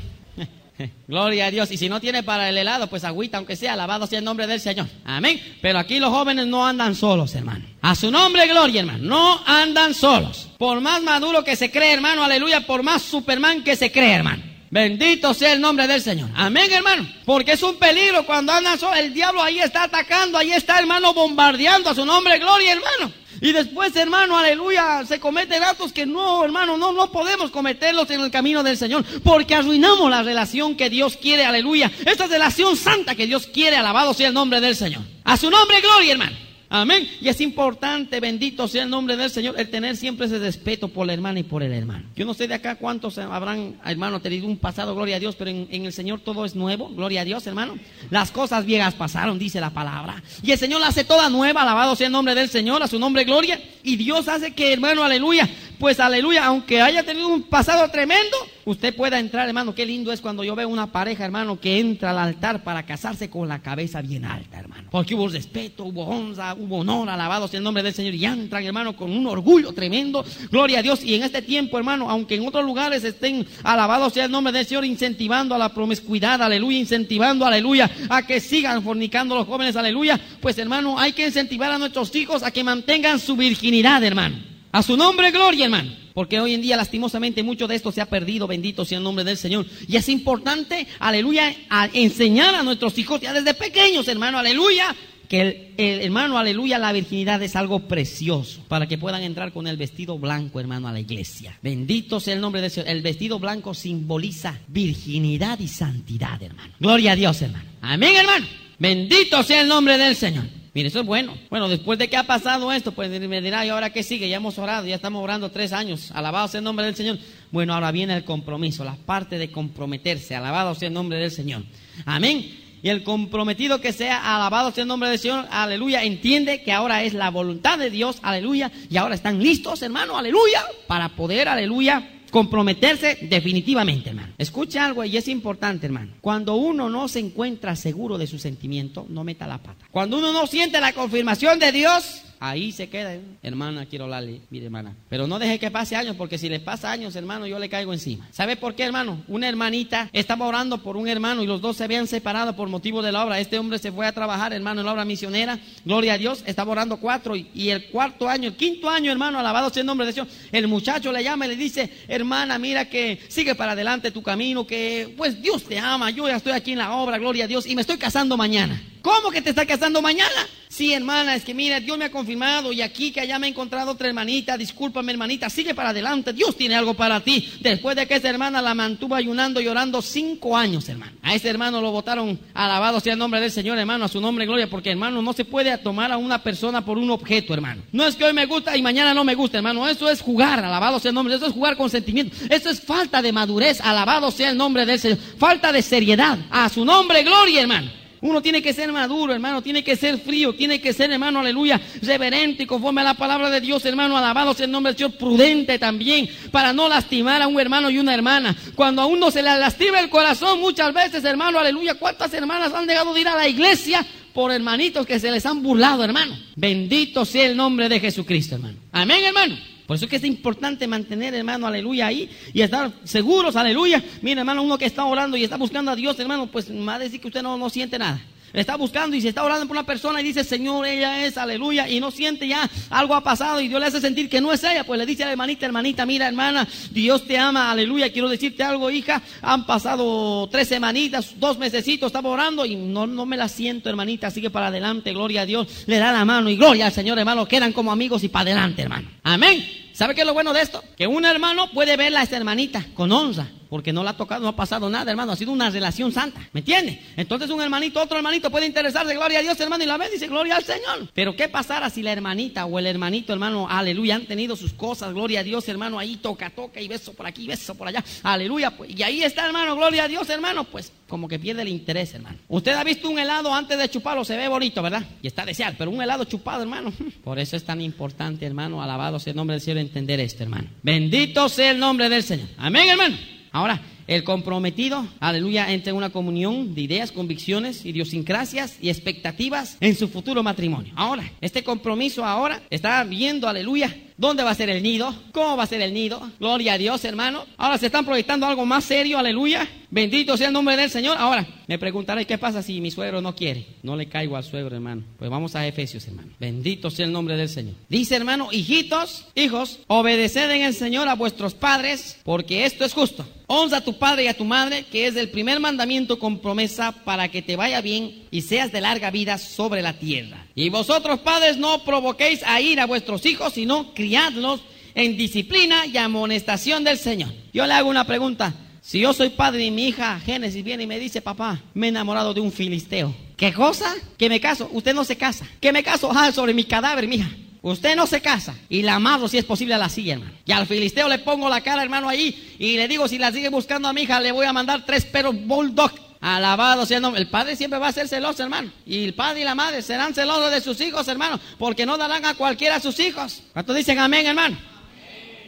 Gloria 1.09 1.47
a 1.47 1.51
Dios. 1.51 1.71
Y 1.71 1.77
si 1.77 1.89
no 1.89 2.01
tiene 2.01 2.23
para 2.23 2.49
el 2.49 2.57
helado, 2.57 2.89
pues 2.89 3.05
agüita, 3.05 3.39
aunque 3.39 3.57
sea, 3.57 3.75
alabado 3.75 4.07
sea 4.07 4.19
el 4.19 4.25
nombre 4.25 4.47
del 4.47 4.61
Señor. 4.61 4.87
Amén. 5.05 5.41
Pero 5.63 5.79
aquí 5.79 5.99
los 5.99 6.11
jóvenes 6.11 6.47
no 6.47 6.67
andan 6.67 6.95
solos, 6.95 7.35
hermano. 7.35 7.65
A 7.83 7.95
su 7.95 8.11
nombre, 8.11 8.47
gloria, 8.47 8.81
hermano. 8.81 9.05
No 9.05 9.43
andan 9.47 9.95
solos. 9.95 10.49
Por 10.59 10.81
más 10.81 11.03
maduro 11.03 11.45
que 11.45 11.57
se 11.57 11.71
cree, 11.71 11.93
hermano, 11.93 12.25
aleluya, 12.25 12.67
por 12.67 12.83
más 12.83 13.03
Superman 13.03 13.63
que 13.63 13.77
se 13.77 13.91
cree, 13.93 14.13
hermano. 14.13 14.43
Bendito 14.71 15.33
sea 15.33 15.53
el 15.53 15.61
nombre 15.61 15.87
del 15.87 16.03
Señor. 16.03 16.29
Amén, 16.35 16.71
hermano. 16.73 17.09
Porque 17.25 17.53
es 17.53 17.63
un 17.63 17.77
peligro 17.77 18.27
cuando 18.27 18.53
andan 18.53 18.79
solos. 18.79 18.99
El 18.99 19.15
diablo 19.15 19.43
ahí 19.43 19.59
está 19.61 19.85
atacando, 19.85 20.37
ahí 20.39 20.53
está, 20.53 20.79
hermano, 20.79 21.15
bombardeando 21.15 21.91
a 21.91 21.95
su 21.95 22.05
nombre, 22.05 22.39
gloria, 22.39 22.73
hermano. 22.73 23.13
Y 23.41 23.53
después, 23.53 23.95
hermano, 23.97 24.37
aleluya, 24.37 25.05
se 25.07 25.21
cometen 25.21 25.63
actos 25.63 25.93
que 25.93 26.07
no, 26.07 26.45
hermano, 26.45 26.77
no, 26.77 26.93
no 26.93 27.13
podemos 27.13 27.51
cometerlos 27.51 28.11
en 28.11 28.21
el 28.21 28.31
camino 28.31 28.63
del 28.63 28.77
Señor, 28.77 29.05
porque 29.23 29.55
arruinamos 29.55 30.11
la 30.11 30.23
relación 30.23 30.77
que 30.77 30.91
Dios 30.91 31.17
quiere, 31.17 31.45
aleluya. 31.45 31.91
Esta 32.05 32.27
relación 32.27 32.77
santa 32.77 33.15
que 33.15 33.27
Dios 33.27 33.47
quiere, 33.47 33.77
alabado 33.77 34.15
sea 34.15 34.29
el 34.29 34.35
nombre 34.35 34.61
del 34.61 34.77
Señor. 34.77 35.03
A 35.25 35.37
su 35.37 35.51
nombre, 35.51 35.81
gloria, 35.81 36.13
hermano. 36.13 36.46
Amén. 36.69 37.09
Y 37.21 37.29
es 37.29 37.41
importante, 37.41 38.19
bendito 38.19 38.67
sea 38.67 38.83
el 38.83 38.91
nombre 38.91 39.17
del 39.17 39.31
Señor, 39.31 39.55
el 39.59 39.71
tener 39.71 39.97
siempre 39.97 40.27
ese 40.27 40.39
respeto 40.39 40.89
por 40.89 41.07
la 41.07 41.13
hermana 41.13 41.39
y 41.39 41.45
por 41.45 41.63
el 41.63 41.73
hermano. 41.73 42.05
Yo 42.17 42.25
no 42.25 42.35
sé 42.35 42.49
de 42.49 42.55
acá 42.55 42.75
cuántos 42.75 43.19
habrán, 43.19 43.77
hermano, 43.85 44.21
tenido 44.21 44.47
un 44.47 44.57
pasado, 44.57 44.95
gloria 44.95 45.17
a 45.17 45.21
Dios, 45.21 45.37
pero 45.37 45.51
en, 45.51 45.69
el 45.71 45.93
Señor 45.93 46.21
todo 46.21 46.45
es 46.45 46.57
nuevo, 46.57 46.89
gloria 46.89 47.21
a 47.21 47.25
Dios, 47.25 47.47
hermano. 47.47 47.79
Las 48.11 48.33
cosas 48.33 48.67
viejas 48.67 48.95
pasaron, 48.95 49.39
dice 49.39 49.61
la 49.61 49.71
palabra. 49.71 50.23
Y 50.43 50.51
el 50.51 50.59
Señor 50.59 50.81
la 50.81 50.89
hace 50.89 51.05
toda 51.05 51.31
nueva, 51.31 51.63
alabado 51.63 51.95
sea 51.95 52.09
el 52.09 52.13
nombre 52.13 52.35
del 52.35 52.49
Señor, 52.49 52.83
a 52.83 52.89
su 52.89 52.99
nombre 52.99 53.25
gloria. 53.25 53.61
Y 53.85 53.97
Dios 53.97 54.27
hace 54.27 54.53
que, 54.53 54.73
hermano, 54.73 55.05
aleluya, 55.05 55.49
pues 55.79 56.01
aleluya, 56.01 56.45
aunque 56.47 56.81
haya 56.81 57.03
tenido 57.03 57.29
un 57.29 57.43
pasado 57.43 57.89
tremendo, 57.91 58.37
usted 58.65 58.95
pueda 58.97 59.19
entrar, 59.19 59.47
hermano. 59.47 59.75
Qué 59.75 59.85
lindo 59.85 60.13
es 60.13 60.21
cuando 60.21 60.43
yo 60.43 60.55
veo 60.55 60.69
una 60.69 60.91
pareja, 60.91 61.25
hermano, 61.25 61.61
que 61.61 61.79
entra 61.79 62.11
al 62.11 62.19
altar 62.19 62.65
para 62.65 62.85
casarse 62.85 63.29
con 63.29 63.47
la 63.49 63.61
cabeza 63.61 64.01
bien 64.01 64.25
alta, 64.25 64.59
hermano. 64.59 64.89
Porque 64.91 65.15
hubo 65.15 65.29
respeto, 65.29 65.85
hubo 65.85 66.05
honra, 66.05 66.55
hubo 66.55 66.79
honor, 66.79 67.09
alabado 67.09 67.47
sea 67.47 67.59
el 67.59 67.65
nombre 67.65 67.83
del 67.83 67.93
Señor. 67.93 68.15
Y 68.15 68.25
entran, 68.25 68.65
hermano, 68.65 68.97
con 68.97 69.11
un 69.11 69.27
orgullo 69.27 69.73
tremendo. 69.73 70.25
Gloria 70.51 70.79
a 70.79 70.83
Dios. 70.83 71.05
Y 71.05 71.15
en 71.15 71.23
este 71.23 71.43
tiempo, 71.43 71.79
hermano, 71.79 72.09
aunque 72.11 72.37
en 72.37 72.47
otros 72.47 72.65
lugares 72.65 73.05
estén, 73.05 73.47
alabado 73.63 74.09
sea 74.11 74.25
el 74.25 74.31
nombre 74.31 74.53
del 74.53 74.67
Señor, 74.67 74.85
incentivando 74.85 75.55
a 75.55 75.59
la 75.59 75.75
promiscuidad, 75.75 76.43
aleluya, 76.43 76.79
incentivando, 76.79 77.45
aleluya, 77.45 77.91
a 78.09 78.23
que 78.23 78.41
sigan 78.41 78.83
fornicando 78.83 79.35
los 79.35 79.47
jóvenes, 79.47 79.77
aleluya. 79.77 80.19
Pues, 80.41 80.57
hermano, 80.59 80.99
hay 80.99 81.13
que 81.13 81.27
incentivar 81.27 81.71
a 81.71 81.79
nuestros 81.79 82.15
hijos 82.17 82.43
a 82.43 82.51
que 82.51 82.65
mantengan 82.65 83.19
su 83.19 83.37
virginidad, 83.37 84.03
hermano. 84.03 84.56
A 84.77 84.83
su 84.83 84.95
nombre, 84.95 85.31
gloria, 85.31 85.65
hermano. 85.65 85.91
Porque 86.13 86.39
hoy 86.39 86.53
en 86.53 86.61
día, 86.61 86.77
lastimosamente, 86.77 87.43
mucho 87.43 87.67
de 87.67 87.77
esto 87.77 87.91
se 87.93 88.03
ha 88.03 88.11
perdido. 88.11 88.47
Bendito 88.47 88.85
sea 88.85 88.99
el 88.99 89.05
nombre 89.05 89.25
del 89.25 89.39
Señor. 89.39 89.65
Y 89.89 89.97
es 89.97 90.07
importante, 90.11 90.87
aleluya, 90.99 91.57
enseñar 91.95 92.55
a 92.55 92.63
nuestros 92.63 92.99
hijos 92.99 93.23
ya 93.23 93.33
desde 93.33 93.55
pequeños, 93.55 94.07
hermano, 94.07 94.37
aleluya. 94.37 94.95
Que 95.31 95.73
el, 95.79 96.03
hermano, 96.03 96.37
aleluya, 96.37 96.79
la 96.79 96.93
virginidad 96.93 97.43
es 97.43 97.57
algo 97.57 97.89
precioso 97.89 98.61
para 98.69 98.87
que 98.87 98.99
puedan 98.99 99.23
entrar 99.23 99.51
con 99.51 99.67
el 99.67 99.79
vestido 99.79 100.19
blanco, 100.19 100.61
hermano, 100.61 100.89
a 100.89 100.93
la 100.93 101.01
iglesia. 101.01 101.59
Bendito 101.63 102.21
sea 102.21 102.35
el 102.35 102.43
nombre 102.43 102.61
del 102.61 102.71
Señor. 102.71 102.91
El 102.91 103.01
vestido 103.01 103.39
blanco 103.39 103.73
simboliza 103.73 104.59
virginidad 104.69 105.59
y 105.59 105.69
santidad, 105.69 106.43
hermano. 106.43 106.75
Gloria 106.79 107.13
a 107.13 107.17
Dios, 107.17 107.41
hermano. 107.41 107.65
Amén, 107.81 108.15
hermano. 108.15 108.47
Bendito 108.79 109.43
sea 109.43 109.63
el 109.63 109.69
nombre 109.69 109.97
del 109.97 110.17
Señor. 110.17 110.45
Mire, 110.77 110.91
eso 110.91 111.01
es 111.01 111.07
bueno. 111.07 111.39
Bueno, 111.49 111.71
después 111.71 111.99
de 111.99 112.11
que 112.11 112.19
ha 112.19 112.25
pasado 112.25 112.71
esto, 112.71 112.93
pues 112.93 113.09
me 113.09 113.41
dirá, 113.41 113.65
¿y 113.65 113.71
ahora 113.71 113.95
qué 113.95 114.03
sigue? 114.03 114.29
Ya 114.29 114.37
hemos 114.37 114.59
orado, 114.59 114.87
ya 114.87 114.97
estamos 114.97 115.25
orando 115.25 115.51
tres 115.51 115.73
años. 115.73 116.11
Alabado 116.13 116.49
sea 116.49 116.59
el 116.59 116.65
nombre 116.65 116.85
del 116.85 116.95
Señor. 116.95 117.19
Bueno, 117.51 117.73
ahora 117.73 117.91
viene 117.93 118.15
el 118.15 118.25
compromiso, 118.25 118.85
la 118.85 118.95
parte 118.95 119.39
de 119.39 119.51
comprometerse. 119.51 120.35
Alabado 120.37 120.75
sea 120.75 120.89
el 120.89 120.93
nombre 120.93 121.19
del 121.19 121.31
Señor. 121.31 121.63
Amén. 122.05 122.59
Y 122.83 122.91
el 122.91 123.05
comprometido 123.05 123.81
que 123.81 123.95
sea, 123.95 124.37
alabado 124.37 124.71
sea 124.71 124.83
el 124.83 124.89
nombre 124.89 125.09
del 125.09 125.19
Señor, 125.19 125.47
aleluya, 125.51 126.05
entiende 126.05 126.63
que 126.63 126.73
ahora 126.73 127.05
es 127.05 127.15
la 127.15 127.31
voluntad 127.31 127.79
de 127.79 127.89
Dios, 127.89 128.19
aleluya, 128.21 128.71
y 128.91 128.99
ahora 128.99 129.15
están 129.15 129.43
listos, 129.43 129.81
hermano, 129.81 130.19
aleluya, 130.19 130.63
para 130.87 131.09
poder, 131.09 131.49
aleluya, 131.49 132.16
comprometerse 132.37 133.17
definitivamente, 133.23 134.11
hermano. 134.11 134.35
Escucha 134.37 134.85
algo 134.85 135.03
y 135.07 135.17
es 135.17 135.27
importante, 135.27 135.87
hermano. 135.87 136.13
Cuando 136.21 136.57
uno 136.57 136.91
no 136.91 137.09
se 137.09 137.19
encuentra 137.19 137.75
seguro 137.77 138.19
de 138.19 138.27
su 138.27 138.39
sentimiento, 138.39 139.07
no 139.09 139.25
meta 139.25 139.47
la 139.47 139.57
pata. 139.57 139.87
Cuando 139.91 140.19
uno 140.19 140.35
no 140.35 140.47
siente 140.47 140.79
la 140.79 140.93
confirmación 140.93 141.59
de 141.59 141.73
Dios, 141.73 142.26
ahí 142.41 142.73
se 142.73 142.89
queda. 142.89 143.15
¿eh? 143.15 143.21
Hermana, 143.43 143.87
quiero 143.87 144.05
hablarle, 144.05 144.41
mire 144.51 144.67
hermana. 144.67 144.95
Pero 145.09 145.27
no 145.27 145.39
deje 145.39 145.59
que 145.59 145.71
pase 145.71 145.97
años, 145.97 146.17
porque 146.17 146.39
si 146.39 146.49
le 146.49 146.61
pasa 146.61 146.91
años, 146.91 147.17
hermano, 147.17 147.47
yo 147.47 147.59
le 147.59 147.69
caigo 147.69 147.93
encima. 147.93 148.29
¿Sabe 148.33 148.57
por 148.57 148.75
qué, 148.75 148.85
hermano? 148.85 149.23
Una 149.29 149.49
hermanita 149.49 150.11
estaba 150.13 150.47
orando 150.47 150.83
por 150.83 150.97
un 150.97 151.09
hermano 151.09 151.43
y 151.43 151.47
los 151.47 151.61
dos 151.61 151.77
se 151.77 151.85
habían 151.85 152.07
separado 152.07 152.57
por 152.57 152.69
motivo 152.69 153.03
de 153.03 153.13
la 153.13 153.25
obra. 153.25 153.41
Este 153.41 153.59
hombre 153.59 153.79
se 153.79 153.93
fue 153.93 154.07
a 154.07 154.13
trabajar, 154.13 154.53
hermano, 154.53 154.81
en 154.81 154.87
la 154.87 154.93
obra 154.93 155.05
misionera. 155.05 155.59
Gloria 155.85 156.15
a 156.15 156.19
Dios, 156.19 156.43
estaba 156.47 156.73
orando 156.73 156.99
cuatro 156.99 157.37
y, 157.37 157.49
y 157.55 157.71
el 157.71 157.87
cuarto 157.87 158.29
año, 158.29 158.49
el 158.49 158.57
quinto 158.57 158.89
año, 158.89 159.11
hermano, 159.11 159.39
alabado 159.39 159.71
sea 159.71 159.81
el 159.81 159.87
nombre 159.87 160.07
de 160.07 160.13
Dios. 160.13 160.29
El 160.53 160.69
muchacho 160.69 161.13
le 161.13 161.23
llama 161.23 161.47
y 161.47 161.51
le 161.51 161.57
dice, 161.57 161.91
hermana, 162.09 162.59
mira 162.59 162.89
que 162.89 163.21
sigue 163.29 163.55
para 163.55 163.73
adelante 163.73 164.11
tu 164.11 164.23
camino, 164.23 164.67
que 164.67 165.15
pues 165.17 165.41
Dios 165.41 165.65
te 165.65 165.79
ama, 165.79 166.11
yo 166.11 166.29
ya 166.29 166.37
estoy 166.37 166.53
aquí 166.53 166.73
en 166.73 166.79
la 166.79 166.97
obra, 166.97 167.19
gloria 167.19 167.45
a 167.45 167.49
Dios, 167.49 167.67
y 167.67 167.75
me 167.75 167.81
estoy 167.81 167.99
casando 167.99 168.37
mañana. 168.37 168.83
¿Cómo 169.07 169.31
que 169.31 169.41
te 169.41 169.51
está 169.51 169.65
casando 169.65 170.03
mañana? 170.03 170.49
Sí, 170.67 170.93
hermana, 170.93 171.37
es 171.37 171.45
que 171.45 171.55
mira, 171.55 171.79
Dios 171.79 171.97
me 171.97 172.07
ha 172.07 172.11
confirmado 172.11 172.73
y 172.73 172.83
aquí 172.83 173.13
que 173.13 173.21
allá 173.21 173.39
me 173.39 173.47
he 173.47 173.51
encontrado 173.51 173.93
otra 173.93 174.09
hermanita, 174.09 174.59
discúlpame 174.59 175.13
hermanita, 175.13 175.49
sigue 175.49 175.77
para 175.77 175.91
adelante, 175.91 176.33
Dios 176.33 176.57
tiene 176.57 176.75
algo 176.75 176.93
para 176.95 177.21
ti. 177.21 177.53
Después 177.61 177.95
de 177.95 178.09
que 178.09 178.17
esa 178.17 178.31
hermana 178.31 178.61
la 178.61 178.75
mantuvo 178.75 179.15
ayunando, 179.15 179.61
llorando 179.61 180.03
cinco 180.03 180.57
años, 180.57 180.89
hermano. 180.89 181.13
A 181.23 181.37
ese 181.37 181.49
hermano 181.49 181.81
lo 181.81 181.93
votaron, 181.93 182.37
alabado 182.53 182.99
sea 182.99 183.13
el 183.13 183.21
nombre 183.21 183.41
del 183.41 183.53
Señor, 183.53 183.79
hermano, 183.79 184.07
a 184.07 184.09
su 184.09 184.21
nombre 184.21 184.45
gloria, 184.45 184.69
porque 184.69 184.91
hermano, 184.91 185.23
no 185.23 185.33
se 185.35 185.45
puede 185.45 185.79
tomar 185.79 186.11
a 186.11 186.17
una 186.17 186.43
persona 186.43 186.85
por 186.85 186.99
un 186.99 187.13
objeto, 187.13 187.55
hermano. 187.55 187.83
No 187.93 188.05
es 188.09 188.17
que 188.17 188.25
hoy 188.25 188.33
me 188.33 188.47
gusta 188.47 188.77
y 188.77 188.83
mañana 188.83 189.15
no 189.15 189.23
me 189.23 189.37
gusta, 189.37 189.59
hermano, 189.59 189.87
eso 189.87 190.11
es 190.11 190.21
jugar, 190.21 190.65
alabado 190.65 190.99
sea 190.99 191.11
el 191.11 191.15
nombre, 191.15 191.37
eso 191.37 191.47
es 191.47 191.53
jugar 191.53 191.77
con 191.77 191.89
sentimiento, 191.89 192.37
eso 192.51 192.71
es 192.71 192.81
falta 192.81 193.23
de 193.23 193.31
madurez, 193.31 193.81
alabado 193.81 194.33
sea 194.33 194.51
el 194.51 194.57
nombre 194.57 194.85
del 194.85 194.99
Señor, 194.99 195.19
falta 195.39 195.71
de 195.71 195.81
seriedad, 195.81 196.41
a 196.51 196.69
su 196.69 196.85
nombre 196.85 197.23
gloria, 197.23 197.61
hermano. 197.61 198.06
Uno 198.21 198.41
tiene 198.41 198.63
que 198.63 198.73
ser 198.73 198.91
maduro, 198.93 199.33
hermano, 199.33 199.63
tiene 199.63 199.85
que 199.85 199.97
ser 199.97 200.19
frío, 200.19 200.55
tiene 200.55 200.81
que 200.81 200.93
ser, 200.93 201.11
hermano, 201.11 201.41
aleluya, 201.41 201.81
reverente 202.03 202.63
y 202.63 202.67
conforme 202.67 203.03
a 203.03 203.05
la 203.05 203.15
palabra 203.15 203.51
de 203.51 203.61
Dios, 203.61 203.85
hermano, 203.85 204.17
alabado 204.17 204.55
sea 204.55 204.67
el 204.67 204.73
nombre 204.73 204.93
del 204.93 204.99
Señor, 204.99 205.19
prudente 205.19 205.79
también, 205.79 206.29
para 206.51 206.73
no 206.73 206.89
lastimar 206.89 207.43
a 207.43 207.47
un 207.47 207.61
hermano 207.61 207.91
y 207.91 207.99
una 207.99 208.15
hermana. 208.15 208.57
Cuando 208.75 209.03
a 209.03 209.07
uno 209.07 209.31
se 209.31 209.43
le 209.43 209.57
lastima 209.59 210.01
el 210.01 210.09
corazón, 210.09 210.61
muchas 210.61 210.93
veces, 210.95 211.25
hermano, 211.25 211.59
aleluya, 211.59 211.95
¿cuántas 211.95 212.33
hermanas 212.33 212.73
han 212.73 212.87
dejado 212.87 213.13
de 213.13 213.21
ir 213.21 213.29
a 213.29 213.37
la 213.37 213.49
iglesia 213.49 214.05
por 214.33 214.53
hermanitos 214.53 215.07
que 215.07 215.21
se 215.21 215.31
les 215.31 215.45
han 215.45 215.63
burlado, 215.63 216.05
hermano? 216.05 216.39
Bendito 216.57 217.25
sea 217.25 217.47
el 217.47 217.57
nombre 217.57 217.89
de 217.89 218.01
Jesucristo, 218.01 218.55
hermano. 218.55 218.79
Amén, 218.93 219.25
hermano. 219.25 219.57
Por 219.87 219.97
eso 219.97 220.07
es 220.07 220.11
que 220.11 220.17
es 220.17 220.25
importante 220.25 220.87
mantener, 220.87 221.35
hermano, 221.35 221.67
aleluya, 221.67 222.09
ahí 222.09 222.29
y 222.53 222.63
estar 222.63 222.93
seguros, 223.05 223.55
aleluya. 223.55 224.03
Mira, 224.21 224.41
hermano, 224.41 224.63
uno 224.63 224.79
que 224.79 224.87
está 224.87 225.05
orando 225.05 225.37
y 225.37 225.45
está 225.45 225.57
buscando 225.57 225.93
a 225.93 225.97
Dios, 225.97 226.19
hermano, 226.19 226.49
pues 226.49 226.69
me 226.69 226.85
va 226.85 226.97
a 226.97 226.99
decir 226.99 227.21
que 227.21 227.29
usted 227.29 227.43
no, 227.43 227.57
no 227.57 227.71
siente 227.71 227.99
nada. 227.99 228.21
Está 228.53 228.77
buscando 228.77 229.17
y 229.17 229.21
se 229.21 229.29
está 229.29 229.45
orando 229.45 229.67
por 229.67 229.77
una 229.77 229.87
persona 229.87 230.21
y 230.21 230.25
dice, 230.25 230.45
Señor, 230.45 230.87
ella 230.87 231.27
es, 231.27 231.37
aleluya, 231.37 231.89
y 231.89 232.01
no 232.01 232.11
siente 232.11 232.49
ya 232.49 232.69
algo 232.91 233.15
ha 233.15 233.23
pasado 233.23 233.61
y 233.61 233.69
Dios 233.69 233.81
le 233.81 233.87
hace 233.87 234.01
sentir 234.01 234.29
que 234.29 234.41
no 234.41 234.53
es 234.53 234.63
ella. 234.65 234.85
Pues 234.85 234.99
le 234.99 235.07
dice 235.07 235.23
a 235.23 235.27
la 235.27 235.33
hermanita, 235.33 235.67
hermanita, 235.67 236.07
mira, 236.07 236.27
hermana, 236.27 236.67
Dios 236.91 237.27
te 237.27 237.39
ama, 237.39 237.71
aleluya. 237.71 238.13
Quiero 238.13 238.29
decirte 238.29 238.63
algo, 238.63 238.91
hija. 238.91 239.23
Han 239.43 239.67
pasado 239.67 240.49
tres 240.51 240.69
semanitas, 240.69 241.39
dos 241.39 241.59
mesecitos, 241.59 242.09
estaba 242.09 242.29
orando 242.31 242.65
y 242.65 242.77
no, 242.77 243.07
no 243.07 243.27
me 243.27 243.37
la 243.37 243.49
siento, 243.49 243.89
hermanita. 243.89 244.31
Sigue 244.31 244.51
para 244.51 244.69
adelante, 244.69 245.13
gloria 245.13 245.43
a 245.43 245.47
Dios. 245.47 245.85
Le 245.87 245.99
da 245.99 246.13
la 246.13 246.25
mano 246.25 246.49
y 246.49 246.57
gloria 246.57 246.87
al 246.87 246.93
Señor, 246.93 247.19
hermano. 247.19 247.47
Quedan 247.47 247.73
como 247.73 247.93
amigos 247.93 248.25
y 248.25 248.29
para 248.29 248.43
adelante, 248.51 248.83
hermano. 248.83 249.09
Amén. 249.23 249.65
¿Sabe 249.93 250.15
qué 250.15 250.21
es 250.21 250.27
lo 250.27 250.35
bueno 250.35 250.53
de 250.53 250.61
esto? 250.61 250.83
Que 250.97 251.07
un 251.07 251.25
hermano 251.25 251.71
puede 251.71 251.97
verla 251.97 252.21
a 252.21 252.23
esta 252.23 252.37
hermanita 252.37 252.85
con 252.93 253.11
onza, 253.13 253.49
porque 253.69 253.93
no 253.93 254.05
la 254.05 254.11
ha 254.11 254.17
tocado, 254.17 254.43
no 254.43 254.49
ha 254.49 254.57
pasado 254.57 254.89
nada, 254.91 255.11
hermano. 255.11 255.33
Ha 255.33 255.37
sido 255.37 255.53
una 255.53 255.71
relación 255.71 256.13
santa, 256.13 256.41
¿me 256.53 256.61
entiende? 256.61 257.03
Entonces 257.17 257.51
un 257.51 257.61
hermanito, 257.61 258.01
otro 258.01 258.17
hermanito 258.17 258.51
puede 258.51 258.67
interesarse, 258.67 259.15
gloria 259.15 259.41
a 259.41 259.43
Dios, 259.43 259.59
hermano, 259.61 259.85
y 259.85 259.87
la 259.87 259.97
ve 259.97 260.07
y 260.09 260.13
dice, 260.13 260.27
gloria 260.29 260.57
al 260.57 260.65
Señor. 260.65 261.09
Pero 261.15 261.37
¿qué 261.37 261.49
pasará 261.49 261.91
si 261.91 262.03
la 262.03 262.13
hermanita 262.13 262.67
o 262.67 262.79
el 262.79 262.87
hermanito, 262.87 263.33
hermano, 263.33 263.69
aleluya, 263.69 264.17
han 264.17 264.27
tenido 264.27 264.57
sus 264.57 264.73
cosas, 264.73 265.13
gloria 265.13 265.41
a 265.41 265.43
Dios, 265.43 265.69
hermano, 265.69 265.99
ahí 265.99 266.17
toca, 266.17 266.51
toca 266.51 266.81
y 266.81 266.89
beso 266.89 267.13
por 267.13 267.27
aquí, 267.27 267.47
beso 267.47 267.75
por 267.75 267.89
allá, 267.89 268.05
aleluya. 268.23 268.71
Pues, 268.77 268.91
y 268.91 269.03
ahí 269.03 269.23
está, 269.23 269.47
hermano, 269.47 269.77
gloria 269.77 270.05
a 270.05 270.09
Dios, 270.09 270.29
hermano, 270.31 270.65
pues 270.65 270.93
como 271.09 271.29
que 271.29 271.39
pierde 271.39 271.63
el 271.63 271.69
interés, 271.69 272.15
hermano. 272.15 272.39
Usted 272.49 272.73
ha 272.73 272.85
visto 272.85 273.09
un 273.09 273.19
helado 273.19 273.55
antes 273.55 273.79
de 273.79 273.89
chuparlo, 273.89 274.25
se 274.25 274.37
ve 274.37 274.49
bonito, 274.49 274.83
¿verdad? 274.83 275.05
Y 275.23 275.27
está 275.27 275.45
deseado, 275.45 275.75
pero 275.79 275.91
un 275.91 276.03
helado 276.03 276.25
chupado, 276.25 276.63
hermano. 276.63 276.93
Por 277.25 277.39
eso 277.39 277.57
es 277.57 277.65
tan 277.65 277.81
importante, 277.81 278.47
hermano, 278.47 278.83
alabado 278.83 279.19
sea 279.19 279.33
el 279.33 279.37
nombre 279.37 279.55
del 279.55 279.61
cielo, 279.61 279.81
entender 279.81 280.21
esto, 280.21 280.43
hermano. 280.43 280.69
Bendito 280.83 281.49
sea 281.49 281.71
el 281.71 281.79
nombre 281.79 282.09
del 282.09 282.23
Señor. 282.23 282.49
Amén, 282.57 282.89
hermano. 282.89 283.17
Ahora, 283.57 283.81
el 284.07 284.25
comprometido, 284.25 285.07
aleluya, 285.21 285.73
entre 285.73 285.93
una 285.93 286.11
comunión 286.11 286.75
de 286.75 286.83
ideas, 286.83 287.13
convicciones, 287.13 287.85
idiosincrasias 287.85 288.79
y 288.81 288.91
expectativas 288.91 289.77
en 289.81 289.95
su 289.95 290.09
futuro 290.09 290.43
matrimonio. 290.43 290.93
Ahora, 290.97 291.31
este 291.41 291.65
compromiso 291.65 292.25
ahora 292.25 292.63
está 292.71 293.03
viendo, 293.05 293.49
aleluya, 293.49 293.95
¿Dónde 294.19 294.43
va 294.43 294.51
a 294.51 294.55
ser 294.55 294.71
el 294.71 294.83
nido? 294.83 295.15
¿Cómo 295.33 295.59
va 295.59 295.65
a 295.65 295.67
ser 295.67 295.83
el 295.83 295.93
nido? 295.93 296.31
Gloria 296.41 296.73
a 296.73 296.79
Dios, 296.79 297.05
hermano. 297.05 297.45
Ahora 297.59 297.77
se 297.77 297.87
están 297.87 298.07
proyectando 298.07 298.47
algo 298.47 298.65
más 298.65 298.85
serio, 298.85 299.19
aleluya. 299.19 299.69
Bendito 299.91 300.39
sea 300.39 300.47
el 300.47 300.55
nombre 300.55 300.75
del 300.75 300.89
Señor. 300.89 301.19
Ahora, 301.19 301.47
me 301.67 301.79
preguntaré 301.79 302.25
qué 302.25 302.39
pasa 302.39 302.63
si 302.63 302.81
mi 302.81 302.91
suegro 302.91 303.21
no 303.21 303.37
quiere. 303.37 303.67
No 303.83 303.95
le 303.95 304.09
caigo 304.09 304.37
al 304.37 304.45
suegro, 304.45 304.75
hermano. 304.75 305.03
Pues 305.19 305.31
vamos 305.31 305.55
a 305.55 305.67
Efesios, 305.67 306.07
hermano. 306.07 306.31
Bendito 306.41 306.91
sea 306.91 307.05
el 307.05 307.13
nombre 307.13 307.37
del 307.37 307.51
Señor. 307.51 307.75
Dice, 307.91 308.17
hermano, 308.17 308.49
hijitos, 308.51 309.27
hijos, 309.35 309.81
obedeced 309.87 310.51
en 310.51 310.63
el 310.63 310.75
Señor 310.75 311.09
a 311.09 311.15
vuestros 311.15 311.55
padres, 311.55 312.19
porque 312.25 312.65
esto 312.65 312.87
es 312.87 312.95
justo. 312.95 313.27
Honra 313.49 313.79
a 313.79 313.85
tu 313.85 313.96
padre 313.99 314.25
y 314.25 314.29
a 314.29 314.37
tu 314.37 314.45
madre, 314.45 314.85
que 314.85 315.07
es 315.07 315.17
el 315.17 315.31
primer 315.31 315.61
mandamiento 315.61 316.19
con 316.19 316.39
promesa 316.39 316.93
para 316.93 317.29
que 317.29 317.43
te 317.43 317.57
vaya 317.57 317.81
bien 317.81 318.27
y 318.31 318.43
seas 318.43 318.73
de 318.73 318.81
larga 318.81 319.11
vida 319.11 319.39
sobre 319.39 319.83
la 319.83 319.99
tierra. 319.99 320.47
Y 320.55 320.69
vosotros, 320.69 321.21
padres, 321.21 321.57
no 321.57 321.85
provoquéis 321.85 322.43
a 322.45 322.61
ir 322.61 322.81
a 322.81 322.87
vuestros 322.87 323.27
hijos, 323.27 323.55
sino 323.55 323.95
criadlos 323.95 324.61
en 324.95 325.17
disciplina 325.17 325.87
y 325.87 325.97
amonestación 325.97 326.85
del 326.85 326.99
Señor. 326.99 327.31
Yo 327.53 327.67
le 327.67 327.75
hago 327.75 327.91
una 327.91 328.07
pregunta. 328.07 328.55
Si 328.81 329.01
yo 329.01 329.13
soy 329.13 329.31
padre 329.31 329.65
y 329.65 329.71
mi 329.71 329.89
hija 329.89 330.21
Génesis 330.21 330.63
viene 330.63 330.85
y 330.85 330.87
me 330.87 330.99
dice, 331.01 331.21
papá, 331.21 331.61
me 331.75 331.87
he 331.87 331.89
enamorado 331.91 332.33
de 332.33 332.41
un 332.41 332.53
filisteo. 332.53 333.15
¿Qué 333.37 333.53
cosa? 333.53 333.93
Que 334.17 334.29
me 334.29 334.41
caso. 334.41 334.69
Usted 334.73 334.95
no 334.95 335.05
se 335.05 335.17
casa. 335.17 335.47
Que 335.61 335.73
me 335.73 335.83
caso 335.83 336.11
ah, 336.15 336.33
sobre 336.33 336.55
mi 336.55 336.65
cadáver, 336.65 337.07
mija. 337.07 337.29
Usted 337.67 337.97
no 337.97 338.07
se 338.07 338.21
casa 338.21 338.55
y 338.69 338.83
la 338.83 338.95
amarro 338.95 339.27
si 339.27 339.39
es 339.39 339.45
posible 339.45 339.75
a 339.75 339.79
la 339.79 339.89
silla, 339.89 340.13
hermano. 340.13 340.31
Y 340.45 340.53
al 340.53 340.69
filisteo 340.69 341.09
le 341.09 341.19
pongo 341.19 341.49
la 341.49 341.63
cara, 341.63 341.83
hermano, 341.83 342.09
ahí 342.09 342.55
y 342.61 342.77
le 342.77 342.87
digo, 342.87 343.09
si 343.09 343.19
la 343.19 343.33
sigue 343.33 343.49
buscando 343.49 343.89
a 343.89 343.93
mi 343.93 344.03
hija, 344.03 344.21
le 344.21 344.31
voy 344.31 344.47
a 344.47 344.53
mandar 344.53 344.87
tres 344.87 345.05
perros 345.05 345.35
bulldog. 345.35 345.91
Alabado 346.21 346.87
sea 346.87 346.99
el. 346.99 347.17
El 347.17 347.29
padre 347.29 347.57
siempre 347.57 347.81
va 347.81 347.89
a 347.89 347.93
ser 347.93 348.07
celoso, 348.07 348.45
hermano. 348.45 348.71
Y 348.87 349.03
el 349.03 349.15
padre 349.15 349.41
y 349.41 349.45
la 349.45 349.57
madre 349.57 349.83
serán 349.83 350.15
celosos 350.15 350.53
de 350.53 350.61
sus 350.61 350.81
hijos, 350.81 351.09
hermano. 351.09 351.41
Porque 351.59 351.85
no 351.85 351.99
darán 351.99 352.25
a 352.25 352.35
cualquiera 352.35 352.77
a 352.77 352.81
sus 352.81 353.01
hijos. 353.01 353.43
¿Cuántos 353.53 353.75
dicen 353.75 353.99
amén, 353.99 354.27
hermano? 354.27 354.57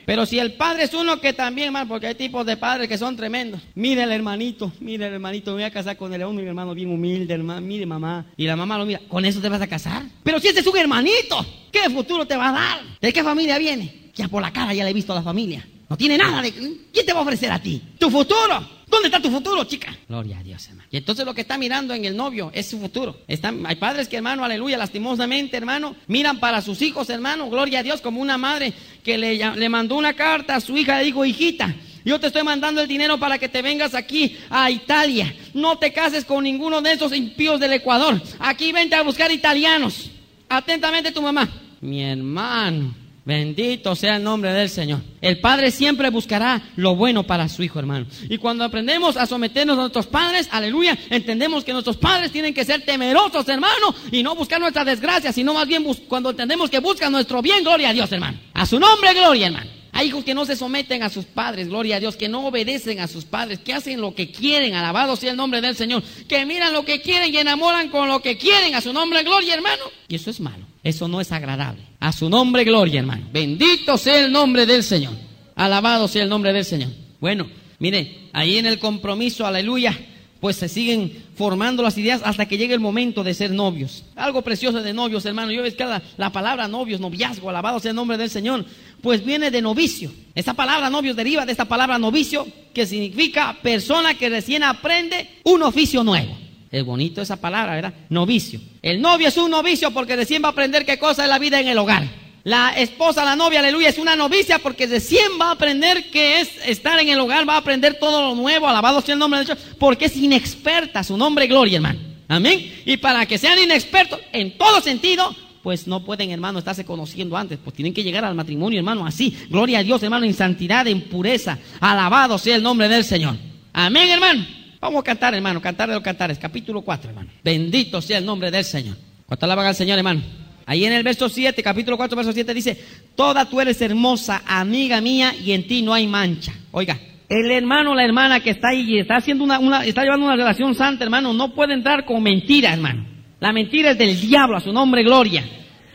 Pero 0.09 0.25
si 0.25 0.38
el 0.38 0.55
padre 0.55 0.85
es 0.85 0.94
uno 0.94 1.21
que 1.21 1.35
también, 1.35 1.66
hermano, 1.66 1.87
porque 1.87 2.07
hay 2.07 2.14
tipos 2.14 2.47
de 2.47 2.57
padres 2.57 2.88
que 2.88 2.97
son 2.97 3.14
tremendos. 3.14 3.61
Mire 3.75 4.05
el 4.05 4.11
hermanito, 4.11 4.73
mire 4.81 5.07
el 5.07 5.12
hermanito, 5.12 5.51
me 5.51 5.57
voy 5.57 5.64
a 5.64 5.71
casar 5.71 5.99
con 5.99 6.14
el 6.14 6.27
mi 6.29 6.47
hermano 6.47 6.75
bien 6.75 6.90
humilde, 6.90 7.35
hermano, 7.35 7.61
mire 7.61 7.85
mamá. 7.85 8.25
Y 8.35 8.47
la 8.47 8.57
mamá 8.57 8.79
lo 8.79 8.87
mira, 8.87 9.03
¿con 9.07 9.27
eso 9.27 9.38
te 9.42 9.51
vas 9.51 9.61
a 9.61 9.66
casar? 9.66 10.05
Pero 10.23 10.40
si 10.40 10.49
ese 10.49 10.61
es 10.61 10.66
un 10.66 10.79
hermanito, 10.79 11.44
¿qué 11.71 11.90
futuro 11.90 12.27
te 12.27 12.38
va 12.38 12.49
a 12.49 12.53
dar? 12.53 12.81
¿De 13.03 13.12
qué 13.12 13.23
familia 13.23 13.59
viene? 13.59 14.11
Ya 14.14 14.29
por 14.29 14.40
la 14.40 14.51
cara 14.51 14.73
ya 14.73 14.83
le 14.83 14.92
he 14.92 14.94
visto 14.94 15.12
a 15.12 15.16
la 15.16 15.23
familia. 15.23 15.68
No 15.88 15.96
tiene 15.96 16.18
nada 16.18 16.42
de... 16.42 16.53
¿Quién 16.53 17.07
te 17.07 17.12
va 17.12 17.20
a 17.20 17.22
ofrecer 17.22 17.51
a 17.51 17.61
ti? 17.61 17.83
¿Tu 17.98 18.11
futuro? 18.11 18.79
¿Dónde 18.87 19.09
está 19.09 19.20
tu 19.20 19.31
futuro, 19.31 19.64
chica? 19.64 19.94
Gloria 20.09 20.38
a 20.38 20.42
Dios, 20.42 20.66
hermano. 20.68 20.88
Y 20.90 20.96
entonces 20.96 21.24
lo 21.24 21.35
que 21.35 21.42
está 21.42 21.59
mirando 21.59 21.94
en 21.94 22.05
el 22.05 22.16
novio 22.16 22.51
es 22.55 22.68
su 22.68 22.79
futuro. 22.79 23.18
Están, 23.27 23.64
hay 23.66 23.77
padres 23.77 24.09
que, 24.09 24.16
hermano, 24.16 24.44
aleluya, 24.44 24.79
lastimosamente, 24.79 25.57
hermano, 25.57 25.94
miran 26.07 26.40
para 26.40 26.62
sus 26.62 26.81
hijos, 26.81 27.11
hermano, 27.11 27.51
gloria 27.51 27.81
a 27.81 27.83
Dios, 27.83 28.01
como 28.01 28.20
una 28.20 28.38
madre 28.38 28.72
que 29.05 29.18
le, 29.18 29.37
le 29.57 29.68
mandó 29.68 29.96
una 29.96 30.14
carta 30.14 30.57
a 30.57 30.61
su 30.61 30.77
hija, 30.77 30.98
le 30.98 31.05
dijo, 31.05 31.24
hijita, 31.24 31.74
yo 32.05 32.18
te 32.18 32.29
estoy 32.29 32.42
mandando 32.42 32.81
el 32.81 32.88
dinero 32.88 33.18
para 33.18 33.38
que 33.38 33.48
te 33.48 33.61
vengas 33.61 33.94
aquí 33.94 34.38
a 34.48 34.70
Italia. 34.70 35.35
No 35.53 35.79
te 35.79 35.92
cases 35.92 36.24
con 36.24 36.44
ninguno 36.44 36.81
de 36.81 36.92
esos 36.92 37.14
impíos 37.14 37.61
del 37.61 37.74
Ecuador. 37.74 38.20
Aquí 38.38 38.72
vente 38.72 38.94
a 38.94 39.03
buscar 39.03 39.31
italianos. 39.31 40.11
Atentamente 40.48 41.12
tu 41.12 41.20
mamá. 41.20 41.48
Mi 41.81 42.03
hermano. 42.03 42.94
Bendito 43.29 43.95
sea 43.95 44.17
el 44.17 44.25
nombre 44.25 44.55
del 44.55 44.71
Señor. 44.71 45.03
El 45.21 45.38
Padre 45.38 45.71
siempre 45.71 46.09
buscará 46.09 46.62
lo 46.77 46.97
bueno 46.97 47.25
para 47.25 47.47
su 47.51 47.62
Hijo, 47.62 47.79
hermano. 47.79 48.07
Y 48.27 48.38
cuando 48.38 48.64
aprendemos 48.64 49.19
a 49.19 49.27
someternos 49.27 49.77
a 49.77 49.83
nuestros 49.83 50.07
padres, 50.07 50.49
aleluya, 50.51 50.97
entendemos 51.11 51.62
que 51.62 51.75
nuestros 51.75 51.99
padres 51.99 52.33
tienen 52.33 52.55
que 52.55 52.64
ser 52.64 52.87
temerosos, 52.87 53.47
hermano, 53.47 53.95
y 54.11 54.23
no 54.23 54.35
buscar 54.35 54.59
nuestra 54.59 54.83
desgracia, 54.83 55.31
sino 55.31 55.53
más 55.53 55.69
bien 55.69 55.85
cuando 56.09 56.31
entendemos 56.31 56.71
que 56.71 56.79
buscan 56.79 57.12
nuestro 57.12 57.43
bien, 57.43 57.62
gloria 57.62 57.91
a 57.91 57.93
Dios, 57.93 58.11
hermano. 58.11 58.38
A 58.55 58.64
su 58.64 58.81
nombre, 58.81 59.12
gloria, 59.12 59.49
hermano. 59.49 59.71
Hay 59.93 60.07
hijos 60.07 60.25
que 60.25 60.33
no 60.33 60.47
se 60.47 60.57
someten 60.57 61.03
a 61.03 61.11
sus 61.11 61.27
padres, 61.27 61.69
gloria 61.69 61.97
a 61.97 62.01
Dios, 62.01 62.17
que 62.17 62.31
no 62.31 62.47
obedecen 62.47 62.99
a 63.01 63.09
sus 63.09 63.27
padres, 63.27 63.59
que 63.59 63.75
hacen 63.75 64.01
lo 64.01 64.14
que 64.14 64.31
quieren, 64.33 64.72
alabado 64.72 65.16
sea 65.16 65.33
el 65.33 65.37
nombre 65.37 65.61
del 65.61 65.76
Señor, 65.76 66.03
que 66.26 66.47
miran 66.47 66.72
lo 66.72 66.83
que 66.83 67.03
quieren 67.03 67.35
y 67.35 67.37
enamoran 67.37 67.91
con 67.91 68.09
lo 68.09 68.22
que 68.22 68.39
quieren, 68.39 68.74
a 68.74 68.81
su 68.81 68.95
nombre, 68.95 69.22
gloria, 69.22 69.53
hermano. 69.53 69.85
Y 70.09 70.14
eso 70.14 70.31
es 70.31 70.41
malo, 70.41 70.64
eso 70.83 71.09
no 71.09 71.20
es 71.20 71.33
agradable. 71.33 71.83
A 72.01 72.12
su 72.12 72.29
nombre, 72.31 72.64
gloria, 72.64 73.01
hermano. 73.01 73.26
Bendito 73.33 73.97
sea 73.99 74.24
el 74.24 74.33
nombre 74.33 74.66
del 74.66 74.83
Señor. 74.83 75.14
Alabado 75.55 76.09
sea 76.09 76.22
el 76.22 76.29
nombre 76.29 76.53
del 76.53 76.64
Señor. 76.64 76.91
Bueno, 77.20 77.47
mire, 77.79 78.29
ahí 78.33 78.59
en 78.59 78.66
el 78.66 78.79
compromiso, 78.79 79.45
aleluya, 79.45 79.99
pues 80.41 80.57
se 80.57 80.68
siguen 80.68 81.24
formando 81.35 81.83
las 81.83 81.99
ideas 81.99 82.20
hasta 82.24 82.47
que 82.47 82.57
llegue 82.57 82.74
el 82.74 82.81
momento 82.81 83.24
de 83.24 83.35
ser 83.35 83.51
novios. 83.51 84.05
Algo 84.14 84.43
precioso 84.43 84.81
de 84.83 84.93
novios, 84.93 85.26
hermano. 85.26 85.51
Yo 85.51 85.62
ves 85.62 85.74
que 85.74 85.85
la, 85.85 86.01
la, 86.16 86.31
palabra 86.31 86.68
novios, 86.68 87.01
noviazgo, 87.01 87.51
alabado 87.51 87.81
sea 87.81 87.91
el 87.91 87.97
nombre 87.97 88.16
del 88.16 88.31
Señor, 88.31 88.64
pues 89.03 89.24
viene 89.24 89.51
de 89.51 89.61
novicio. 89.61 90.12
Esa 90.35 90.55
palabra 90.55 90.91
novios 90.91 91.16
deriva 91.16 91.45
de 91.45 91.53
esta 91.53 91.64
palabra 91.64 91.99
novicio, 91.99 92.47
que 92.72 92.87
significa 92.87 93.57
persona 93.61 94.14
que 94.14 94.29
recién 94.29 94.62
aprende 94.62 95.29
un 95.43 95.62
oficio 95.64 96.05
nuevo. 96.05 96.47
Es 96.71 96.85
bonito 96.85 97.23
esa 97.23 97.41
palabra, 97.41 97.75
¿verdad? 97.75 97.95
Novicio. 98.11 98.61
El 98.83 99.01
novio 99.01 99.29
es 99.29 99.37
un 99.37 99.51
novicio 99.51 99.91
porque 99.91 100.16
recién 100.16 100.43
va 100.43 100.49
a 100.49 100.53
aprender 100.53 100.85
qué 100.85 100.99
cosa 100.99 101.25
es 101.25 101.29
la 101.29 101.39
vida 101.39 101.61
en 101.61 101.69
el 101.69 101.79
hogar. 101.79 102.07
La 102.45 102.71
esposa, 102.79 103.25
la 103.25 103.37
novia, 103.37 103.59
aleluya, 103.59 103.89
es 103.89 103.99
una 103.99 104.16
novicia 104.16 104.59
porque 104.59 104.87
recién 104.87 105.33
va 105.41 105.49
a 105.49 105.53
aprender 105.53 106.11
qué 106.11 106.41
es 106.41 106.51
estar 106.66 106.99
en 106.99 107.09
el 107.09 107.19
hogar, 107.21 107.49
va 107.49 107.55
a 107.55 107.59
aprender 107.59 107.99
todo 107.99 108.23
lo 108.23 108.35
nuevo, 108.35 108.69
alabado 108.69 109.01
sea 109.01 109.14
el 109.14 109.19
nombre 109.19 109.41
de 109.41 109.47
Dios, 109.47 109.59
porque 109.79 110.07
es 110.07 110.16
inexperta, 110.16 111.03
su 111.03 111.16
nombre 111.16 111.47
gloria, 111.47 111.77
hermano. 111.77 112.01
Amén. 112.29 112.83
Y 112.85 112.97
para 112.99 113.27
que 113.27 113.39
sean 113.39 113.59
inexpertos 113.59 114.21
en 114.33 114.57
todo 114.57 114.81
sentido, 114.81 115.35
pues 115.62 115.87
no 115.87 116.05
pueden, 116.05 116.31
hermano, 116.31 116.59
estarse 116.59 116.85
conociendo 116.85 117.37
antes, 117.37 117.59
pues 117.62 117.75
tienen 117.75 117.93
que 117.93 118.03
llegar 118.03 118.25
al 118.25 118.35
matrimonio, 118.35 118.79
hermano, 118.79 119.07
así. 119.07 119.37
Gloria 119.51 119.81
a 119.81 119.83
Dios, 119.83 120.03
hermano, 120.03 120.25
en 120.25 120.35
santidad, 120.35 120.87
en 120.87 121.03
pureza. 121.03 121.59
Alabado 121.81 122.39
sea 122.39 122.57
el 122.57 122.62
nombre 122.62 122.89
del 122.89 123.05
Señor. 123.05 123.37
Amén, 123.73 124.09
hermano. 124.09 124.47
Vamos 124.81 125.01
a 125.01 125.05
cantar, 125.05 125.35
hermano, 125.35 125.61
cantar 125.61 125.89
de 125.89 125.95
los 125.95 126.03
cantares, 126.03 126.39
capítulo 126.39 126.83
4, 126.83 127.11
hermano. 127.11 127.31
Bendito 127.43 128.01
sea 128.01 128.18
el 128.18 128.24
nombre 128.24 128.51
del 128.51 128.64
Señor. 128.64 128.97
¿Cuánto 129.26 129.45
alaban 129.45 129.66
al 129.66 129.74
Señor, 129.74 129.99
hermano? 129.99 130.22
Ahí 130.66 130.85
en 130.85 130.93
el 130.93 131.03
verso 131.03 131.29
7, 131.29 131.62
capítulo 131.62 131.97
4, 131.97 132.16
verso 132.16 132.33
7 132.33 132.55
dice, 132.55 132.79
Toda 133.16 133.47
tú 133.47 133.61
eres 133.61 133.81
hermosa, 133.81 134.43
amiga 134.47 135.01
mía, 135.01 135.35
y 135.35 135.53
en 135.53 135.66
ti 135.66 135.83
no 135.83 135.95
hay 135.95 136.07
mancha. 136.07 136.53
Oiga, 136.70 136.99
el 137.29 137.51
hermano 137.51 137.95
la 137.95 138.05
hermana 138.05 138.41
que 138.41 138.51
está 138.51 138.68
ahí 138.68 138.83
y 138.83 138.99
está 139.01 139.16
haciendo 139.16 139.45
una, 139.45 139.59
una, 139.59 139.85
está 139.85 140.03
llevando 140.03 140.26
una 140.26 140.37
relación 140.37 140.74
santa, 140.74 141.05
hermano, 141.05 141.33
no 141.33 141.55
puede 141.55 141.74
entrar 141.74 142.05
con 142.05 142.22
mentira, 142.22 142.72
hermano. 142.72 143.07
La 143.41 143.53
mentira 143.53 143.93
es 143.93 143.99
del 143.99 144.20
diablo, 144.20 144.57
a 144.57 144.61
su 144.61 144.72
nombre 144.72 145.03
gloria. 145.03 145.45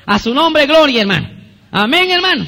A 0.05 0.19
su 0.19 0.33
nombre 0.33 0.65
gloria, 0.65 1.01
hermano. 1.01 1.29
Amén, 1.71 2.09
hermano. 2.11 2.45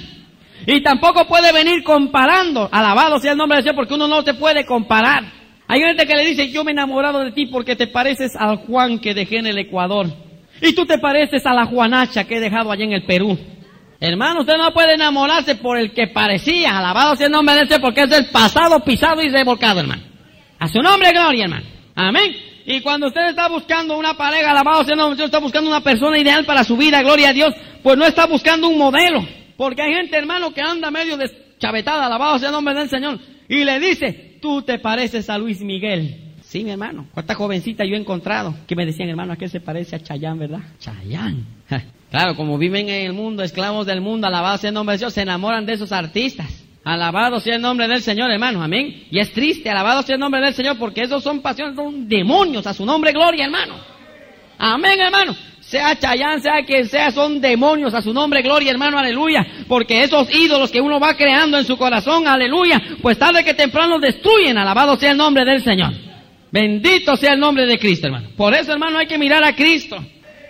Y 0.67 0.81
tampoco 0.81 1.27
puede 1.27 1.51
venir 1.51 1.83
comparando. 1.83 2.67
Alabado 2.71 3.19
sea 3.19 3.33
el 3.33 3.37
nombre 3.37 3.57
de 3.57 3.63
Dios, 3.63 3.75
porque 3.75 3.93
uno 3.93 4.07
no 4.07 4.23
te 4.23 4.33
puede 4.33 4.65
comparar. 4.65 5.34
Hay 5.67 5.81
gente 5.81 6.05
que 6.05 6.15
le 6.15 6.25
dice, 6.25 6.51
yo 6.51 6.63
me 6.63 6.71
he 6.71 6.73
enamorado 6.73 7.23
de 7.23 7.31
ti 7.31 7.47
porque 7.47 7.75
te 7.75 7.87
pareces 7.87 8.35
al 8.35 8.57
Juan 8.57 8.99
que 8.99 9.13
dejé 9.13 9.37
en 9.37 9.47
el 9.47 9.57
Ecuador. 9.57 10.07
Y 10.61 10.73
tú 10.73 10.85
te 10.85 10.97
pareces 10.97 11.45
a 11.45 11.53
la 11.53 11.65
Juanacha 11.65 12.25
que 12.25 12.37
he 12.37 12.39
dejado 12.39 12.71
allá 12.71 12.83
en 12.83 12.93
el 12.93 13.05
Perú. 13.05 13.37
Hermano, 13.99 14.41
usted 14.41 14.57
no 14.57 14.71
puede 14.73 14.93
enamorarse 14.93 15.55
por 15.55 15.77
el 15.77 15.91
que 15.91 16.07
parecía. 16.07 16.77
Alabado 16.77 17.15
sea 17.15 17.27
el 17.27 17.31
nombre 17.31 17.55
de 17.55 17.61
ese 17.63 17.79
porque 17.79 18.03
es 18.03 18.11
el 18.11 18.27
pasado 18.27 18.79
pisado 18.81 19.21
y 19.21 19.29
revolcado, 19.29 19.79
hermano. 19.79 20.03
A 20.59 20.67
su 20.67 20.79
nombre, 20.81 21.11
gloria, 21.11 21.45
hermano. 21.45 21.65
Amén. 21.95 22.35
Y 22.65 22.81
cuando 22.81 23.07
usted 23.07 23.29
está 23.29 23.47
buscando 23.47 23.97
una 23.97 24.15
pareja, 24.15 24.51
alabado 24.51 24.83
sea 24.83 24.93
el 24.93 24.99
nombre 24.99 25.17
Dios, 25.17 25.27
está 25.27 25.39
buscando 25.39 25.69
una 25.69 25.81
persona 25.81 26.17
ideal 26.17 26.45
para 26.45 26.63
su 26.63 26.75
vida, 26.75 27.01
gloria 27.01 27.29
a 27.29 27.33
Dios, 27.33 27.53
pues 27.83 27.97
no 27.97 28.05
está 28.05 28.25
buscando 28.25 28.67
un 28.67 28.77
modelo. 28.77 29.25
Porque 29.55 29.81
hay 29.81 29.93
gente, 29.93 30.17
hermano, 30.17 30.53
que 30.53 30.61
anda 30.61 30.89
medio 30.91 31.15
deschavetada, 31.15 32.07
alabado 32.07 32.39
sea 32.39 32.49
el 32.49 32.53
nombre 32.53 32.73
del 32.73 32.89
Señor, 32.89 33.19
y 33.47 33.63
le 33.63 33.79
dice, 33.79 34.37
tú 34.41 34.61
te 34.61 34.79
pareces 34.79 35.29
a 35.29 35.37
Luis 35.37 35.61
Miguel. 35.61 36.33
Sí, 36.41 36.63
mi 36.63 36.71
hermano. 36.71 37.07
¿Cuánta 37.13 37.35
jovencita 37.35 37.83
yo 37.85 37.95
he 37.95 37.99
encontrado 37.99 38.55
que 38.67 38.75
me 38.75 38.85
decían, 38.85 39.09
hermano, 39.09 39.33
a 39.33 39.35
qué 39.35 39.49
se 39.49 39.59
parece 39.59 39.95
a 39.95 39.99
Chayán, 39.99 40.39
verdad? 40.39 40.59
Chayán. 40.79 41.45
claro, 42.09 42.35
como 42.35 42.57
viven 42.57 42.87
en 42.89 43.07
el 43.07 43.13
mundo, 43.13 43.43
esclavos 43.43 43.85
del 43.85 44.01
mundo, 44.01 44.27
alabado 44.27 44.57
sea 44.57 44.69
el 44.69 44.73
nombre 44.73 44.93
de 44.93 44.99
Dios, 44.99 45.13
se 45.13 45.21
enamoran 45.21 45.65
de 45.65 45.73
esos 45.73 45.91
artistas. 45.91 46.63
Alabado 46.83 47.39
sea 47.39 47.55
el 47.55 47.61
nombre 47.61 47.87
del 47.87 48.01
Señor, 48.01 48.29
hermano, 48.29 48.61
amén. 48.61 49.05
Y 49.09 49.17
es 49.17 49.31
triste, 49.31 49.69
alabado 49.69 50.03
sea 50.03 50.15
el 50.15 50.19
nombre 50.21 50.39
del 50.39 50.53
Señor, 50.53 50.77
porque 50.77 51.01
esos 51.01 51.23
son 51.23 51.41
pasiones, 51.41 51.75
son 51.75 52.07
demonios, 52.07 52.67
a 52.67 52.75
su 52.75 52.85
nombre, 52.85 53.11
gloria, 53.11 53.45
hermano. 53.45 53.75
Amén, 54.57 54.99
hermano. 54.99 55.35
Sea 55.75 55.99
Chayán, 55.99 56.41
sea 56.41 56.63
quien 56.65 56.87
sea, 56.87 57.11
son 57.11 57.41
demonios 57.41 57.93
a 57.93 58.01
su 58.01 58.13
nombre, 58.13 58.41
gloria, 58.41 58.71
hermano, 58.71 58.97
aleluya. 58.97 59.45
Porque 59.67 60.03
esos 60.03 60.33
ídolos 60.33 60.71
que 60.71 60.79
uno 60.79 61.01
va 61.01 61.17
creando 61.17 61.57
en 61.57 61.65
su 61.65 61.75
corazón, 61.75 62.29
aleluya, 62.29 62.81
pues 63.01 63.19
tarde 63.19 63.43
que 63.43 63.53
temprano 63.53 63.99
destruyen, 63.99 64.57
alabado 64.57 64.95
sea 64.95 65.11
el 65.11 65.17
nombre 65.17 65.43
del 65.43 65.61
Señor. 65.61 65.91
Bendito 66.49 67.17
sea 67.17 67.33
el 67.33 67.41
nombre 67.41 67.65
de 67.65 67.77
Cristo, 67.77 68.07
hermano. 68.07 68.29
Por 68.37 68.53
eso, 68.53 68.71
hermano, 68.71 68.99
hay 68.99 69.07
que 69.07 69.17
mirar 69.17 69.43
a 69.43 69.53
Cristo. 69.53 69.97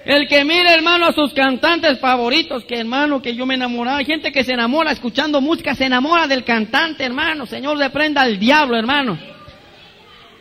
El 0.06 0.28
que 0.28 0.46
mire, 0.46 0.72
hermano, 0.72 1.08
a 1.08 1.12
sus 1.12 1.34
cantantes 1.34 1.98
favoritos, 1.98 2.64
que 2.66 2.78
hermano, 2.82 3.20
que 3.20 3.34
yo 3.36 3.48
me 3.48 3.56
enamoraba. 3.56 3.98
Hay 3.98 4.06
gente 4.06 4.32
que 4.32 4.44
se 4.44 4.54
enamora 4.54 4.92
escuchando 4.92 5.42
música, 5.42 5.74
se 5.74 5.86
enamora 5.86 6.28
del 6.28 6.44
cantante, 6.44 7.04
hermano. 7.04 7.48
Señor, 7.48 7.80
le 7.80 7.90
prenda 7.90 8.22
al 8.22 8.38
diablo, 8.38 8.78
hermano. 8.78 9.18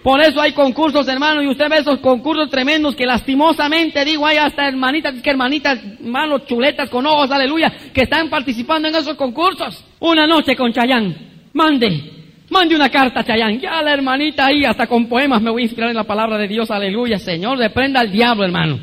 Por 0.05 0.21
eso 0.21 0.39
hay 0.39 0.53
concursos, 0.53 1.09
hermano, 1.09 1.43
y 1.43 1.47
usted 1.47 1.67
ve 1.71 1.79
esos 1.79 1.99
concursos 2.01 2.51
tremendos 2.51 2.95
que 2.95 3.07
lastimosamente, 3.07 4.05
digo, 4.05 4.27
hay 4.27 4.37
hasta 4.37 4.69
hermanitas, 4.69 5.15
que 5.23 5.31
hermanitas, 5.31 5.81
hermanos, 5.99 6.45
chuletas 6.45 6.91
con 6.91 7.07
ojos, 7.07 7.31
aleluya, 7.31 7.73
que 7.95 8.03
están 8.03 8.29
participando 8.29 8.87
en 8.87 8.97
esos 8.97 9.15
concursos. 9.15 9.83
Una 10.01 10.27
noche 10.27 10.55
con 10.55 10.75
Chayán, 10.75 11.17
mande, 11.55 12.15
Mande 12.51 12.77
una 12.77 12.91
carta 12.91 13.25
Chayán. 13.25 13.59
Ya 13.59 13.83
la 13.83 13.95
hermanita 13.95 14.47
ahí, 14.47 14.65
hasta 14.65 14.87
con 14.87 15.07
poemas 15.07 15.41
me 15.41 15.51
voy 15.51 15.63
a 15.63 15.65
inspirar 15.65 15.89
en 15.89 15.97
la 15.97 16.05
palabra 16.05 16.37
de 16.37 16.47
Dios. 16.47 16.71
Aleluya. 16.71 17.19
Señor, 17.19 17.59
reprenda 17.59 18.01
al 18.01 18.13
diablo, 18.13 18.45
hermano. 18.45 18.79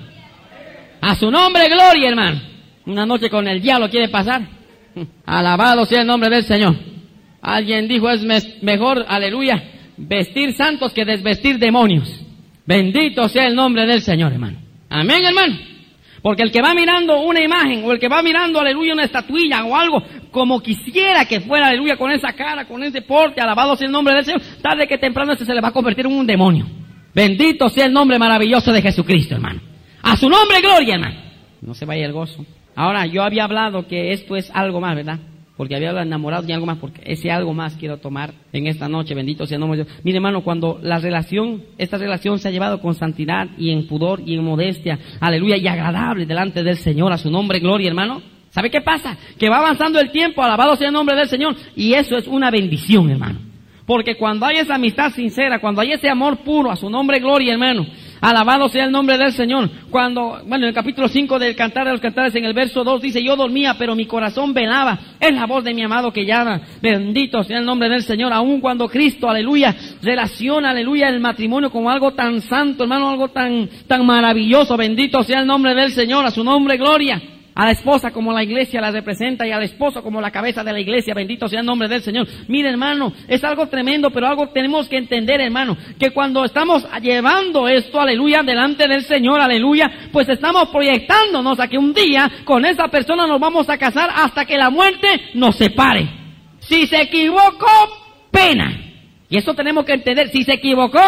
A 0.99 1.15
su 1.15 1.29
nombre, 1.29 1.69
gloria, 1.69 2.09
hermano. 2.09 2.41
Una 2.87 3.05
noche 3.05 3.29
con 3.29 3.47
el 3.47 3.61
diablo 3.61 3.89
quiere 3.89 4.09
pasar. 4.09 4.41
Alabado 5.25 5.85
sea 5.85 6.01
el 6.01 6.07
nombre 6.07 6.29
del 6.29 6.43
Señor. 6.43 6.75
Alguien 7.41 7.87
dijo, 7.87 8.09
es 8.09 8.23
mejor, 8.61 9.05
aleluya, 9.07 9.63
vestir 10.07 10.53
santos 10.53 10.93
que 10.93 11.05
desvestir 11.05 11.59
demonios. 11.59 12.21
Bendito 12.65 13.27
sea 13.29 13.47
el 13.47 13.55
nombre 13.55 13.85
del 13.85 14.01
Señor, 14.01 14.33
hermano. 14.33 14.57
Amén, 14.89 15.23
hermano. 15.23 15.57
Porque 16.21 16.43
el 16.43 16.51
que 16.51 16.61
va 16.61 16.75
mirando 16.75 17.19
una 17.21 17.41
imagen 17.41 17.83
o 17.83 17.91
el 17.91 17.99
que 17.99 18.07
va 18.07 18.21
mirando, 18.21 18.59
aleluya, 18.59 18.93
una 18.93 19.05
estatuilla 19.05 19.63
o 19.65 19.75
algo, 19.75 20.03
como 20.29 20.61
quisiera 20.61 21.25
que 21.25 21.41
fuera, 21.41 21.67
aleluya, 21.67 21.97
con 21.97 22.11
esa 22.11 22.33
cara, 22.33 22.65
con 22.65 22.83
ese 22.83 23.01
porte, 23.01 23.41
alabado 23.41 23.75
sea 23.75 23.87
el 23.87 23.91
nombre 23.91 24.13
del 24.13 24.25
Señor, 24.25 24.41
tarde 24.61 24.87
que 24.87 24.99
temprano 24.99 25.33
ese 25.33 25.45
se 25.45 25.53
le 25.55 25.61
va 25.61 25.69
a 25.69 25.73
convertir 25.73 26.05
en 26.05 26.13
un 26.13 26.27
demonio. 26.27 26.67
Bendito 27.13 27.69
sea 27.69 27.85
el 27.85 27.93
nombre 27.93 28.19
maravilloso 28.19 28.71
de 28.71 28.81
Jesucristo, 28.81 29.35
hermano. 29.35 29.61
A 30.03 30.15
su 30.15 30.29
nombre, 30.29 30.61
gloria, 30.61 30.95
hermano. 30.95 31.19
No 31.61 31.73
se 31.73 31.85
vaya 31.85 32.05
el 32.05 32.13
gozo. 32.13 32.45
Ahora, 32.75 33.05
yo 33.05 33.23
había 33.23 33.43
hablado 33.43 33.87
que 33.87 34.11
esto 34.13 34.35
es 34.35 34.51
algo 34.53 34.79
más, 34.79 34.95
¿verdad? 34.95 35.19
Porque 35.61 35.75
había 35.75 35.91
enamorado 35.91 36.43
y 36.47 36.51
algo 36.53 36.65
más, 36.65 36.79
porque 36.79 37.03
ese 37.05 37.29
algo 37.29 37.53
más 37.53 37.75
quiero 37.75 37.97
tomar 37.97 38.33
en 38.51 38.65
esta 38.65 38.89
noche, 38.89 39.13
bendito 39.13 39.45
sea 39.45 39.57
el 39.57 39.59
nombre 39.59 39.77
de 39.77 39.83
Dios. 39.83 39.99
Mire 40.03 40.17
hermano, 40.17 40.43
cuando 40.43 40.79
la 40.81 40.97
relación, 40.97 41.61
esta 41.77 41.99
relación 41.99 42.39
se 42.39 42.47
ha 42.47 42.51
llevado 42.51 42.81
con 42.81 42.95
santidad 42.95 43.47
y 43.59 43.69
en 43.69 43.85
pudor 43.85 44.23
y 44.25 44.33
en 44.33 44.43
modestia, 44.43 44.97
aleluya, 45.19 45.57
y 45.57 45.67
agradable 45.67 46.25
delante 46.25 46.63
del 46.63 46.77
Señor, 46.77 47.13
a 47.13 47.19
su 47.19 47.29
nombre, 47.29 47.59
gloria 47.59 47.89
hermano, 47.89 48.23
¿Sabe 48.49 48.71
qué 48.71 48.81
pasa? 48.81 49.15
Que 49.37 49.49
va 49.49 49.59
avanzando 49.59 49.99
el 49.99 50.09
tiempo, 50.09 50.41
alabado 50.41 50.75
sea 50.75 50.87
el 50.87 50.93
nombre 50.93 51.15
del 51.15 51.29
Señor, 51.29 51.55
y 51.75 51.93
eso 51.93 52.17
es 52.17 52.25
una 52.25 52.49
bendición, 52.49 53.11
hermano. 53.11 53.37
Porque 53.85 54.17
cuando 54.17 54.47
hay 54.47 54.57
esa 54.57 54.75
amistad 54.75 55.11
sincera, 55.11 55.59
cuando 55.59 55.81
hay 55.81 55.91
ese 55.91 56.09
amor 56.09 56.37
puro, 56.37 56.71
a 56.71 56.75
su 56.75 56.89
nombre 56.89 57.19
gloria, 57.19 57.53
hermano, 57.53 57.85
alabado 58.21 58.69
sea 58.69 58.85
el 58.85 58.91
nombre 58.91 59.17
del 59.17 59.33
Señor. 59.33 59.69
Cuando, 59.89 60.39
bueno, 60.45 60.65
en 60.65 60.69
el 60.69 60.73
capítulo 60.73 61.07
5 61.07 61.39
del 61.39 61.55
Cantar 61.55 61.85
de 61.85 61.91
los 61.91 62.01
Cantares, 62.01 62.35
en 62.35 62.45
el 62.45 62.53
verso 62.53 62.83
2 62.83 63.01
dice, 63.01 63.23
yo 63.23 63.35
dormía, 63.35 63.75
pero 63.77 63.95
mi 63.95 64.05
corazón 64.05 64.53
velaba. 64.53 64.97
Es 65.19 65.33
la 65.33 65.45
voz 65.45 65.63
de 65.63 65.73
mi 65.73 65.83
amado 65.83 66.13
que 66.13 66.25
llama. 66.25 66.61
Bendito 66.81 67.43
sea 67.43 67.57
el 67.59 67.65
nombre 67.65 67.89
del 67.89 68.03
Señor. 68.03 68.31
Aun 68.31 68.61
cuando 68.61 68.87
Cristo, 68.87 69.29
aleluya, 69.29 69.75
relaciona, 70.01 70.69
aleluya, 70.69 71.09
el 71.09 71.19
matrimonio 71.19 71.71
como 71.71 71.89
algo 71.89 72.13
tan 72.13 72.41
santo, 72.41 72.83
hermano, 72.83 73.09
algo 73.09 73.29
tan, 73.29 73.67
tan 73.87 74.05
maravilloso. 74.05 74.77
Bendito 74.77 75.23
sea 75.23 75.41
el 75.41 75.47
nombre 75.47 75.73
del 75.73 75.91
Señor, 75.91 76.25
a 76.25 76.31
su 76.31 76.43
nombre 76.43 76.77
gloria 76.77 77.21
a 77.61 77.65
la 77.65 77.73
esposa 77.73 78.09
como 78.09 78.33
la 78.33 78.43
iglesia 78.43 78.81
la 78.81 78.89
representa 78.89 79.45
y 79.45 79.51
al 79.51 79.61
esposo 79.61 80.01
como 80.01 80.19
la 80.19 80.31
cabeza 80.31 80.63
de 80.63 80.73
la 80.73 80.79
iglesia, 80.79 81.13
bendito 81.13 81.47
sea 81.47 81.59
el 81.59 81.65
nombre 81.67 81.87
del 81.87 82.01
Señor. 82.01 82.27
Mire 82.47 82.69
hermano, 82.69 83.13
es 83.27 83.43
algo 83.43 83.67
tremendo, 83.67 84.09
pero 84.09 84.25
algo 84.25 84.47
tenemos 84.47 84.89
que 84.89 84.97
entender 84.97 85.39
hermano, 85.39 85.77
que 85.99 86.09
cuando 86.09 86.43
estamos 86.43 86.83
llevando 87.03 87.67
esto, 87.67 88.01
aleluya, 88.01 88.41
delante 88.41 88.87
del 88.87 89.03
Señor, 89.03 89.39
aleluya, 89.39 89.91
pues 90.11 90.27
estamos 90.27 90.69
proyectándonos 90.69 91.59
a 91.59 91.67
que 91.67 91.77
un 91.77 91.93
día 91.93 92.31
con 92.45 92.65
esa 92.65 92.87
persona 92.87 93.27
nos 93.27 93.39
vamos 93.39 93.69
a 93.69 93.77
casar 93.77 94.09
hasta 94.11 94.43
que 94.45 94.57
la 94.57 94.71
muerte 94.71 95.07
nos 95.35 95.55
separe. 95.55 96.09
Si 96.61 96.87
se 96.87 96.99
equivocó, 96.99 97.67
pena. 98.31 98.75
Y 99.29 99.37
eso 99.37 99.53
tenemos 99.53 99.85
que 99.85 99.93
entender, 99.93 100.29
si 100.29 100.43
se 100.43 100.53
equivocó, 100.53 100.99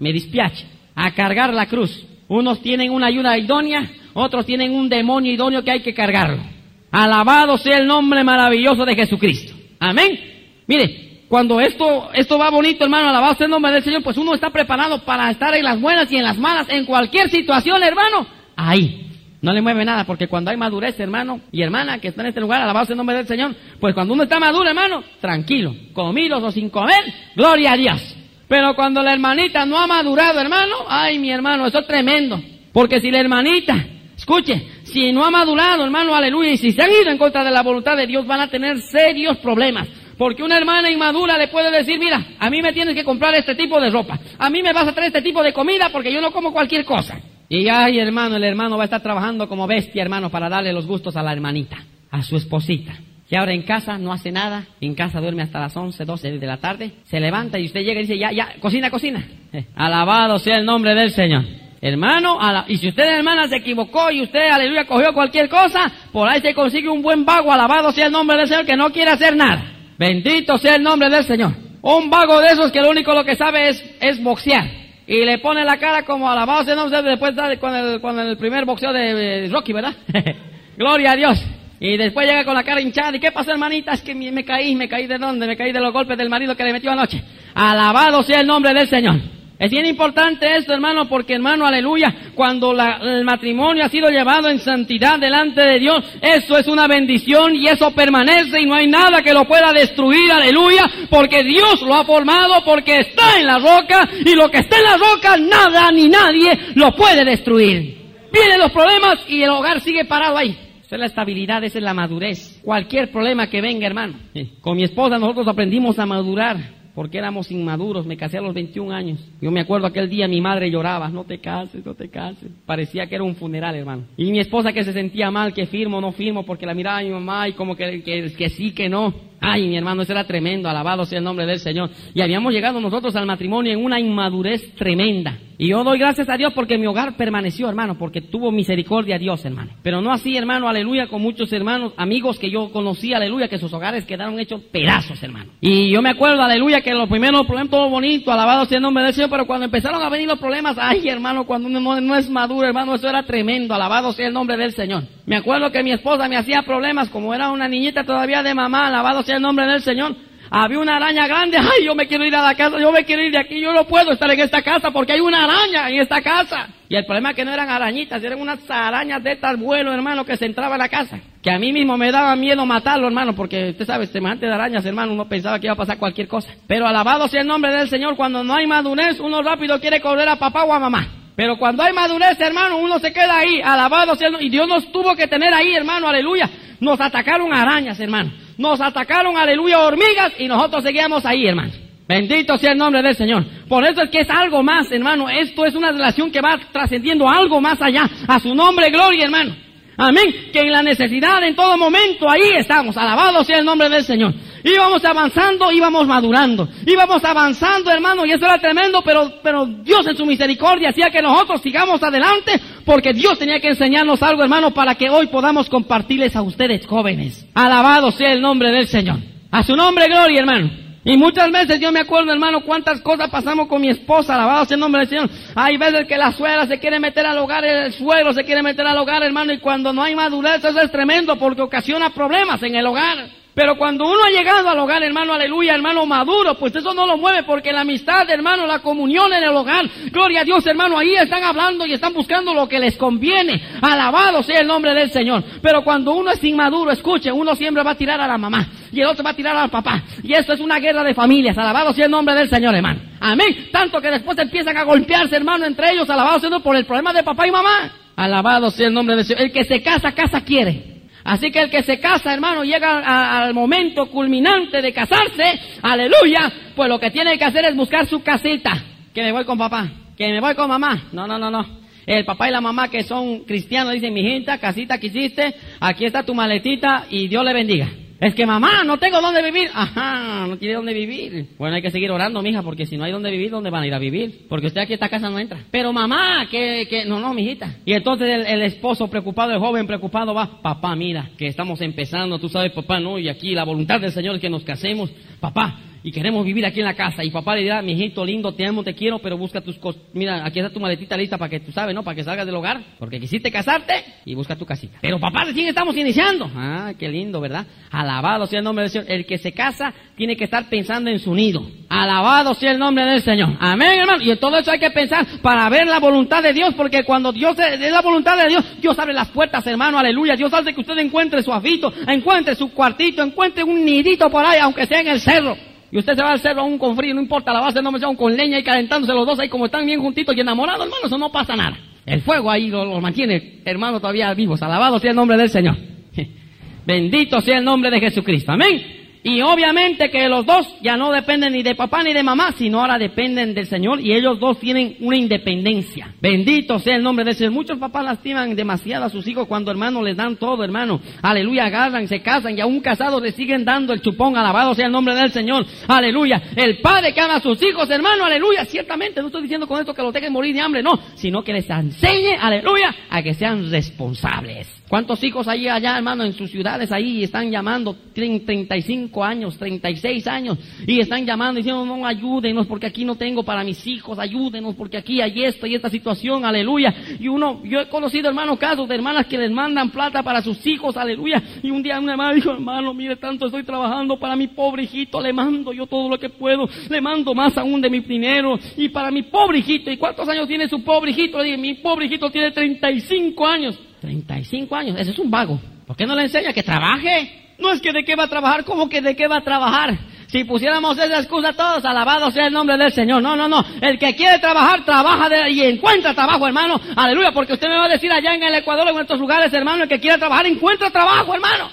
me 0.00 0.12
dispiache, 0.12 0.66
a 0.96 1.12
cargar 1.14 1.54
la 1.54 1.66
cruz. 1.66 2.04
Unos 2.26 2.60
tienen 2.60 2.90
una 2.90 3.06
ayuda 3.06 3.38
idónea, 3.38 3.88
otros 4.14 4.46
tienen 4.46 4.72
un 4.72 4.88
demonio 4.88 5.32
idóneo 5.32 5.62
que 5.62 5.70
hay 5.70 5.80
que 5.80 5.94
cargarlo. 5.94 6.42
Alabado 6.90 7.56
sea 7.58 7.78
el 7.78 7.86
nombre 7.86 8.22
maravilloso 8.22 8.84
de 8.84 8.94
Jesucristo. 8.94 9.54
Amén. 9.80 10.18
Mire, 10.66 11.24
cuando 11.28 11.60
esto, 11.60 12.10
esto 12.12 12.38
va 12.38 12.50
bonito, 12.50 12.84
hermano, 12.84 13.08
alabado 13.08 13.34
sea 13.34 13.46
el 13.46 13.50
nombre 13.50 13.72
del 13.72 13.82
Señor, 13.82 14.02
pues 14.02 14.18
uno 14.18 14.34
está 14.34 14.50
preparado 14.50 14.98
para 15.02 15.30
estar 15.30 15.54
en 15.54 15.64
las 15.64 15.80
buenas 15.80 16.12
y 16.12 16.16
en 16.16 16.24
las 16.24 16.36
malas, 16.36 16.68
en 16.68 16.84
cualquier 16.84 17.30
situación, 17.30 17.82
hermano. 17.82 18.26
Ahí. 18.54 19.08
No 19.40 19.52
le 19.52 19.60
mueve 19.60 19.84
nada, 19.84 20.04
porque 20.04 20.28
cuando 20.28 20.52
hay 20.52 20.56
madurez, 20.56 21.00
hermano 21.00 21.40
y 21.50 21.62
hermana 21.62 21.98
que 21.98 22.08
está 22.08 22.20
en 22.20 22.28
este 22.28 22.40
lugar, 22.40 22.60
alabado 22.62 22.86
sea 22.86 22.92
el 22.92 22.98
nombre 22.98 23.16
del 23.16 23.26
Señor, 23.26 23.56
pues 23.80 23.92
cuando 23.92 24.14
uno 24.14 24.22
está 24.22 24.38
maduro, 24.38 24.68
hermano, 24.68 25.02
tranquilo, 25.20 25.74
comidos 25.92 26.42
o 26.44 26.52
sin 26.52 26.70
comer, 26.70 27.02
gloria 27.34 27.72
a 27.72 27.76
Dios. 27.76 28.16
Pero 28.46 28.76
cuando 28.76 29.02
la 29.02 29.14
hermanita 29.14 29.64
no 29.64 29.78
ha 29.78 29.86
madurado, 29.86 30.38
hermano, 30.38 30.76
ay, 30.86 31.18
mi 31.18 31.30
hermano, 31.30 31.66
eso 31.66 31.80
es 31.80 31.86
tremendo. 31.86 32.40
Porque 32.72 33.00
si 33.00 33.10
la 33.10 33.18
hermanita, 33.18 33.84
escuche, 34.22 34.66
si 34.84 35.12
no 35.12 35.24
ha 35.24 35.30
madurado, 35.30 35.84
hermano, 35.84 36.14
aleluya, 36.14 36.52
y 36.52 36.56
si 36.56 36.72
se 36.72 36.82
han 36.82 36.90
ido 36.90 37.10
en 37.10 37.18
contra 37.18 37.42
de 37.42 37.50
la 37.50 37.62
voluntad 37.62 37.96
de 37.96 38.06
Dios, 38.06 38.24
van 38.24 38.40
a 38.40 38.48
tener 38.48 38.80
serios 38.80 39.36
problemas. 39.38 39.88
Porque 40.16 40.44
una 40.44 40.56
hermana 40.56 40.90
inmadura 40.90 41.36
le 41.36 41.48
puede 41.48 41.70
decir, 41.72 41.98
mira, 41.98 42.24
a 42.38 42.48
mí 42.48 42.62
me 42.62 42.72
tienes 42.72 42.94
que 42.94 43.02
comprar 43.02 43.34
este 43.34 43.56
tipo 43.56 43.80
de 43.80 43.90
ropa, 43.90 44.20
a 44.38 44.48
mí 44.48 44.62
me 44.62 44.72
vas 44.72 44.86
a 44.86 44.92
traer 44.92 45.08
este 45.08 45.22
tipo 45.22 45.42
de 45.42 45.52
comida 45.52 45.88
porque 45.90 46.12
yo 46.12 46.20
no 46.20 46.30
como 46.30 46.52
cualquier 46.52 46.84
cosa. 46.84 47.18
Y 47.48 47.68
ay, 47.68 47.98
hermano, 47.98 48.36
el 48.36 48.44
hermano 48.44 48.76
va 48.76 48.84
a 48.84 48.86
estar 48.86 49.02
trabajando 49.02 49.48
como 49.48 49.66
bestia, 49.66 50.02
hermano, 50.02 50.30
para 50.30 50.48
darle 50.48 50.72
los 50.72 50.86
gustos 50.86 51.16
a 51.16 51.22
la 51.22 51.32
hermanita, 51.32 51.78
a 52.10 52.22
su 52.22 52.36
esposita. 52.36 52.94
Y 53.28 53.34
ahora 53.34 53.52
en 53.52 53.62
casa 53.62 53.98
no 53.98 54.12
hace 54.12 54.30
nada, 54.30 54.66
en 54.80 54.94
casa 54.94 55.20
duerme 55.20 55.42
hasta 55.42 55.58
las 55.58 55.76
11, 55.76 56.04
12 56.04 56.38
de 56.38 56.46
la 56.46 56.58
tarde, 56.58 56.92
se 57.04 57.18
levanta 57.18 57.58
y 57.58 57.64
usted 57.64 57.80
llega 57.80 58.00
y 58.00 58.04
dice, 58.04 58.18
ya, 58.18 58.30
ya, 58.30 58.54
cocina, 58.60 58.90
cocina. 58.90 59.26
Alabado 59.74 60.38
sea 60.38 60.58
el 60.58 60.64
nombre 60.64 60.94
del 60.94 61.10
Señor. 61.10 61.61
Hermano, 61.84 62.38
y 62.68 62.78
si 62.78 62.90
usted, 62.90 63.02
hermana, 63.02 63.48
se 63.48 63.56
equivocó 63.56 64.08
y 64.12 64.22
usted, 64.22 64.50
aleluya, 64.50 64.84
cogió 64.84 65.12
cualquier 65.12 65.48
cosa, 65.48 65.90
por 66.12 66.28
ahí 66.28 66.40
se 66.40 66.54
consigue 66.54 66.88
un 66.88 67.02
buen 67.02 67.24
vago, 67.24 67.52
alabado 67.52 67.90
sea 67.90 68.06
el 68.06 68.12
nombre 68.12 68.36
del 68.38 68.46
Señor, 68.46 68.64
que 68.64 68.76
no 68.76 68.90
quiere 68.92 69.10
hacer 69.10 69.34
nada. 69.34 69.64
Bendito 69.98 70.56
sea 70.58 70.76
el 70.76 70.82
nombre 70.84 71.10
del 71.10 71.24
Señor. 71.24 71.50
Un 71.82 72.08
vago 72.08 72.40
de 72.40 72.52
esos 72.52 72.70
que 72.70 72.80
lo 72.80 72.88
único 72.88 73.12
lo 73.12 73.24
que 73.24 73.34
sabe 73.34 73.70
es, 73.70 73.84
es 74.00 74.22
boxear. 74.22 74.64
Y 75.08 75.24
le 75.24 75.38
pone 75.38 75.64
la 75.64 75.76
cara 75.78 76.04
como 76.04 76.30
alabado 76.30 76.62
sea 76.62 76.74
el 76.74 76.78
nombre 76.78 77.02
después 77.02 77.34
con 77.58 77.74
el, 77.74 78.00
con 78.00 78.16
el 78.16 78.36
primer 78.36 78.64
boxeo 78.64 78.92
de 78.92 79.48
Rocky, 79.50 79.72
¿verdad? 79.72 79.94
Gloria 80.76 81.10
a 81.10 81.16
Dios. 81.16 81.44
Y 81.80 81.96
después 81.96 82.28
llega 82.28 82.44
con 82.44 82.54
la 82.54 82.62
cara 82.62 82.80
hinchada. 82.80 83.16
¿Y 83.16 83.18
qué 83.18 83.32
pasó, 83.32 83.50
hermanita? 83.50 83.94
Es 83.94 84.02
que 84.02 84.14
me 84.14 84.44
caí, 84.44 84.76
me 84.76 84.88
caí 84.88 85.08
de 85.08 85.18
dónde? 85.18 85.48
Me 85.48 85.56
caí 85.56 85.72
de 85.72 85.80
los 85.80 85.92
golpes 85.92 86.16
del 86.16 86.30
marido 86.30 86.56
que 86.56 86.62
le 86.62 86.72
metió 86.72 86.92
anoche. 86.92 87.20
Alabado 87.54 88.22
sea 88.22 88.40
el 88.40 88.46
nombre 88.46 88.72
del 88.72 88.88
Señor. 88.88 89.41
Es 89.62 89.70
bien 89.70 89.86
importante 89.86 90.56
esto, 90.56 90.74
hermano, 90.74 91.08
porque 91.08 91.34
hermano, 91.34 91.64
aleluya, 91.64 92.32
cuando 92.34 92.72
el 92.72 93.24
matrimonio 93.24 93.84
ha 93.84 93.88
sido 93.88 94.10
llevado 94.10 94.48
en 94.48 94.58
santidad 94.58 95.20
delante 95.20 95.60
de 95.60 95.78
Dios, 95.78 96.02
eso 96.20 96.58
es 96.58 96.66
una 96.66 96.88
bendición 96.88 97.54
y 97.54 97.68
eso 97.68 97.92
permanece 97.92 98.60
y 98.60 98.66
no 98.66 98.74
hay 98.74 98.88
nada 98.88 99.22
que 99.22 99.32
lo 99.32 99.44
pueda 99.44 99.72
destruir, 99.72 100.32
aleluya, 100.32 100.82
porque 101.08 101.44
Dios 101.44 101.80
lo 101.82 101.94
ha 101.94 102.04
formado, 102.04 102.64
porque 102.64 102.98
está 102.98 103.38
en 103.38 103.46
la 103.46 103.60
roca 103.60 104.08
y 104.26 104.34
lo 104.34 104.50
que 104.50 104.58
está 104.58 104.78
en 104.78 104.82
la 104.82 104.96
roca, 104.96 105.36
nada 105.36 105.92
ni 105.92 106.08
nadie 106.08 106.58
lo 106.74 106.90
puede 106.96 107.24
destruir. 107.24 107.98
Vienen 108.32 108.58
los 108.58 108.72
problemas 108.72 109.20
y 109.28 109.44
el 109.44 109.50
hogar 109.50 109.80
sigue 109.80 110.06
parado 110.06 110.38
ahí. 110.38 110.58
Esa 110.84 110.96
es 110.96 111.00
la 111.00 111.06
estabilidad, 111.06 111.62
esa 111.62 111.78
es 111.78 111.84
la 111.84 111.94
madurez. 111.94 112.60
Cualquier 112.64 113.12
problema 113.12 113.46
que 113.46 113.60
venga, 113.60 113.86
hermano. 113.86 114.14
Con 114.60 114.76
mi 114.76 114.82
esposa 114.82 115.20
nosotros 115.20 115.46
aprendimos 115.46 116.00
a 116.00 116.06
madurar 116.06 116.81
porque 116.94 117.18
éramos 117.18 117.50
inmaduros, 117.50 118.06
me 118.06 118.16
casé 118.16 118.38
a 118.38 118.42
los 118.42 118.54
21 118.54 118.92
años. 118.92 119.18
Yo 119.40 119.50
me 119.50 119.60
acuerdo 119.60 119.86
aquel 119.86 120.08
día 120.08 120.28
mi 120.28 120.40
madre 120.40 120.70
lloraba, 120.70 121.08
no 121.08 121.24
te 121.24 121.38
cases, 121.38 121.84
no 121.84 121.94
te 121.94 122.08
cases. 122.08 122.50
Parecía 122.66 123.06
que 123.06 123.14
era 123.14 123.24
un 123.24 123.34
funeral, 123.34 123.74
hermano. 123.74 124.04
Y 124.16 124.30
mi 124.30 124.40
esposa 124.40 124.72
que 124.72 124.84
se 124.84 124.92
sentía 124.92 125.30
mal, 125.30 125.54
que 125.54 125.66
firmo 125.66 126.00
no 126.00 126.12
firmo, 126.12 126.44
porque 126.44 126.66
la 126.66 126.74
miraba 126.74 126.98
a 126.98 127.02
mi 127.02 127.10
mamá 127.10 127.48
y 127.48 127.52
como 127.52 127.76
que, 127.76 128.02
que, 128.02 128.32
que 128.32 128.48
sí, 128.50 128.72
que 128.72 128.88
no. 128.88 129.31
Ay, 129.42 129.68
mi 129.68 129.76
hermano, 129.76 130.02
eso 130.02 130.12
era 130.12 130.24
tremendo, 130.24 130.68
alabado 130.68 131.04
sea 131.04 131.18
el 131.18 131.24
nombre 131.24 131.46
del 131.46 131.58
Señor. 131.58 131.90
Y 132.14 132.20
habíamos 132.20 132.52
llegado 132.52 132.80
nosotros 132.80 133.14
al 133.16 133.26
matrimonio 133.26 133.72
en 133.72 133.84
una 133.84 133.98
inmadurez 133.98 134.74
tremenda. 134.76 135.36
Y 135.58 135.68
yo 135.68 135.84
doy 135.84 135.98
gracias 135.98 136.28
a 136.28 136.36
Dios 136.36 136.52
porque 136.54 136.76
mi 136.76 136.86
hogar 136.86 137.16
permaneció, 137.16 137.68
hermano, 137.68 137.96
porque 137.96 138.20
tuvo 138.20 138.50
misericordia 138.50 139.16
a 139.16 139.18
Dios, 139.18 139.44
hermano. 139.44 139.72
Pero 139.82 140.00
no 140.00 140.10
así, 140.10 140.36
hermano, 140.36 140.68
aleluya, 140.68 141.06
con 141.06 141.22
muchos 141.22 141.52
hermanos, 141.52 141.92
amigos 141.96 142.38
que 142.38 142.50
yo 142.50 142.72
conocí, 142.72 143.12
aleluya, 143.14 143.48
que 143.48 143.58
sus 143.58 143.72
hogares 143.72 144.04
quedaron 144.04 144.40
hechos 144.40 144.60
pedazos, 144.72 145.22
hermano. 145.22 145.52
Y 145.60 145.90
yo 145.90 146.02
me 146.02 146.10
acuerdo, 146.10 146.42
aleluya, 146.42 146.80
que 146.80 146.92
los 146.92 147.08
primeros 147.08 147.46
problemas 147.46 147.70
todo 147.70 147.88
bonito, 147.88 148.32
alabado 148.32 148.64
sea 148.64 148.78
el 148.78 148.82
nombre 148.82 149.04
del 149.04 149.12
Señor, 149.12 149.30
pero 149.30 149.46
cuando 149.46 149.66
empezaron 149.66 150.02
a 150.02 150.08
venir 150.08 150.26
los 150.26 150.38
problemas, 150.38 150.76
ay, 150.80 151.08
hermano, 151.08 151.44
cuando 151.46 151.68
uno 151.68 151.78
no, 151.78 152.00
no 152.00 152.16
es 152.16 152.28
maduro, 152.28 152.66
hermano, 152.66 152.94
eso 152.94 153.08
era 153.08 153.22
tremendo, 153.22 153.74
alabado 153.74 154.12
sea 154.12 154.26
el 154.26 154.34
nombre 154.34 154.56
del 154.56 154.72
Señor. 154.72 155.04
Me 155.26 155.36
acuerdo 155.36 155.70
que 155.70 155.82
mi 155.82 155.92
esposa 155.92 156.28
me 156.28 156.36
hacía 156.36 156.62
problemas, 156.62 157.08
como 157.08 157.32
era 157.34 157.50
una 157.50 157.68
niñita 157.68 158.04
todavía 158.04 158.42
de 158.42 158.54
mamá, 158.54 158.88
alabado 158.88 159.22
sea 159.22 159.36
el 159.36 159.42
nombre 159.42 159.66
del 159.66 159.82
Señor. 159.82 160.16
Había 160.54 160.80
una 160.80 160.96
araña 160.96 161.26
grande, 161.26 161.56
ay, 161.56 161.86
yo 161.86 161.94
me 161.94 162.06
quiero 162.06 162.26
ir 162.26 162.34
a 162.36 162.42
la 162.42 162.54
casa, 162.54 162.78
yo 162.78 162.92
me 162.92 163.04
quiero 163.04 163.22
ir 163.22 163.32
de 163.32 163.38
aquí, 163.38 163.58
yo 163.58 163.72
no 163.72 163.84
puedo 163.84 164.12
estar 164.12 164.30
en 164.30 164.40
esta 164.40 164.60
casa 164.60 164.90
porque 164.90 165.12
hay 165.12 165.20
una 165.20 165.44
araña 165.44 165.88
en 165.88 166.00
esta 166.00 166.20
casa. 166.20 166.68
Y 166.90 166.94
el 166.96 167.06
problema 167.06 167.30
es 167.30 167.36
que 167.36 167.44
no 167.44 167.52
eran 167.52 167.70
arañitas, 167.70 168.22
eran 168.22 168.38
unas 168.38 168.58
arañas 168.68 169.22
de 169.22 169.36
tal 169.36 169.56
vuelo, 169.56 169.94
hermano, 169.94 170.26
que 170.26 170.36
se 170.36 170.44
entraba 170.44 170.74
en 170.74 170.80
la 170.80 170.88
casa. 170.90 171.20
Que 171.40 171.50
a 171.50 171.58
mí 171.58 171.72
mismo 171.72 171.96
me 171.96 172.12
daba 172.12 172.36
miedo 172.36 172.66
matarlo, 172.66 173.06
hermano, 173.06 173.34
porque 173.34 173.70
usted 173.70 173.86
sabe, 173.86 174.06
semejante 174.08 174.44
de 174.44 174.52
arañas, 174.52 174.84
hermano, 174.84 175.14
uno 175.14 175.26
pensaba 175.26 175.58
que 175.58 175.68
iba 175.68 175.72
a 175.72 175.76
pasar 175.76 175.96
cualquier 175.96 176.28
cosa. 176.28 176.50
Pero 176.66 176.86
alabado 176.86 177.28
sea 177.28 177.40
el 177.40 177.46
nombre 177.46 177.72
del 177.72 177.88
Señor, 177.88 178.14
cuando 178.14 178.44
no 178.44 178.54
hay 178.54 178.66
madurez, 178.66 179.20
uno 179.20 179.42
rápido 179.42 179.80
quiere 179.80 180.02
correr 180.02 180.28
a 180.28 180.36
papá 180.36 180.64
o 180.64 180.74
a 180.74 180.78
mamá. 180.78 181.21
Pero 181.34 181.56
cuando 181.56 181.82
hay 181.82 181.92
madurez, 181.92 182.38
hermano, 182.40 182.78
uno 182.78 182.98
se 182.98 183.12
queda 183.12 183.38
ahí, 183.38 183.60
alabado 183.62 184.14
sea 184.16 184.28
Y 184.40 184.48
Dios 184.50 184.68
nos 184.68 184.92
tuvo 184.92 185.16
que 185.16 185.26
tener 185.26 185.52
ahí, 185.54 185.74
hermano, 185.74 186.08
aleluya. 186.08 186.48
Nos 186.80 187.00
atacaron 187.00 187.52
arañas, 187.52 187.98
hermano. 188.00 188.32
Nos 188.58 188.80
atacaron, 188.80 189.36
aleluya, 189.36 189.80
hormigas 189.80 190.32
y 190.38 190.46
nosotros 190.46 190.82
seguíamos 190.82 191.24
ahí, 191.24 191.46
hermano. 191.46 191.72
Bendito 192.06 192.58
sea 192.58 192.72
el 192.72 192.78
nombre 192.78 193.02
del 193.02 193.14
Señor. 193.14 193.44
Por 193.68 193.84
eso 193.84 194.02
es 194.02 194.10
que 194.10 194.20
es 194.20 194.30
algo 194.30 194.62
más, 194.62 194.90
hermano. 194.92 195.28
Esto 195.30 195.64
es 195.64 195.74
una 195.74 195.92
relación 195.92 196.30
que 196.30 196.40
va 196.40 196.58
trascendiendo 196.70 197.28
algo 197.28 197.60
más 197.60 197.80
allá. 197.80 198.08
A 198.28 198.38
su 198.38 198.54
nombre, 198.54 198.90
gloria, 198.90 199.24
hermano. 199.24 199.56
Amén. 199.96 200.50
Que 200.52 200.60
en 200.60 200.72
la 200.72 200.82
necesidad, 200.82 201.42
en 201.42 201.54
todo 201.54 201.78
momento, 201.78 202.28
ahí 202.28 202.50
estamos. 202.58 202.96
Alabado 202.96 203.44
sea 203.44 203.58
el 203.58 203.64
nombre 203.64 203.88
del 203.88 204.04
Señor. 204.04 204.34
Íbamos 204.64 205.04
avanzando, 205.04 205.72
íbamos 205.72 206.06
madurando. 206.06 206.68
Íbamos 206.86 207.24
avanzando, 207.24 207.90
hermano, 207.90 208.24
y 208.24 208.32
eso 208.32 208.44
era 208.44 208.58
tremendo, 208.58 209.02
pero, 209.02 209.32
pero 209.42 209.66
Dios 209.66 210.06
en 210.06 210.16
su 210.16 210.24
misericordia 210.24 210.90
hacía 210.90 211.10
que 211.10 211.22
nosotros 211.22 211.60
sigamos 211.60 212.02
adelante, 212.02 212.60
porque 212.84 213.12
Dios 213.12 213.38
tenía 213.38 213.60
que 213.60 213.68
enseñarnos 213.68 214.22
algo, 214.22 214.42
hermano, 214.42 214.72
para 214.72 214.94
que 214.94 215.10
hoy 215.10 215.26
podamos 215.26 215.68
compartirles 215.68 216.36
a 216.36 216.42
ustedes, 216.42 216.86
jóvenes. 216.86 217.46
Alabado 217.54 218.10
sea 218.12 218.32
el 218.32 218.40
nombre 218.40 218.70
del 218.70 218.86
Señor. 218.86 219.18
A 219.50 219.62
su 219.62 219.76
nombre, 219.76 220.06
gloria, 220.06 220.40
hermano. 220.40 220.82
Y 221.04 221.16
muchas 221.16 221.50
veces 221.50 221.80
yo 221.80 221.90
me 221.90 222.00
acuerdo, 222.00 222.32
hermano, 222.32 222.60
cuántas 222.60 223.00
cosas 223.00 223.28
pasamos 223.28 223.66
con 223.66 223.80
mi 223.80 223.88
esposa, 223.88 224.34
alabado 224.34 224.64
sea 224.66 224.76
el 224.76 224.80
nombre 224.80 225.00
del 225.00 225.08
Señor. 225.08 225.30
Hay 225.56 225.76
veces 225.76 226.06
que 226.06 226.16
la 226.16 226.30
suegra 226.30 226.66
se 226.66 226.78
quiere 226.78 227.00
meter 227.00 227.26
al 227.26 227.38
hogar, 227.38 227.64
el 227.64 227.92
suegro 227.92 228.32
se 228.32 228.44
quiere 228.44 228.62
meter 228.62 228.86
al 228.86 228.98
hogar, 228.98 229.22
hermano, 229.24 229.52
y 229.52 229.58
cuando 229.58 229.92
no 229.92 230.02
hay 230.02 230.14
madurez 230.14 230.64
eso 230.64 230.80
es 230.80 230.92
tremendo 230.92 231.36
porque 231.36 231.62
ocasiona 231.62 232.10
problemas 232.10 232.62
en 232.62 232.76
el 232.76 232.86
hogar. 232.86 233.41
Pero 233.54 233.76
cuando 233.76 234.06
uno 234.06 234.24
ha 234.24 234.30
llegado 234.30 234.68
al 234.70 234.78
hogar, 234.78 235.02
hermano, 235.02 235.34
aleluya, 235.34 235.74
hermano 235.74 236.06
maduro, 236.06 236.56
pues 236.58 236.74
eso 236.74 236.94
no 236.94 237.06
lo 237.06 237.18
mueve 237.18 237.42
porque 237.42 237.72
la 237.72 237.82
amistad, 237.82 238.28
hermano, 238.30 238.66
la 238.66 238.78
comunión 238.78 239.30
en 239.32 239.44
el 239.44 239.50
hogar, 239.50 239.84
gloria 240.10 240.40
a 240.40 240.44
Dios, 240.44 240.66
hermano, 240.66 240.98
ahí 240.98 241.14
están 241.14 241.42
hablando 241.44 241.86
y 241.86 241.92
están 241.92 242.14
buscando 242.14 242.54
lo 242.54 242.66
que 242.66 242.78
les 242.78 242.96
conviene. 242.96 243.62
Alabado 243.82 244.42
sea 244.42 244.60
el 244.60 244.66
nombre 244.66 244.94
del 244.94 245.10
Señor. 245.10 245.44
Pero 245.60 245.84
cuando 245.84 246.12
uno 246.12 246.30
es 246.30 246.42
inmaduro, 246.42 246.90
escuche, 246.90 247.30
uno 247.30 247.54
siempre 247.54 247.82
va 247.82 247.90
a 247.90 247.94
tirar 247.94 248.20
a 248.20 248.26
la 248.26 248.38
mamá 248.38 248.66
y 248.90 249.00
el 249.00 249.06
otro 249.06 249.22
va 249.22 249.30
a 249.30 249.36
tirar 249.36 249.56
al 249.56 249.70
papá. 249.70 250.02
Y 250.22 250.32
esto 250.32 250.54
es 250.54 250.60
una 250.60 250.78
guerra 250.78 251.04
de 251.04 251.14
familias. 251.14 251.56
Alabado 251.58 251.92
sea 251.92 252.06
el 252.06 252.10
nombre 252.10 252.34
del 252.34 252.48
Señor, 252.48 252.74
hermano. 252.74 253.00
Amén. 253.20 253.68
Tanto 253.70 254.00
que 254.00 254.10
después 254.10 254.38
empiezan 254.38 254.76
a 254.76 254.84
golpearse, 254.84 255.36
hermano, 255.36 255.66
entre 255.66 255.92
ellos, 255.92 256.08
alabado 256.08 256.40
sea 256.40 256.58
por 256.60 256.76
el 256.76 256.86
problema 256.86 257.12
de 257.12 257.22
papá 257.22 257.46
y 257.46 257.50
mamá. 257.50 257.92
Alabado 258.16 258.70
sea 258.70 258.88
el 258.88 258.94
nombre 258.94 259.16
del 259.16 259.24
Señor. 259.24 259.42
El 259.42 259.52
que 259.52 259.64
se 259.64 259.82
casa, 259.82 260.12
casa 260.12 260.42
quiere. 260.42 260.91
Así 261.24 261.50
que 261.50 261.60
el 261.60 261.70
que 261.70 261.82
se 261.82 262.00
casa, 262.00 262.34
hermano, 262.34 262.64
llega 262.64 263.42
al 263.44 263.54
momento 263.54 264.06
culminante 264.06 264.82
de 264.82 264.92
casarse, 264.92 265.60
aleluya, 265.82 266.52
pues 266.74 266.88
lo 266.88 266.98
que 266.98 267.10
tiene 267.10 267.38
que 267.38 267.44
hacer 267.44 267.64
es 267.64 267.76
buscar 267.76 268.06
su 268.06 268.22
casita. 268.22 268.72
Que 269.14 269.22
me 269.22 269.32
voy 269.32 269.44
con 269.44 269.58
papá, 269.58 269.88
que 270.16 270.28
me 270.28 270.40
voy 270.40 270.54
con 270.54 270.68
mamá. 270.68 271.04
No, 271.12 271.26
no, 271.26 271.38
no, 271.38 271.50
no. 271.50 271.82
El 272.06 272.24
papá 272.24 272.48
y 272.48 272.52
la 272.52 272.60
mamá 272.60 272.88
que 272.88 273.04
son 273.04 273.44
cristianos 273.44 273.92
dicen, 273.92 274.12
mi 274.12 274.44
casita 274.44 274.98
que 274.98 275.06
hiciste, 275.06 275.54
aquí 275.80 276.04
está 276.04 276.24
tu 276.24 276.34
maletita 276.34 277.06
y 277.08 277.28
Dios 277.28 277.44
le 277.44 277.52
bendiga. 277.52 277.88
Es 278.22 278.36
que 278.36 278.46
mamá, 278.46 278.84
no 278.84 278.98
tengo 278.98 279.20
dónde 279.20 279.42
vivir. 279.42 279.68
Ajá, 279.74 280.46
no 280.46 280.56
tiene 280.56 280.76
dónde 280.76 280.94
vivir. 280.94 281.48
Bueno, 281.58 281.74
hay 281.74 281.82
que 281.82 281.90
seguir 281.90 282.08
orando, 282.12 282.40
mija, 282.40 282.62
porque 282.62 282.86
si 282.86 282.96
no 282.96 283.02
hay 283.02 283.10
dónde 283.10 283.32
vivir, 283.32 283.50
¿dónde 283.50 283.68
van 283.68 283.82
a 283.82 283.86
ir 283.88 283.94
a 283.94 283.98
vivir? 283.98 284.46
Porque 284.48 284.68
usted 284.68 284.80
aquí 284.80 284.92
esta 284.92 285.08
casa 285.08 285.28
no 285.28 285.40
entra. 285.40 285.64
Pero 285.72 285.92
mamá, 285.92 286.46
que, 286.48 286.86
que, 286.88 287.04
no, 287.04 287.18
no, 287.18 287.34
mijita. 287.34 287.78
Y 287.84 287.94
entonces 287.94 288.28
el, 288.28 288.46
el, 288.46 288.62
esposo 288.62 289.08
preocupado, 289.10 289.50
el 289.50 289.58
joven 289.58 289.88
preocupado 289.88 290.32
va, 290.34 290.62
papá, 290.62 290.94
mira, 290.94 291.30
que 291.36 291.48
estamos 291.48 291.80
empezando, 291.80 292.38
tú 292.38 292.48
sabes, 292.48 292.70
papá, 292.70 293.00
no, 293.00 293.18
y 293.18 293.28
aquí 293.28 293.56
la 293.56 293.64
voluntad 293.64 294.00
del 294.00 294.12
Señor 294.12 294.36
es 294.36 294.40
que 294.40 294.48
nos 294.48 294.62
casemos. 294.62 295.10
Papá, 295.40 295.80
y 296.02 296.10
queremos 296.10 296.44
vivir 296.44 296.66
aquí 296.66 296.80
en 296.80 296.86
la 296.86 296.94
casa. 296.94 297.24
Y 297.24 297.30
papá 297.30 297.54
le 297.54 297.62
dirá, 297.62 297.82
mi 297.82 297.92
hijito 297.92 298.24
lindo, 298.24 298.52
te 298.52 298.66
amo, 298.66 298.82
te 298.82 298.94
quiero, 298.94 299.18
pero 299.20 299.36
busca 299.36 299.60
tus 299.60 299.78
cosas. 299.78 300.02
Mira, 300.12 300.44
aquí 300.44 300.58
está 300.58 300.72
tu 300.72 300.80
maletita 300.80 301.16
lista 301.16 301.38
para 301.38 301.48
que 301.48 301.60
tú 301.60 301.72
sabes, 301.72 301.94
¿no? 301.94 302.02
Para 302.02 302.14
que 302.14 302.24
salgas 302.24 302.46
del 302.46 302.54
hogar, 302.54 302.80
porque 302.98 303.20
quisiste 303.20 303.50
casarte 303.50 304.04
y 304.24 304.34
busca 304.34 304.56
tu 304.56 304.66
casita. 304.66 304.98
Pero 305.00 305.20
papá, 305.20 305.44
recién 305.44 305.68
estamos 305.68 305.96
iniciando. 305.96 306.50
Ah, 306.54 306.92
qué 306.98 307.08
lindo, 307.08 307.40
¿verdad? 307.40 307.66
Alabado 307.90 308.46
sea 308.46 308.58
el 308.58 308.64
nombre 308.64 308.84
del 308.84 308.90
Señor. 308.90 309.10
El 309.10 309.26
que 309.26 309.38
se 309.38 309.52
casa 309.52 309.92
tiene 310.16 310.36
que 310.36 310.44
estar 310.44 310.68
pensando 310.68 311.10
en 311.10 311.18
su 311.18 311.34
nido. 311.34 311.66
Alabado 311.88 312.54
sea 312.54 312.72
el 312.72 312.78
nombre 312.78 313.04
del 313.04 313.22
Señor. 313.22 313.56
Amén, 313.60 314.00
hermano. 314.00 314.22
Y 314.22 314.30
en 314.30 314.38
todo 314.38 314.58
eso 314.58 314.70
hay 314.70 314.78
que 314.78 314.90
pensar 314.90 315.26
para 315.40 315.68
ver 315.68 315.86
la 315.86 316.00
voluntad 316.00 316.42
de 316.42 316.52
Dios, 316.52 316.74
porque 316.74 317.04
cuando 317.04 317.32
Dios 317.32 317.56
es 317.58 317.90
la 317.90 318.00
voluntad 318.00 318.36
de 318.36 318.48
Dios, 318.48 318.64
Dios 318.80 318.98
abre 318.98 319.12
las 319.12 319.28
puertas, 319.28 319.66
hermano, 319.66 319.98
aleluya. 319.98 320.36
Dios 320.36 320.52
hace 320.52 320.72
que 320.72 320.80
usted 320.80 320.98
encuentre 320.98 321.42
su 321.42 321.52
afito, 321.52 321.92
encuentre 322.08 322.54
su 322.54 322.72
cuartito, 322.72 323.22
encuentre 323.22 323.62
un 323.62 323.84
nidito 323.84 324.28
por 324.30 324.44
ahí, 324.44 324.58
aunque 324.60 324.86
sea 324.86 325.00
en 325.00 325.08
el 325.08 325.20
cerro. 325.20 325.71
Y 325.92 325.98
usted 325.98 326.14
se 326.14 326.22
va 326.22 326.32
al 326.32 326.40
cerro 326.40 326.62
aún 326.62 326.78
con 326.78 326.96
frío, 326.96 327.14
no 327.14 327.20
importa, 327.20 327.52
la 327.52 327.60
base 327.60 327.82
no 327.82 327.92
me 327.92 328.02
aún 328.02 328.16
con 328.16 328.34
leña 328.34 328.58
y 328.58 328.62
calentándose 328.62 329.12
los 329.12 329.26
dos 329.26 329.38
ahí 329.38 329.50
como 329.50 329.66
están 329.66 329.84
bien 329.84 330.00
juntitos 330.00 330.34
y 330.34 330.40
enamorados, 330.40 330.86
hermano, 330.86 331.06
eso 331.06 331.18
no 331.18 331.30
pasa 331.30 331.54
nada. 331.54 331.76
El 332.06 332.22
fuego 332.22 332.50
ahí 332.50 332.68
los 332.68 333.00
mantiene, 333.02 333.60
hermano, 333.66 334.00
todavía 334.00 334.32
vivos. 334.32 334.62
Alabado 334.62 334.98
sea 334.98 335.10
el 335.10 335.16
nombre 335.16 335.36
del 335.36 335.50
Señor. 335.50 335.76
Bendito 336.86 337.42
sea 337.42 337.58
el 337.58 337.64
nombre 337.64 337.90
de 337.90 338.00
Jesucristo. 338.00 338.52
Amén. 338.52 339.01
Y 339.24 339.40
obviamente 339.40 340.10
que 340.10 340.28
los 340.28 340.44
dos 340.44 340.66
ya 340.82 340.96
no 340.96 341.12
dependen 341.12 341.52
ni 341.52 341.62
de 341.62 341.76
papá 341.76 342.02
ni 342.02 342.12
de 342.12 342.24
mamá, 342.24 342.52
sino 342.58 342.80
ahora 342.80 342.98
dependen 342.98 343.54
del 343.54 343.66
Señor 343.66 344.00
y 344.00 344.12
ellos 344.12 344.40
dos 344.40 344.58
tienen 344.58 344.96
una 345.00 345.16
independencia. 345.16 346.12
Bendito 346.20 346.80
sea 346.80 346.96
el 346.96 347.04
nombre 347.04 347.24
de 347.24 347.34
Señor. 347.34 347.52
Muchos 347.52 347.78
papás 347.78 348.04
lastiman 348.04 348.56
demasiado 348.56 349.04
a 349.04 349.10
sus 349.10 349.26
hijos 349.28 349.46
cuando 349.46 349.70
hermanos 349.70 350.02
les 350.02 350.16
dan 350.16 350.36
todo, 350.36 350.64
hermano. 350.64 351.00
Aleluya, 351.22 351.66
agarran, 351.66 352.08
se 352.08 352.20
casan 352.20 352.58
y 352.58 352.60
aún 352.60 352.80
casados 352.80 353.22
le 353.22 353.30
siguen 353.30 353.64
dando 353.64 353.92
el 353.92 354.00
chupón. 354.00 354.36
Alabado 354.36 354.74
sea 354.74 354.86
el 354.86 354.92
nombre 354.92 355.14
del 355.14 355.30
Señor. 355.30 355.64
Aleluya. 355.86 356.42
El 356.56 356.78
padre 356.78 357.14
que 357.14 357.20
ama 357.20 357.36
a 357.36 357.40
sus 357.40 357.62
hijos, 357.62 357.88
hermano, 357.90 358.24
aleluya. 358.24 358.64
Ciertamente, 358.64 359.20
no 359.20 359.28
estoy 359.28 359.42
diciendo 359.42 359.68
con 359.68 359.78
esto 359.78 359.94
que 359.94 360.02
los 360.02 360.12
dejen 360.12 360.32
morir 360.32 360.54
de 360.54 360.60
hambre, 360.60 360.82
no, 360.82 360.98
sino 361.14 361.44
que 361.44 361.52
les 361.52 361.70
enseñe, 361.70 362.36
aleluya, 362.40 362.92
a 363.08 363.22
que 363.22 363.34
sean 363.34 363.70
responsables. 363.70 364.81
¿Cuántos 364.92 365.24
hijos 365.24 365.48
hay 365.48 365.68
allá, 365.68 365.96
hermano, 365.96 366.22
en 366.22 366.34
sus 366.34 366.50
ciudades 366.50 366.92
ahí 366.92 367.24
están 367.24 367.50
llamando? 367.50 367.96
Tienen 368.12 368.44
35 368.44 369.24
años, 369.24 369.56
36 369.56 370.26
años 370.26 370.58
y 370.86 371.00
están 371.00 371.24
llamando 371.24 371.56
diciendo, 371.56 371.86
no, 371.86 372.04
ayúdenos 372.04 372.66
porque 372.66 372.88
aquí 372.88 373.02
no 373.02 373.14
tengo 373.14 373.42
para 373.42 373.64
mis 373.64 373.86
hijos, 373.86 374.18
ayúdenos 374.18 374.74
porque 374.74 374.98
aquí 374.98 375.22
hay 375.22 375.44
esto 375.44 375.66
y 375.66 375.76
esta 375.76 375.88
situación, 375.88 376.44
aleluya. 376.44 376.94
Y 377.18 377.26
uno, 377.26 377.62
yo 377.64 377.80
he 377.80 377.88
conocido, 377.88 378.28
hermano, 378.28 378.58
casos 378.58 378.86
de 378.86 378.96
hermanas 378.96 379.24
que 379.28 379.38
les 379.38 379.50
mandan 379.50 379.88
plata 379.88 380.22
para 380.22 380.42
sus 380.42 380.66
hijos, 380.66 380.94
aleluya. 380.98 381.42
Y 381.62 381.70
un 381.70 381.82
día 381.82 381.98
una 381.98 382.12
hermana 382.12 382.34
dijo, 382.34 382.50
hermano, 382.50 382.92
mire, 382.92 383.16
tanto 383.16 383.46
estoy 383.46 383.62
trabajando 383.64 384.18
para 384.18 384.36
mi 384.36 384.48
pobre 384.48 384.82
hijito, 384.82 385.22
le 385.22 385.32
mando 385.32 385.72
yo 385.72 385.86
todo 385.86 386.10
lo 386.10 386.18
que 386.18 386.28
puedo, 386.28 386.68
le 386.90 387.00
mando 387.00 387.32
más 387.32 387.56
aún 387.56 387.80
de 387.80 387.88
mi 387.88 388.00
dinero 388.00 388.58
y 388.76 388.90
para 388.90 389.10
mi 389.10 389.22
pobre 389.22 389.60
hijito. 389.60 389.90
¿Y 389.90 389.96
cuántos 389.96 390.28
años 390.28 390.46
tiene 390.46 390.68
su 390.68 390.84
pobre 390.84 391.12
hijito? 391.12 391.38
Le 391.38 391.44
dije, 391.44 391.56
mi 391.56 391.74
pobre 391.76 392.04
hijito 392.04 392.28
tiene 392.28 392.50
35 392.50 393.46
años. 393.46 393.78
35 394.02 394.74
años, 394.74 394.96
ese 394.98 395.12
es 395.12 395.18
un 395.18 395.30
vago. 395.30 395.58
¿Por 395.86 395.96
qué 395.96 396.04
no 396.04 396.14
le 396.14 396.24
enseña 396.24 396.52
que 396.52 396.62
trabaje? 396.62 397.54
No 397.58 397.70
es 397.70 397.80
que 397.80 397.92
de 397.92 398.04
qué 398.04 398.16
va 398.16 398.24
a 398.24 398.28
trabajar, 398.28 398.64
¿cómo 398.64 398.88
que 398.88 399.00
de 399.00 399.14
qué 399.14 399.28
va 399.28 399.38
a 399.38 399.44
trabajar? 399.44 399.96
Si 400.26 400.44
pusiéramos 400.44 400.98
esa 400.98 401.18
excusa 401.18 401.52
todos, 401.52 401.84
alabado 401.84 402.30
sea 402.30 402.46
el 402.46 402.52
nombre 402.52 402.76
del 402.76 402.90
Señor. 402.90 403.22
No, 403.22 403.36
no, 403.36 403.48
no. 403.48 403.64
El 403.80 403.98
que 403.98 404.16
quiere 404.16 404.38
trabajar, 404.38 404.84
trabaja 404.84 405.48
y 405.48 405.60
encuentra 405.62 406.14
trabajo, 406.14 406.46
hermano. 406.46 406.80
Aleluya, 406.96 407.32
porque 407.32 407.52
usted 407.52 407.68
me 407.68 407.76
va 407.76 407.84
a 407.84 407.88
decir 407.88 408.10
allá 408.10 408.34
en 408.34 408.42
el 408.42 408.54
Ecuador, 408.54 408.88
en 408.88 408.96
otros 408.96 409.20
lugares, 409.20 409.52
hermano, 409.52 409.84
el 409.84 409.88
que 409.88 410.00
quiere 410.00 410.18
trabajar, 410.18 410.46
encuentra 410.46 410.90
trabajo, 410.90 411.34
hermano. 411.34 411.68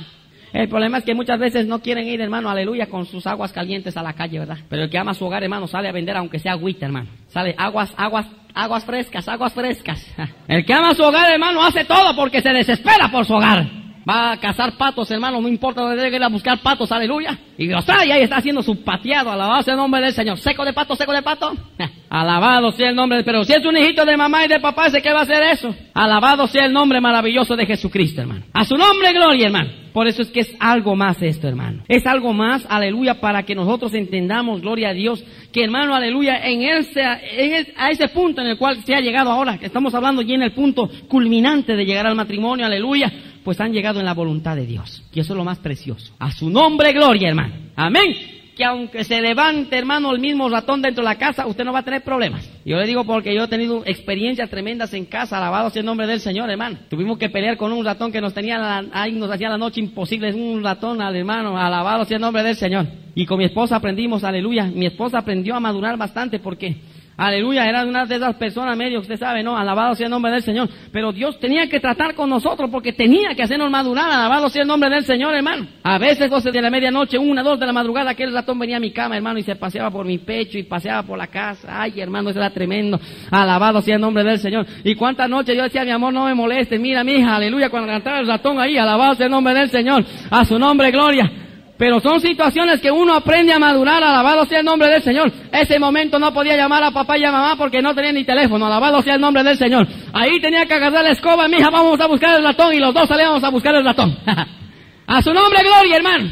El 0.54 0.68
problema 0.68 0.98
es 0.98 1.04
que 1.06 1.16
muchas 1.16 1.40
veces 1.40 1.68
no 1.68 1.80
quieren 1.80 2.08
ir, 2.08 2.22
hermano, 2.22 2.50
aleluya, 2.50 2.88
con 2.88 3.06
sus 3.06 3.26
aguas 3.26 3.52
calientes 3.52 3.96
a 3.98 4.04
la 4.04 4.14
calle, 4.14 4.40
¿verdad? 4.40 4.58
Pero 4.68 4.84
el 4.84 4.90
que 4.90 4.98
ama 4.98 5.14
su 5.14 5.26
hogar, 5.26 5.44
hermano, 5.44 5.68
sale 5.68 5.88
a 5.88 5.92
vender 5.92 6.18
aunque 6.18 6.40
sea 6.40 6.54
agüita, 6.54 6.86
hermano. 6.86 7.10
Sale 7.28 7.56
aguas, 7.58 7.94
aguas, 7.98 8.28
aguas 8.54 8.86
frescas, 8.86 9.28
aguas 9.28 9.54
frescas. 9.54 10.06
El 10.48 10.66
que 10.66 10.74
ama 10.74 10.94
su 10.94 11.04
hogar, 11.04 11.32
hermano, 11.32 11.64
hace 11.64 11.86
todo 11.86 12.16
porque 12.16 12.42
se 12.42 12.50
desespera 12.50 13.10
por 13.10 13.26
su 13.26 13.34
hogar. 13.34 13.66
Va 14.08 14.32
a 14.32 14.38
cazar 14.38 14.78
patos, 14.78 15.10
hermano, 15.12 15.42
no 15.42 15.48
importa 15.48 15.82
dónde 15.82 16.02
debe 16.02 16.16
ir 16.16 16.24
a 16.24 16.30
buscar 16.30 16.60
patos, 16.60 16.92
aleluya. 16.92 17.38
Y 17.58 17.68
Dios 17.68 17.86
y 18.06 18.12
ahí 18.12 18.22
está 18.22 18.38
haciendo 18.38 18.62
su 18.62 18.84
pateado, 18.84 19.32
alabado 19.32 19.64
sea 19.64 19.74
el 19.74 19.80
nombre 19.80 20.02
del 20.02 20.14
Señor. 20.14 20.38
Seco 20.38 20.64
de 20.64 20.74
pato, 20.74 20.96
seco 20.96 21.12
de 21.12 21.22
pato. 21.22 21.54
Alabado 22.10 22.72
sea 22.72 22.90
el 22.90 22.96
nombre, 22.96 23.24
pero 23.24 23.44
si 23.44 23.54
es 23.54 23.64
un 23.64 23.78
hijito 23.78 24.04
de 24.04 24.18
mamá 24.18 24.44
y 24.44 24.48
de 24.48 24.60
papá, 24.60 24.88
¿ese 24.88 25.00
qué 25.00 25.14
va 25.14 25.20
a 25.20 25.24
hacer 25.24 25.44
eso? 25.44 25.76
Alabado 25.94 26.48
sea 26.48 26.66
el 26.66 26.74
nombre 26.74 27.00
maravilloso 27.00 27.56
de 27.56 27.68
Jesucristo, 27.68 28.22
hermano. 28.22 28.46
A 28.52 28.66
su 28.66 28.76
nombre, 28.76 29.14
gloria, 29.14 29.46
hermano. 29.46 29.70
Por 29.94 30.08
eso 30.08 30.22
es 30.22 30.30
que 30.30 30.42
es 30.42 30.56
algo 30.60 30.96
más 30.96 31.22
esto, 31.22 31.48
hermano. 31.48 31.84
Es 31.88 32.08
algo 32.08 32.34
más, 32.34 32.66
aleluya, 32.70 33.20
para 33.20 33.44
que 33.44 33.54
nosotros 33.54 33.94
entendamos, 33.94 34.62
gloria 34.62 34.90
a 34.90 34.94
Dios, 34.94 35.24
que 35.52 35.64
hermano, 35.64 35.94
aleluya, 35.94 36.38
en 36.38 36.62
ese, 36.62 37.02
en 37.02 37.68
a 37.76 37.90
ese 37.90 38.08
punto 38.08 38.42
en 38.42 38.48
el 38.48 38.58
cual 38.58 38.78
se 38.84 38.96
ha 38.96 39.02
llegado 39.02 39.32
ahora, 39.32 39.58
que 39.58 39.66
estamos 39.66 39.94
hablando 39.94 40.22
ya 40.22 40.36
en 40.36 40.44
el 40.44 40.54
punto 40.54 40.90
culminante 41.08 41.76
de 41.76 41.86
llegar 41.86 42.08
al 42.08 42.16
matrimonio, 42.16 42.66
aleluya, 42.66 43.12
pues 43.50 43.60
han 43.62 43.74
llegado 43.74 44.00
en 44.00 44.06
la 44.06 44.14
voluntad 44.14 44.56
de 44.56 44.68
Dios. 44.68 45.02
Y 45.12 45.20
eso 45.20 45.34
es 45.34 45.38
lo 45.38 45.44
más 45.44 45.58
precioso. 45.58 46.14
A 46.20 46.30
su 46.32 46.52
nombre, 46.52 46.94
gloria, 46.94 47.30
hermano. 47.30 47.56
Amén 47.76 48.14
que 48.56 48.66
aunque 48.66 49.06
se 49.06 49.22
levante, 49.22 49.78
hermano, 49.78 50.12
el 50.12 50.20
mismo 50.20 50.50
ratón 50.50 50.82
dentro 50.82 51.02
de 51.02 51.10
la 51.10 51.18
casa, 51.18 51.48
usted 51.48 51.64
no 51.64 51.72
va 51.72 51.80
a 51.80 51.84
tener 51.84 52.04
problemas. 52.04 52.48
Yo 52.66 52.76
le 52.76 52.86
digo 52.86 53.06
porque 53.06 53.34
yo 53.34 53.46
he 53.46 53.48
tenido 53.48 53.84
experiencias 53.86 54.50
tremendas 54.50 54.94
en 54.94 55.06
casa, 55.06 55.38
alabado 55.38 55.70
sea 55.70 55.80
el 55.80 55.86
nombre 55.86 56.06
del 56.06 56.20
Señor, 56.20 56.50
hermano. 56.50 56.78
Tuvimos 56.90 57.18
que 57.18 57.30
pelear 57.30 57.56
con 57.56 57.72
un 57.72 57.86
ratón 57.86 58.12
que 58.12 58.20
nos 58.20 58.34
tenía, 58.34 58.84
ahí 58.92 59.14
nos 59.14 59.32
hacía 59.32 59.48
la 59.48 59.58
noche 59.58 59.80
imposible, 59.80 60.34
un 60.34 60.62
ratón 60.62 61.02
al 61.02 61.16
hermano, 61.16 61.58
alabado 61.58 62.04
sea 62.04 62.18
el 62.18 62.22
nombre 62.22 62.44
del 62.44 62.58
Señor. 62.58 62.86
Y 63.16 63.26
con 63.26 63.38
mi 63.38 63.46
esposa 63.46 63.78
aprendimos, 63.78 64.26
aleluya, 64.26 64.66
mi 64.66 64.86
esposa 64.86 65.20
aprendió 65.20 65.56
a 65.56 65.62
madurar 65.62 65.98
bastante 65.98 66.40
porque 66.40 66.76
Aleluya, 67.20 67.68
era 67.68 67.84
una 67.84 68.06
de 68.06 68.16
esas 68.16 68.34
personas 68.38 68.78
medio, 68.78 69.02
usted 69.02 69.18
sabe, 69.18 69.44
¿no? 69.44 69.58
Alabado 69.58 69.94
sea 69.94 70.06
el 70.06 70.12
nombre 70.12 70.32
del 70.32 70.42
Señor. 70.42 70.70
Pero 70.90 71.12
Dios 71.12 71.38
tenía 71.38 71.68
que 71.68 71.82
tratar 71.82 72.16
con 72.16 72.30
nosotros 72.30 72.70
porque 72.72 72.94
tenía 72.94 73.36
que 73.36 73.44
hacernos 73.44 73.70
madurar. 73.70 74.10
Alabado 74.10 74.48
sea 74.48 74.62
el 74.62 74.70
nombre 74.70 74.90
del 74.90 75.04
Señor, 75.04 75.36
hermano. 75.36 75.68
A 75.84 75.98
veces 75.98 76.30
12 76.30 76.50
de 76.50 76.62
la 76.62 76.70
medianoche, 76.70 77.18
una, 77.18 77.44
dos 77.44 77.60
de 77.60 77.66
la 77.66 77.74
madrugada, 77.74 78.12
aquel 78.12 78.32
ratón 78.32 78.58
venía 78.58 78.78
a 78.78 78.80
mi 78.80 78.92
cama, 78.92 79.18
hermano, 79.18 79.38
y 79.38 79.44
se 79.44 79.58
paseaba 79.58 79.92
por 79.92 80.06
mi 80.06 80.20
pecho 80.20 80.58
y 80.58 80.64
paseaba 80.64 81.04
por 81.04 81.18
la 81.18 81.28
casa. 81.28 81.82
Ay, 81.82 82.00
hermano, 82.00 82.30
eso 82.30 82.40
era 82.40 82.52
tremendo. 82.52 82.98
Alabado 83.30 83.82
sea 83.82 83.96
el 83.96 84.02
nombre 84.02 84.24
del 84.24 84.40
Señor. 84.40 84.66
Y 84.86 84.96
cuántas 84.96 85.30
noches 85.30 85.58
yo 85.58 85.64
decía, 85.64 85.84
mi 85.84 85.92
amor, 85.92 86.14
no 86.14 86.24
me 86.24 86.34
moleste. 86.34 86.80
Mira, 86.80 87.04
mi 87.04 87.16
hija, 87.16 87.36
aleluya, 87.36 87.70
cuando 87.70 87.90
cantaba 87.90 88.20
el 88.20 88.28
ratón 88.28 88.62
ahí, 88.62 88.78
alabado 88.78 89.16
sea 89.16 89.26
el 89.26 89.32
nombre 89.34 89.54
del 89.54 89.70
Señor. 89.70 90.06
A 90.32 90.46
su 90.46 90.58
nombre, 90.58 90.90
gloria. 90.90 91.49
Pero 91.80 92.02
son 92.02 92.20
situaciones 92.20 92.82
que 92.82 92.92
uno 92.92 93.14
aprende 93.14 93.54
a 93.54 93.58
madurar, 93.58 94.04
alabado 94.04 94.46
sea 94.46 94.60
el 94.60 94.66
nombre 94.66 94.90
del 94.90 95.02
Señor. 95.02 95.32
Ese 95.50 95.80
momento 95.80 96.20
no 96.20 96.34
podía 96.34 96.58
llamar 96.58 96.84
a 96.84 96.92
papá 96.92 97.18
y 97.18 97.24
a 97.24 97.32
mamá 97.32 97.56
porque 97.56 97.82
no 97.82 97.96
tenía 97.96 98.12
ni 98.12 98.26
teléfono, 98.26 98.66
alabado 98.66 99.02
sea 99.02 99.16
el 99.16 99.22
nombre 99.22 99.46
del 99.46 99.58
Señor. 99.58 99.88
Ahí 100.12 100.42
tenía 100.42 100.66
que 100.66 100.74
agarrar 100.74 101.06
la 101.06 101.12
escoba, 101.12 101.48
mija, 101.48 101.70
vamos 101.70 101.98
a 102.02 102.08
buscar 102.08 102.36
el 102.36 102.44
ratón 102.44 102.74
y 102.74 102.80
los 102.80 102.94
dos 102.94 103.08
salíamos 103.08 103.42
a 103.42 103.50
buscar 103.50 103.74
el 103.76 103.86
ratón. 103.86 104.14
a 105.08 105.22
su 105.22 105.34
nombre, 105.34 105.64
gloria, 105.64 105.96
hermano. 105.96 106.30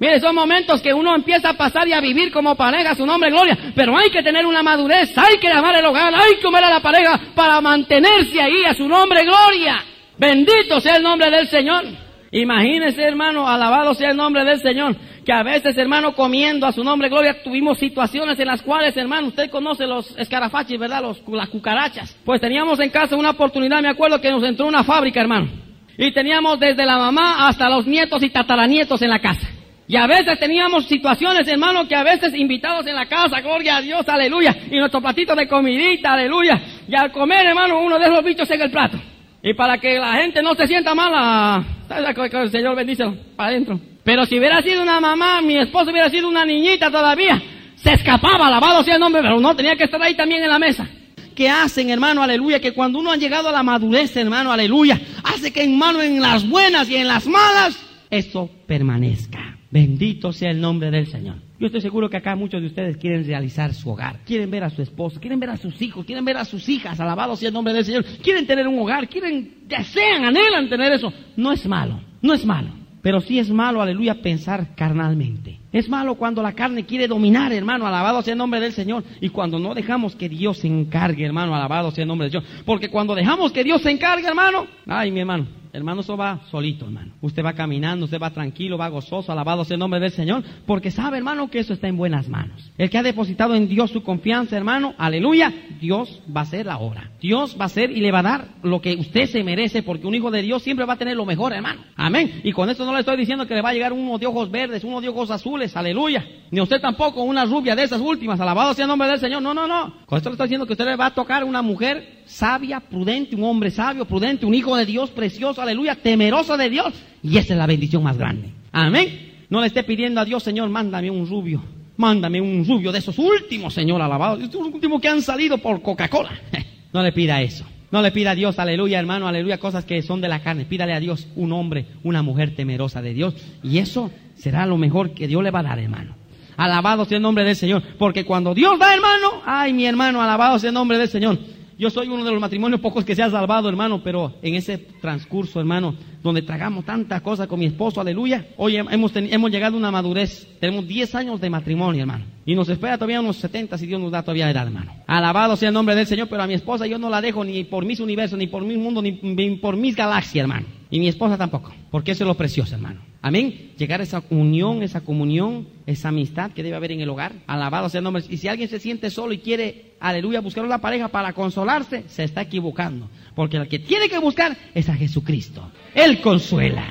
Mire, 0.00 0.18
son 0.18 0.34
momentos 0.34 0.82
que 0.82 0.92
uno 0.92 1.14
empieza 1.14 1.50
a 1.50 1.54
pasar 1.54 1.86
y 1.86 1.92
a 1.92 2.00
vivir 2.00 2.32
como 2.32 2.56
pareja, 2.56 2.90
a 2.90 2.96
su 2.96 3.06
nombre, 3.06 3.30
gloria. 3.30 3.56
Pero 3.76 3.96
hay 3.96 4.10
que 4.10 4.24
tener 4.24 4.44
una 4.46 4.64
madurez, 4.64 5.16
hay 5.16 5.38
que 5.38 5.48
amar 5.48 5.76
el 5.76 5.84
hogar, 5.84 6.12
hay 6.12 6.34
que 6.34 6.42
comer 6.42 6.64
a 6.64 6.70
la 6.70 6.80
pareja 6.80 7.20
para 7.36 7.60
mantenerse 7.60 8.42
ahí, 8.42 8.64
a 8.64 8.74
su 8.74 8.88
nombre, 8.88 9.22
gloria. 9.22 9.76
Bendito 10.18 10.80
sea 10.80 10.96
el 10.96 11.04
nombre 11.04 11.30
del 11.30 11.46
Señor. 11.46 12.07
Imagínese, 12.30 13.02
hermano, 13.02 13.48
alabado 13.48 13.94
sea 13.94 14.10
el 14.10 14.16
nombre 14.16 14.44
del 14.44 14.60
Señor, 14.60 14.94
que 15.24 15.32
a 15.32 15.42
veces, 15.42 15.76
hermano, 15.78 16.14
comiendo 16.14 16.66
a 16.66 16.72
su 16.72 16.84
nombre, 16.84 17.08
gloria, 17.08 17.42
tuvimos 17.42 17.78
situaciones 17.78 18.38
en 18.38 18.46
las 18.46 18.60
cuales, 18.60 18.96
hermano, 18.96 19.28
usted 19.28 19.50
conoce 19.50 19.86
los 19.86 20.14
escarafachis, 20.18 20.78
¿verdad? 20.78 21.02
Los, 21.02 21.22
las 21.28 21.48
cucarachas. 21.48 22.14
Pues 22.24 22.40
teníamos 22.40 22.80
en 22.80 22.90
casa 22.90 23.16
una 23.16 23.30
oportunidad, 23.30 23.80
me 23.80 23.88
acuerdo 23.88 24.20
que 24.20 24.30
nos 24.30 24.42
entró 24.42 24.66
una 24.66 24.84
fábrica, 24.84 25.20
hermano. 25.20 25.48
Y 25.96 26.12
teníamos 26.12 26.60
desde 26.60 26.84
la 26.84 26.98
mamá 26.98 27.48
hasta 27.48 27.68
los 27.70 27.86
nietos 27.86 28.22
y 28.22 28.28
tataranietos 28.28 29.00
en 29.00 29.10
la 29.10 29.20
casa. 29.20 29.48
Y 29.88 29.96
a 29.96 30.06
veces 30.06 30.38
teníamos 30.38 30.84
situaciones, 30.84 31.48
hermano, 31.48 31.88
que 31.88 31.96
a 31.96 32.02
veces 32.02 32.34
invitados 32.34 32.86
en 32.86 32.94
la 32.94 33.06
casa, 33.06 33.40
gloria 33.40 33.78
a 33.78 33.80
Dios, 33.80 34.06
aleluya, 34.06 34.54
y 34.70 34.78
nuestro 34.78 35.00
platito 35.00 35.34
de 35.34 35.48
comidita, 35.48 36.12
aleluya. 36.12 36.60
Y 36.86 36.94
al 36.94 37.10
comer, 37.10 37.46
hermano, 37.46 37.80
uno 37.80 37.98
de 37.98 38.04
esos 38.04 38.22
bichos 38.22 38.50
en 38.50 38.60
el 38.60 38.70
plato. 38.70 38.98
Y 39.42 39.54
para 39.54 39.78
que 39.78 39.98
la 39.98 40.12
gente 40.14 40.42
no 40.42 40.54
se 40.54 40.66
sienta 40.66 40.94
mala, 40.94 41.64
el 41.88 42.50
Señor 42.50 42.76
bendice 42.76 43.04
para 43.36 43.50
adentro. 43.50 43.80
Pero 44.04 44.24
si 44.26 44.38
hubiera 44.38 44.62
sido 44.62 44.82
una 44.82 45.00
mamá, 45.00 45.40
mi 45.42 45.56
esposo 45.58 45.90
hubiera 45.90 46.08
sido 46.08 46.28
una 46.28 46.44
niñita 46.44 46.90
todavía, 46.90 47.42
se 47.76 47.92
escapaba, 47.92 48.46
alabado 48.46 48.82
sea 48.82 48.94
el 48.94 49.00
nombre, 49.00 49.22
pero 49.22 49.38
no, 49.40 49.54
tenía 49.54 49.76
que 49.76 49.84
estar 49.84 50.02
ahí 50.02 50.16
también 50.16 50.42
en 50.42 50.48
la 50.48 50.58
mesa. 50.58 50.88
¿Qué 51.34 51.48
hacen, 51.48 51.88
hermano? 51.90 52.22
Aleluya. 52.22 52.58
Que 52.58 52.72
cuando 52.72 52.98
uno 52.98 53.12
ha 53.12 53.16
llegado 53.16 53.48
a 53.48 53.52
la 53.52 53.62
madurez, 53.62 54.16
hermano, 54.16 54.50
aleluya, 54.50 55.00
hace 55.22 55.52
que 55.52 55.62
en 55.62 55.78
mano 55.78 56.02
en 56.02 56.20
las 56.20 56.48
buenas 56.48 56.90
y 56.90 56.96
en 56.96 57.06
las 57.06 57.28
malas, 57.28 57.78
eso 58.10 58.50
permanezca. 58.66 59.56
Bendito 59.70 60.32
sea 60.32 60.50
el 60.50 60.60
nombre 60.60 60.90
del 60.90 61.06
Señor. 61.06 61.36
Yo 61.58 61.66
estoy 61.66 61.80
seguro 61.80 62.08
que 62.08 62.16
acá 62.16 62.36
muchos 62.36 62.60
de 62.60 62.68
ustedes 62.68 62.96
quieren 62.98 63.26
realizar 63.26 63.74
su 63.74 63.90
hogar, 63.90 64.20
quieren 64.24 64.48
ver 64.50 64.62
a 64.62 64.70
su 64.70 64.80
esposo, 64.80 65.18
quieren 65.18 65.40
ver 65.40 65.50
a 65.50 65.56
sus 65.56 65.80
hijos, 65.82 66.06
quieren 66.06 66.24
ver 66.24 66.36
a 66.36 66.44
sus 66.44 66.68
hijas, 66.68 67.00
alabado 67.00 67.34
sea 67.34 67.48
el 67.48 67.54
nombre 67.54 67.74
del 67.74 67.84
Señor, 67.84 68.04
quieren 68.22 68.46
tener 68.46 68.68
un 68.68 68.78
hogar, 68.78 69.08
quieren, 69.08 69.64
desean, 69.66 70.24
anhelan 70.24 70.68
tener 70.68 70.92
eso. 70.92 71.12
No 71.36 71.50
es 71.50 71.66
malo, 71.66 72.00
no 72.22 72.32
es 72.32 72.44
malo. 72.46 72.70
Pero 73.02 73.20
sí 73.20 73.38
es 73.38 73.50
malo, 73.50 73.82
aleluya, 73.82 74.20
pensar 74.22 74.74
carnalmente. 74.76 75.58
Es 75.72 75.88
malo 75.88 76.14
cuando 76.14 76.42
la 76.42 76.52
carne 76.52 76.86
quiere 76.86 77.06
dominar, 77.06 77.52
hermano, 77.52 77.86
alabado 77.86 78.22
sea 78.22 78.32
el 78.32 78.38
nombre 78.38 78.60
del 78.60 78.72
Señor. 78.72 79.04
Y 79.20 79.28
cuando 79.28 79.58
no 79.58 79.74
dejamos 79.74 80.16
que 80.16 80.28
Dios 80.28 80.58
se 80.58 80.66
encargue, 80.66 81.24
hermano, 81.24 81.54
alabado 81.54 81.90
sea 81.90 82.02
el 82.02 82.08
nombre 82.08 82.28
del 82.28 82.40
Señor. 82.40 82.64
Porque 82.64 82.88
cuando 82.88 83.14
dejamos 83.14 83.52
que 83.52 83.64
Dios 83.64 83.82
se 83.82 83.90
encargue, 83.90 84.26
hermano, 84.26 84.66
ay, 84.86 85.10
mi 85.10 85.20
hermano, 85.20 85.46
Hermano, 85.72 86.00
eso 86.00 86.16
va 86.16 86.40
solito, 86.50 86.86
hermano. 86.86 87.12
Usted 87.20 87.44
va 87.44 87.52
caminando, 87.52 88.06
usted 88.06 88.20
va 88.20 88.30
tranquilo, 88.30 88.78
va 88.78 88.88
gozoso, 88.88 89.30
alabado 89.30 89.64
sea 89.64 89.74
el 89.74 89.80
nombre 89.80 90.00
del 90.00 90.10
Señor, 90.10 90.42
porque 90.66 90.90
sabe, 90.90 91.18
hermano, 91.18 91.50
que 91.50 91.58
eso 91.58 91.72
está 91.72 91.88
en 91.88 91.96
buenas 91.96 92.28
manos. 92.28 92.72
El 92.78 92.90
que 92.90 92.98
ha 92.98 93.02
depositado 93.02 93.54
en 93.54 93.68
Dios 93.68 93.90
su 93.90 94.02
confianza, 94.02 94.56
hermano, 94.56 94.94
aleluya, 94.98 95.52
Dios 95.80 96.20
va 96.34 96.40
a 96.40 96.44
hacer 96.44 96.66
la 96.66 96.78
obra. 96.78 97.10
Dios 97.20 97.56
va 97.58 97.64
a 97.64 97.66
hacer 97.66 97.90
y 97.90 98.00
le 98.00 98.10
va 98.12 98.20
a 98.20 98.22
dar 98.22 98.48
lo 98.62 98.80
que 98.80 98.94
usted 98.94 99.26
se 99.26 99.44
merece, 99.44 99.82
porque 99.82 100.06
un 100.06 100.14
hijo 100.14 100.30
de 100.30 100.42
Dios 100.42 100.62
siempre 100.62 100.86
va 100.86 100.94
a 100.94 100.98
tener 100.98 101.16
lo 101.16 101.26
mejor, 101.26 101.52
hermano. 101.52 101.82
Amén. 101.96 102.40
Y 102.44 102.52
con 102.52 102.70
esto 102.70 102.84
no 102.84 102.94
le 102.94 103.00
estoy 103.00 103.16
diciendo 103.16 103.46
que 103.46 103.54
le 103.54 103.62
va 103.62 103.70
a 103.70 103.74
llegar 103.74 103.92
uno 103.92 104.18
de 104.18 104.26
ojos 104.26 104.50
verdes, 104.50 104.84
uno 104.84 105.00
de 105.00 105.08
ojos 105.08 105.30
azules, 105.30 105.57
aleluya. 105.76 106.24
Ni 106.50 106.60
usted 106.60 106.80
tampoco 106.80 107.22
una 107.22 107.44
rubia 107.44 107.76
de 107.76 107.82
esas 107.82 108.00
últimas, 108.00 108.40
alabado 108.40 108.72
sea 108.74 108.84
el 108.84 108.88
nombre 108.88 109.08
del 109.08 109.20
Señor. 109.20 109.42
No, 109.42 109.52
no, 109.52 109.66
no. 109.66 109.94
Con 110.06 110.16
esto 110.16 110.30
le 110.30 110.34
estoy 110.34 110.46
diciendo 110.46 110.66
que 110.66 110.72
usted 110.72 110.86
le 110.86 110.96
va 110.96 111.06
a 111.06 111.14
tocar 111.14 111.44
una 111.44 111.62
mujer 111.62 112.22
sabia, 112.24 112.80
prudente, 112.80 113.36
un 113.36 113.44
hombre 113.44 113.70
sabio, 113.70 114.04
prudente, 114.04 114.46
un 114.46 114.54
hijo 114.54 114.76
de 114.76 114.86
Dios 114.86 115.10
precioso, 115.10 115.60
aleluya, 115.60 115.96
temeroso 115.96 116.56
de 116.56 116.70
Dios. 116.70 116.94
Y 117.22 117.36
esa 117.36 117.54
es 117.54 117.58
la 117.58 117.66
bendición 117.66 118.02
más 118.02 118.16
grande. 118.16 118.52
Amén. 118.72 119.46
No 119.50 119.60
le 119.60 119.66
esté 119.66 119.82
pidiendo 119.84 120.20
a 120.20 120.24
Dios, 120.24 120.42
Señor, 120.42 120.68
mándame 120.68 121.10
un 121.10 121.26
rubio. 121.28 121.62
Mándame 121.96 122.40
un 122.40 122.64
rubio 122.64 122.92
de 122.92 123.00
esos 123.00 123.18
últimos, 123.18 123.74
Señor, 123.74 124.00
alabado. 124.00 124.40
Estos 124.40 124.66
últimos 124.66 125.00
que 125.00 125.08
han 125.08 125.20
salido 125.20 125.58
por 125.58 125.82
Coca-Cola. 125.82 126.30
No 126.90 127.02
le 127.02 127.12
pida 127.12 127.42
eso. 127.42 127.66
No 127.90 128.02
le 128.02 128.10
pida 128.12 128.32
a 128.32 128.34
Dios, 128.34 128.58
aleluya, 128.58 128.98
hermano, 128.98 129.28
aleluya, 129.28 129.58
cosas 129.58 129.84
que 129.84 130.02
son 130.02 130.20
de 130.20 130.28
la 130.28 130.40
carne. 130.40 130.66
Pídale 130.66 130.92
a 130.92 131.00
Dios 131.00 131.26
un 131.36 131.52
hombre, 131.52 131.86
una 132.02 132.22
mujer 132.22 132.54
temerosa 132.54 133.00
de 133.00 133.14
Dios. 133.14 133.34
Y 133.62 133.78
eso 133.78 134.10
será 134.36 134.66
lo 134.66 134.76
mejor 134.76 135.12
que 135.12 135.26
Dios 135.26 135.42
le 135.42 135.50
va 135.50 135.60
a 135.60 135.64
dar, 135.64 135.78
hermano. 135.78 136.14
Alabado 136.56 137.04
sea 137.04 137.16
el 137.16 137.22
nombre 137.22 137.44
del 137.44 137.56
Señor. 137.56 137.82
Porque 137.98 138.24
cuando 138.24 138.54
Dios 138.54 138.78
da, 138.78 138.94
hermano, 138.94 139.42
ay, 139.46 139.72
mi 139.72 139.86
hermano, 139.86 140.20
alabado 140.20 140.58
sea 140.58 140.68
el 140.68 140.74
nombre 140.74 140.98
del 140.98 141.08
Señor. 141.08 141.38
Yo 141.78 141.90
soy 141.90 142.08
uno 142.08 142.24
de 142.24 142.32
los 142.32 142.40
matrimonios 142.40 142.80
pocos 142.80 143.04
que 143.04 143.14
se 143.14 143.22
ha 143.22 143.30
salvado, 143.30 143.68
hermano, 143.68 144.02
pero 144.02 144.34
en 144.42 144.56
ese 144.56 144.78
transcurso, 144.78 145.60
hermano, 145.60 145.94
donde 146.24 146.42
tragamos 146.42 146.84
tantas 146.84 147.22
cosas 147.22 147.46
con 147.46 147.60
mi 147.60 147.66
esposo, 147.66 148.00
aleluya, 148.00 148.48
hoy 148.56 148.76
hemos, 148.76 149.12
hemos 149.14 149.50
llegado 149.52 149.76
a 149.76 149.78
una 149.78 149.92
madurez, 149.92 150.48
tenemos 150.58 150.88
10 150.88 151.14
años 151.14 151.40
de 151.40 151.48
matrimonio, 151.48 152.00
hermano, 152.00 152.24
y 152.44 152.56
nos 152.56 152.68
espera 152.68 152.96
todavía 152.96 153.20
unos 153.20 153.36
70 153.36 153.78
si 153.78 153.86
Dios 153.86 154.00
nos 154.00 154.10
da 154.10 154.22
todavía 154.22 154.50
edad, 154.50 154.66
hermano. 154.66 154.92
Alabado 155.06 155.54
sea 155.54 155.68
el 155.68 155.74
nombre 155.74 155.94
del 155.94 156.06
Señor, 156.06 156.28
pero 156.28 156.42
a 156.42 156.48
mi 156.48 156.54
esposa 156.54 156.84
yo 156.84 156.98
no 156.98 157.08
la 157.08 157.20
dejo 157.20 157.44
ni 157.44 157.62
por 157.62 157.84
mis 157.84 158.00
universos, 158.00 158.36
ni 158.36 158.48
por 158.48 158.64
mi 158.64 158.76
mundo, 158.76 159.00
ni, 159.00 159.12
por 159.58 159.76
mis 159.76 159.94
galaxias, 159.94 160.42
hermano. 160.42 160.66
Y 160.90 160.98
mi 160.98 161.06
esposa 161.06 161.38
tampoco, 161.38 161.72
porque 161.92 162.10
eso 162.10 162.24
es 162.24 162.28
lo 162.28 162.34
precioso, 162.34 162.74
hermano. 162.74 163.07
Amén. 163.20 163.72
Llegar 163.76 164.00
a 164.00 164.04
esa 164.04 164.22
unión, 164.30 164.82
esa 164.82 165.00
comunión, 165.00 165.68
esa 165.86 166.10
amistad 166.10 166.52
que 166.52 166.62
debe 166.62 166.76
haber 166.76 166.92
en 166.92 167.00
el 167.00 167.08
hogar. 167.08 167.32
Alabado 167.46 167.88
sea 167.88 167.98
el 167.98 168.04
nombre. 168.04 168.22
Y 168.28 168.36
si 168.36 168.48
alguien 168.48 168.68
se 168.68 168.78
siente 168.78 169.10
solo 169.10 169.32
y 169.32 169.38
quiere, 169.38 169.94
aleluya, 170.00 170.40
buscar 170.40 170.64
una 170.64 170.78
pareja 170.78 171.08
para 171.08 171.32
consolarse, 171.32 172.04
se 172.08 172.24
está 172.24 172.42
equivocando. 172.42 173.10
Porque 173.34 173.56
el 173.56 173.68
que 173.68 173.80
tiene 173.80 174.08
que 174.08 174.18
buscar 174.18 174.56
es 174.74 174.88
a 174.88 174.94
Jesucristo. 174.94 175.70
Él 175.94 176.20
consuela. 176.20 176.84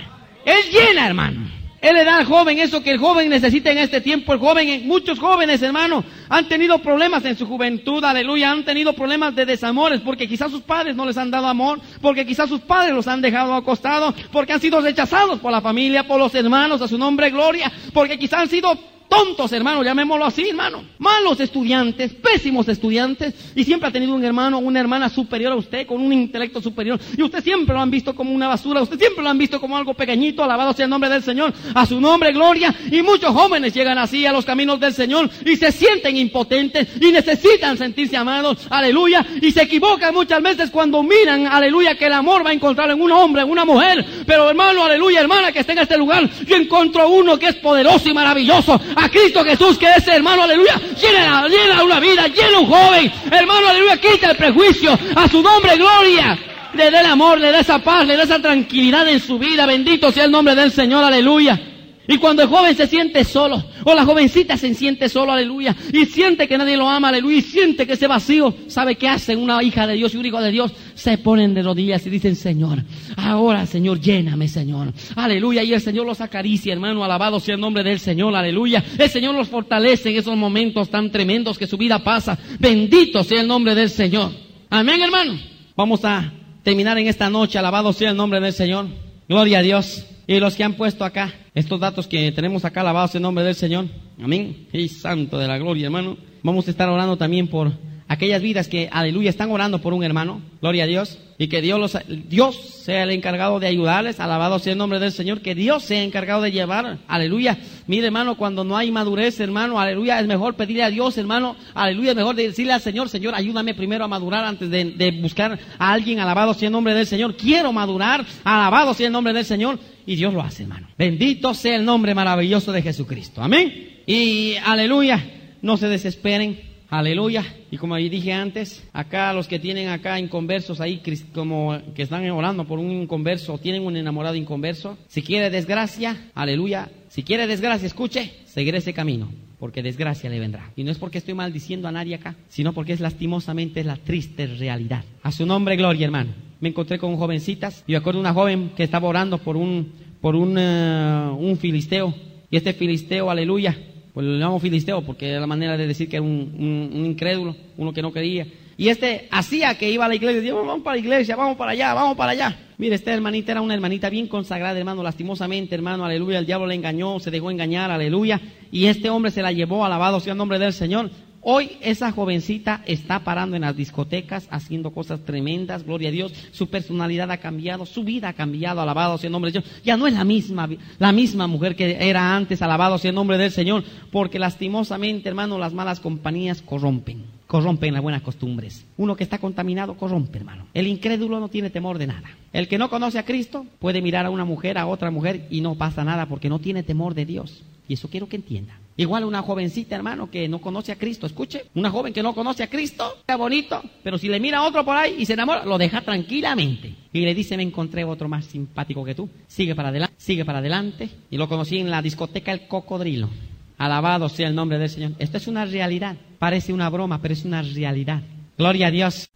Él 0.46 0.58
llena, 0.72 1.08
hermano. 1.08 1.67
Él 1.80 1.94
le 1.94 2.04
da 2.04 2.18
al 2.18 2.26
joven 2.26 2.58
eso 2.58 2.82
que 2.82 2.92
el 2.92 2.98
joven 2.98 3.30
necesita 3.30 3.72
en 3.72 3.78
este 3.78 4.02
tiempo. 4.02 4.34
El 4.34 4.40
joven, 4.40 4.88
muchos 4.88 5.20
jóvenes, 5.20 5.62
hermano, 5.62 6.04
han 6.28 6.48
tenido 6.48 6.80
problemas 6.80 7.24
en 7.26 7.38
su 7.38 7.46
juventud, 7.46 8.04
aleluya, 8.04 8.52
han 8.52 8.66
tenido 8.66 8.94
problemas 8.94 9.36
de 9.36 9.46
desamores, 9.46 10.02
porque 10.02 10.28
quizás 10.28 10.50
sus 10.52 10.62
padres 10.62 10.96
no 10.96 11.06
les 11.06 11.18
han 11.18 11.30
dado 11.30 11.48
amor, 11.48 11.80
porque 12.02 12.26
quizás 12.26 12.50
sus 12.50 12.62
padres 12.62 12.96
los 12.96 13.08
han 13.08 13.22
dejado 13.22 13.54
acostados, 13.54 14.16
porque 14.32 14.54
han 14.54 14.62
sido 14.62 14.82
rechazados 14.82 15.40
por 15.40 15.52
la 15.52 15.62
familia, 15.62 16.08
por 16.08 16.20
los 16.20 16.34
hermanos, 16.34 16.82
a 16.82 16.88
su 16.88 16.98
nombre 16.98 17.30
gloria, 17.30 17.72
porque 17.94 18.18
quizás 18.18 18.42
han 18.42 18.50
sido 18.50 18.97
tontos, 19.08 19.52
hermano, 19.52 19.84
llamémoslo 19.84 20.26
así, 20.26 20.50
hermano. 20.50 20.84
Malos 20.98 21.40
estudiantes, 21.40 22.14
pésimos 22.14 22.68
estudiantes, 22.68 23.34
y 23.56 23.64
siempre 23.64 23.90
ha 23.90 23.92
tenido 23.92 24.14
un 24.14 24.24
hermano 24.24 24.58
una 24.60 24.80
hermana 24.80 25.10
superior 25.10 25.54
a 25.54 25.56
usted, 25.56 25.86
con 25.88 26.02
un 26.02 26.14
intelecto 26.14 26.62
superior, 26.62 27.00
y 27.18 27.24
usted 27.24 27.44
siempre 27.44 27.74
lo 27.74 27.82
han 27.82 27.92
visto 27.92 28.16
como 28.16 28.32
una 28.32 28.48
basura, 28.48 28.82
usted 28.82 28.98
siempre 28.98 29.24
lo 29.24 29.30
han 29.30 29.38
visto 29.38 29.60
como 29.60 29.78
algo 29.78 29.94
pequeñito, 29.94 30.44
alabado 30.44 30.74
sea 30.74 30.86
el 30.86 30.90
nombre 30.90 31.10
del 31.10 31.24
Señor, 31.24 31.54
a 31.74 31.86
su 31.86 32.00
nombre 32.00 32.32
gloria, 32.32 32.74
y 32.92 33.02
muchos 33.02 33.32
jóvenes 33.32 33.74
llegan 33.74 33.98
así 33.98 34.26
a 34.26 34.32
los 34.32 34.46
caminos 34.46 34.80
del 34.80 34.94
Señor 34.94 35.30
y 35.46 35.56
se 35.56 35.72
sienten 35.72 36.18
impotentes 36.18 36.88
y 37.00 37.12
necesitan 37.12 37.78
sentirse 37.78 38.18
amados, 38.18 38.68
aleluya, 38.70 39.26
y 39.42 39.52
se 39.52 39.64
equivocan 39.64 40.14
muchas 40.14 40.42
veces 40.42 40.70
cuando 40.70 41.04
miran, 41.04 41.48
aleluya, 41.48 41.96
que 41.96 42.06
el 42.06 42.14
amor 42.14 42.46
va 42.46 42.52
a 42.52 42.54
encontrar 42.54 42.90
en 42.92 43.02
un 43.02 43.12
hombre, 43.12 43.42
en 43.44 43.50
una 43.50 43.66
mujer, 43.66 44.06
pero 44.26 44.50
hermano, 44.50 44.84
aleluya, 44.84 45.22
hermana 45.22 45.52
que 45.52 45.60
está 45.60 45.74
en 45.74 45.80
este 45.80 45.98
lugar, 45.98 46.30
yo 46.46 46.56
encuentro 46.56 47.08
uno 47.10 47.38
que 47.38 47.48
es 47.48 47.56
poderoso 47.56 48.10
y 48.10 48.14
maravilloso, 48.14 48.80
a 48.98 49.10
Cristo 49.10 49.44
Jesús, 49.44 49.78
que 49.78 49.86
ese 49.96 50.16
hermano, 50.16 50.44
aleluya, 50.44 50.80
llena, 51.00 51.48
llena 51.48 51.84
una 51.84 52.00
vida, 52.00 52.28
llena 52.28 52.60
un 52.60 52.66
joven, 52.66 53.12
hermano, 53.32 53.68
aleluya, 53.68 53.98
quita 53.98 54.32
el 54.32 54.38
prejuicio, 54.38 54.98
a 55.16 55.28
su 55.30 55.42
nombre, 55.42 55.78
gloria. 55.78 56.38
Le 56.74 56.92
dé 56.92 57.00
el 57.00 57.06
amor, 57.06 57.40
le 57.40 57.52
dé 57.52 57.60
esa 57.60 57.80
paz, 57.80 58.06
le 58.06 58.18
dé 58.18 58.24
esa 58.24 58.40
tranquilidad 58.40 59.08
en 59.08 59.20
su 59.20 59.40
vida. 59.40 59.66
Bendito 59.66 60.12
sea 60.12 60.26
el 60.26 60.32
nombre 60.32 60.54
del 60.54 60.72
Señor, 60.72 61.04
aleluya. 61.04 61.60
Y 62.08 62.18
cuando 62.18 62.42
el 62.42 62.48
joven 62.48 62.76
se 62.76 62.88
siente 62.88 63.24
solo, 63.24 63.64
o 63.84 63.94
la 63.94 64.06
jovencita 64.06 64.58
se 64.58 64.74
siente 64.74 65.10
solo, 65.10 65.34
aleluya, 65.34 65.76
y 65.92 66.06
siente 66.06 66.48
que 66.48 66.58
nadie 66.58 66.78
lo 66.78 66.88
ama, 66.88 67.10
aleluya, 67.10 67.38
y 67.38 67.42
siente 67.42 67.86
que 67.86 67.94
ese 67.94 68.08
vacío, 68.08 68.54
¿sabe 68.68 68.96
qué 68.96 69.10
hace 69.10 69.36
una 69.36 69.62
hija 69.62 69.86
de 69.86 69.96
Dios 69.96 70.14
y 70.14 70.18
un 70.18 70.26
hijo 70.26 70.42
de 70.42 70.52
Dios? 70.52 70.72
Se 70.98 71.20
ponen 71.20 71.54
de 71.54 71.62
rodillas 71.62 72.06
y 72.08 72.10
dicen, 72.10 72.36
Señor, 72.36 72.84
ahora, 73.16 73.68
Señor, 73.68 74.02
lléname, 74.02 74.48
Señor. 74.48 74.92
Aleluya, 75.16 75.64
y 75.64 75.72
el 75.72 75.80
Señor 75.80 76.08
los 76.08 76.22
acaricia, 76.22 76.74
hermano, 76.74 77.04
alabado 77.04 77.40
sea 77.40 77.54
el 77.54 77.62
nombre 77.62 77.84
del 77.84 78.00
Señor, 78.00 78.36
aleluya. 78.36 78.84
El 78.98 79.08
Señor 79.08 79.36
los 79.36 79.48
fortalece 79.48 80.10
en 80.10 80.18
esos 80.18 80.36
momentos 80.36 80.90
tan 80.90 81.12
tremendos 81.12 81.60
que 81.60 81.68
su 81.68 81.78
vida 81.78 82.04
pasa. 82.04 82.36
Bendito 82.60 83.24
sea 83.24 83.42
el 83.42 83.48
nombre 83.48 83.76
del 83.76 83.92
Señor. 83.92 84.32
Amén, 84.72 85.00
hermano. 85.00 85.40
Vamos 85.76 86.04
a 86.04 86.34
terminar 86.64 86.98
en 86.98 87.06
esta 87.06 87.30
noche, 87.30 87.60
alabado 87.60 87.94
sea 87.94 88.10
el 88.10 88.18
nombre 88.18 88.40
del 88.40 88.54
Señor. 88.54 88.88
Gloria 89.30 89.60
a 89.60 89.62
Dios. 89.62 90.04
Y 90.26 90.40
los 90.40 90.56
que 90.56 90.64
han 90.64 90.74
puesto 90.74 91.06
acá, 91.06 91.32
estos 91.54 91.80
datos 91.80 92.08
que 92.08 92.32
tenemos 92.32 92.66
acá, 92.66 92.82
alabados 92.82 93.14
en 93.14 93.22
nombre 93.22 93.44
del 93.44 93.54
Señor. 93.54 93.86
Amén. 94.20 94.68
Y 94.74 94.88
santo 94.90 95.38
de 95.38 95.48
la 95.48 95.60
gloria, 95.60 95.86
hermano. 95.86 96.18
Vamos 96.42 96.68
a 96.68 96.72
estar 96.72 96.90
orando 96.90 97.18
también 97.18 97.48
por 97.48 97.72
aquellas 98.08 98.42
vidas 98.42 98.68
que, 98.68 98.90
aleluya, 98.92 99.30
están 99.30 99.52
orando 99.52 99.80
por 99.80 99.94
un 99.94 100.04
hermano. 100.04 100.42
Gloria 100.62 100.86
a 100.86 100.88
Dios. 100.88 101.20
Y 101.40 101.50
que 101.50 101.62
Dios, 101.62 101.80
los, 101.80 101.98
Dios 102.28 102.56
sea 102.84 103.04
el 103.04 103.12
encargado 103.12 103.60
de 103.60 103.68
ayudarles. 103.68 104.20
Alabado 104.20 104.58
sea 104.60 104.74
el 104.74 104.80
nombre 104.80 105.00
del 105.00 105.12
Señor. 105.12 105.42
Que 105.42 105.54
Dios 105.54 105.84
sea 105.84 106.02
encargado 106.02 106.42
de 106.42 106.52
llevar. 106.52 106.98
Aleluya. 107.08 107.58
Mire, 107.86 108.08
hermano, 108.08 108.36
cuando 108.36 108.64
no 108.64 108.76
hay 108.76 108.92
madurez, 108.92 109.40
hermano, 109.40 109.80
aleluya, 109.80 110.20
es 110.20 110.28
mejor 110.28 110.56
pedirle 110.56 110.84
a 110.84 110.90
Dios, 110.90 111.18
hermano. 111.18 111.56
Aleluya, 111.74 112.12
es 112.12 112.18
mejor 112.18 112.36
decirle 112.36 112.74
al 112.74 112.82
Señor, 112.82 113.10
Señor, 113.10 113.36
ayúdame 113.36 113.76
primero 113.76 114.04
a 114.04 114.08
madurar 114.08 114.46
antes 114.46 114.70
de, 114.70 114.86
de 114.86 115.12
buscar 115.12 115.60
a 115.78 115.94
alguien. 115.94 116.20
Alabado 116.20 116.54
sea 116.54 116.68
el 116.68 116.74
nombre 116.74 116.94
del 116.94 117.06
Señor. 117.06 117.36
Quiero 117.36 117.72
madurar. 117.72 118.26
Alabado 118.44 118.94
sea 118.94 119.08
el 119.08 119.14
nombre 119.14 119.34
del 119.34 119.46
Señor. 119.46 119.78
Y 120.08 120.16
Dios 120.16 120.34
lo 120.34 120.42
hace, 120.42 120.64
hermano. 120.64 120.88
Bendito 120.98 121.54
sea 121.54 121.76
el 121.76 121.86
nombre 121.86 122.16
maravilloso 122.16 122.72
de 122.72 122.82
Jesucristo. 122.82 123.44
Amén. 123.44 124.02
Y 124.08 124.56
aleluya. 124.66 125.24
No 125.62 125.78
se 125.78 125.88
desesperen. 125.88 126.77
Aleluya. 126.90 127.44
Y 127.70 127.78
como 127.78 127.98
dije 127.98 128.32
antes, 128.32 128.88
acá 128.94 129.34
los 129.34 129.48
que 129.48 129.60
tienen 129.60 129.90
acá 129.90 130.20
inconversos 130.20 130.80
ahí, 130.80 131.02
como 131.34 131.78
que 131.94 132.04
están 132.04 132.30
orando 132.30 132.66
por 132.66 132.80
un 132.80 132.92
inconverso, 132.92 133.58
tienen 133.58 133.86
un 133.86 133.98
enamorado 133.98 134.36
inconverso, 134.36 134.98
si 135.08 135.22
quiere 135.22 135.50
desgracia, 135.50 136.30
aleluya. 136.34 136.90
Si 137.10 137.24
quiere 137.24 137.48
desgracia, 137.48 137.88
escuche, 137.88 138.32
seguiré 138.46 138.78
ese 138.78 138.94
camino, 138.94 139.30
porque 139.60 139.84
desgracia 139.84 140.30
le 140.30 140.40
vendrá. 140.40 140.72
Y 140.76 140.84
no 140.84 140.92
es 140.92 140.98
porque 140.98 141.18
estoy 141.18 141.34
maldiciendo 141.34 141.88
a 141.88 141.92
nadie 141.92 142.16
acá, 142.16 142.36
sino 142.48 142.74
porque 142.74 142.94
es 142.94 143.00
lastimosamente 143.00 143.84
la 143.84 143.98
triste 143.98 144.48
realidad. 144.48 145.04
A 145.24 145.32
su 145.32 145.46
nombre, 145.46 145.76
gloria, 145.76 146.06
hermano. 146.06 146.32
Me 146.60 146.70
encontré 146.70 147.00
con 147.00 147.18
jovencitas, 147.18 147.84
y 147.86 147.92
me 147.92 147.98
acuerdo 147.98 148.20
una 148.20 148.34
joven 148.34 148.72
que 148.76 148.84
estaba 148.84 149.08
orando 149.08 149.38
por 149.40 149.58
un, 149.58 149.92
por 150.22 150.36
un, 150.36 150.58
uh, 150.58 151.36
un 151.36 151.58
filisteo, 151.58 152.14
y 152.50 152.58
este 152.58 152.74
filisteo, 152.74 153.30
aleluya, 153.30 153.78
pues 154.18 154.26
lo 154.26 154.36
llamo 154.36 154.60
filisteo 154.60 155.04
porque 155.04 155.30
era 155.30 155.40
la 155.40 155.46
manera 155.46 155.78
de 155.78 155.86
decir 155.86 156.10
que 156.10 156.16
era 156.16 156.24
un, 156.24 156.52
un, 156.58 156.90
un, 156.92 157.06
incrédulo, 157.06 157.56
uno 157.78 157.94
que 157.94 158.02
no 158.02 158.12
creía. 158.12 158.48
Y 158.76 158.90
este 158.90 159.28
hacía 159.30 159.78
que 159.78 159.92
iba 159.92 160.06
a 160.06 160.08
la 160.08 160.16
iglesia, 160.16 160.42
decía, 160.42 160.56
vamos 160.56 160.82
para 160.82 160.96
la 160.96 161.02
iglesia, 161.02 161.36
vamos 161.36 161.56
para 161.56 161.74
allá, 161.74 161.94
vamos 161.94 162.18
para 162.18 162.32
allá. 162.32 162.58
Mire, 162.80 162.96
esta 162.96 163.14
hermanita 163.14 163.52
era 163.52 163.62
una 163.62 163.76
hermanita 163.76 164.10
bien 164.10 164.28
consagrada, 164.28 164.76
hermano, 164.80 165.04
lastimosamente, 165.04 165.76
hermano, 165.76 166.04
aleluya, 166.04 166.40
el 166.40 166.48
diablo 166.48 166.66
le 166.66 166.74
engañó, 166.74 167.20
se 167.20 167.30
dejó 167.30 167.52
engañar, 167.52 167.92
aleluya. 167.92 168.42
Y 168.72 168.88
este 168.88 169.12
hombre 169.12 169.30
se 169.30 169.44
la 169.44 169.52
llevó, 169.52 169.86
alabado 169.86 170.20
sea 170.20 170.32
el 170.32 170.40
nombre 170.40 170.58
del 170.58 170.74
Señor. 170.74 171.12
Hoy 171.50 171.78
esa 171.80 172.12
jovencita 172.12 172.82
está 172.86 173.20
parando 173.20 173.56
en 173.56 173.62
las 173.62 173.74
discotecas, 173.74 174.50
haciendo 174.52 174.92
cosas 174.92 175.22
tremendas, 175.22 175.86
gloria 175.86 176.10
a 176.10 176.12
Dios. 176.12 176.34
Su 176.52 176.68
personalidad 176.68 177.32
ha 177.32 177.38
cambiado, 177.38 177.86
su 177.86 178.04
vida 178.04 178.28
ha 178.28 178.34
cambiado, 178.34 178.82
alabado 178.82 179.18
sea 179.18 179.30
el 179.30 179.32
nombre 179.32 179.54
de 179.54 179.62
Dios. 179.62 179.82
Ya 179.82 179.96
no 179.96 180.08
es 180.08 180.14
la 180.14 180.26
misma, 180.26 180.68
la 181.00 181.14
misma 181.14 181.48
mujer 181.48 181.78
que 181.78 182.06
era 182.10 182.36
antes, 182.36 182.62
alabado 182.62 182.98
sea 182.98 183.12
el 183.12 183.16
nombre 183.16 183.38
del 183.38 183.52
Señor, 183.52 183.86
porque 184.12 184.40
lastimosamente, 184.40 185.30
hermano, 185.30 185.58
las 185.58 185.74
malas 185.74 186.02
compañías 186.02 186.62
corrompen, 186.62 187.24
corrompen 187.48 187.94
las 187.94 188.04
buenas 188.04 188.24
costumbres. 188.24 188.86
Uno 188.98 189.16
que 189.16 189.24
está 189.24 189.38
contaminado 189.38 189.96
corrompe, 189.96 190.40
hermano. 190.40 190.68
El 190.74 190.86
incrédulo 190.86 191.40
no 191.40 191.48
tiene 191.48 191.70
temor 191.70 191.98
de 191.98 192.08
nada. 192.08 192.30
El 192.52 192.68
que 192.68 192.78
no 192.78 192.90
conoce 192.90 193.20
a 193.20 193.26
Cristo 193.26 193.66
puede 193.80 194.02
mirar 194.02 194.26
a 194.26 194.32
una 194.32 194.44
mujer, 194.44 194.78
a 194.78 194.86
otra 194.86 195.12
mujer 195.12 195.48
y 195.50 195.62
no 195.62 195.76
pasa 195.76 196.04
nada 196.04 196.26
porque 196.26 196.50
no 196.50 196.60
tiene 196.60 196.84
temor 196.84 197.14
de 197.14 197.26
Dios. 197.26 197.64
Y 197.88 197.94
eso 197.94 198.10
quiero 198.10 198.28
que 198.28 198.36
entienda. 198.36 198.82
Igual 199.00 199.26
una 199.26 199.44
jovencita, 199.44 199.96
hermano, 199.96 200.30
que 200.32 200.48
no 200.50 200.60
conoce 200.60 200.92
a 200.92 200.96
Cristo. 200.96 201.28
Escuche, 201.28 201.66
una 201.76 201.92
joven 201.92 202.12
que 202.12 202.24
no 202.24 202.34
conoce 202.34 202.64
a 202.64 202.70
Cristo, 202.70 203.14
está 203.20 203.36
bonito, 203.36 203.82
pero 204.04 204.18
si 204.18 204.28
le 204.28 204.40
mira 204.40 204.58
a 204.58 204.64
otro 204.64 204.84
por 204.84 204.98
ahí 204.98 205.18
y 205.20 205.26
se 205.28 205.34
enamora, 205.34 205.64
lo 205.66 205.78
deja 205.78 206.02
tranquilamente. 206.02 206.96
Y 207.14 207.22
le 207.22 207.36
dice, 207.36 207.56
me 207.58 207.64
encontré 207.64 208.04
otro 208.04 208.28
más 208.28 208.46
simpático 208.46 209.06
que 209.06 209.14
tú. 209.14 209.30
Sigue 209.48 209.76
para 209.76 209.90
adelante, 209.90 210.16
sigue 210.18 210.46
para 210.46 210.60
adelante. 210.60 211.10
Y 211.30 211.38
lo 211.38 211.48
conocí 211.48 211.78
en 211.78 211.92
la 211.92 212.02
discoteca 212.02 212.52
El 212.52 212.68
Cocodrilo. 212.68 213.30
Alabado 213.78 214.28
sea 214.30 214.48
el 214.48 214.56
nombre 214.56 214.80
del 214.80 214.90
Señor. 214.90 215.12
Esto 215.20 215.38
es 215.38 215.48
una 215.48 215.66
realidad. 215.66 216.18
Parece 216.40 216.74
una 216.74 216.90
broma, 216.90 217.22
pero 217.22 217.36
es 217.36 217.46
una 217.46 217.62
realidad. 217.62 218.24
Gloria 218.58 218.88
a 218.88 218.92
Dios. 218.92 219.30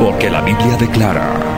Porque 0.00 0.30
la 0.30 0.42
Biblia 0.42 0.76
declara, 0.78 1.57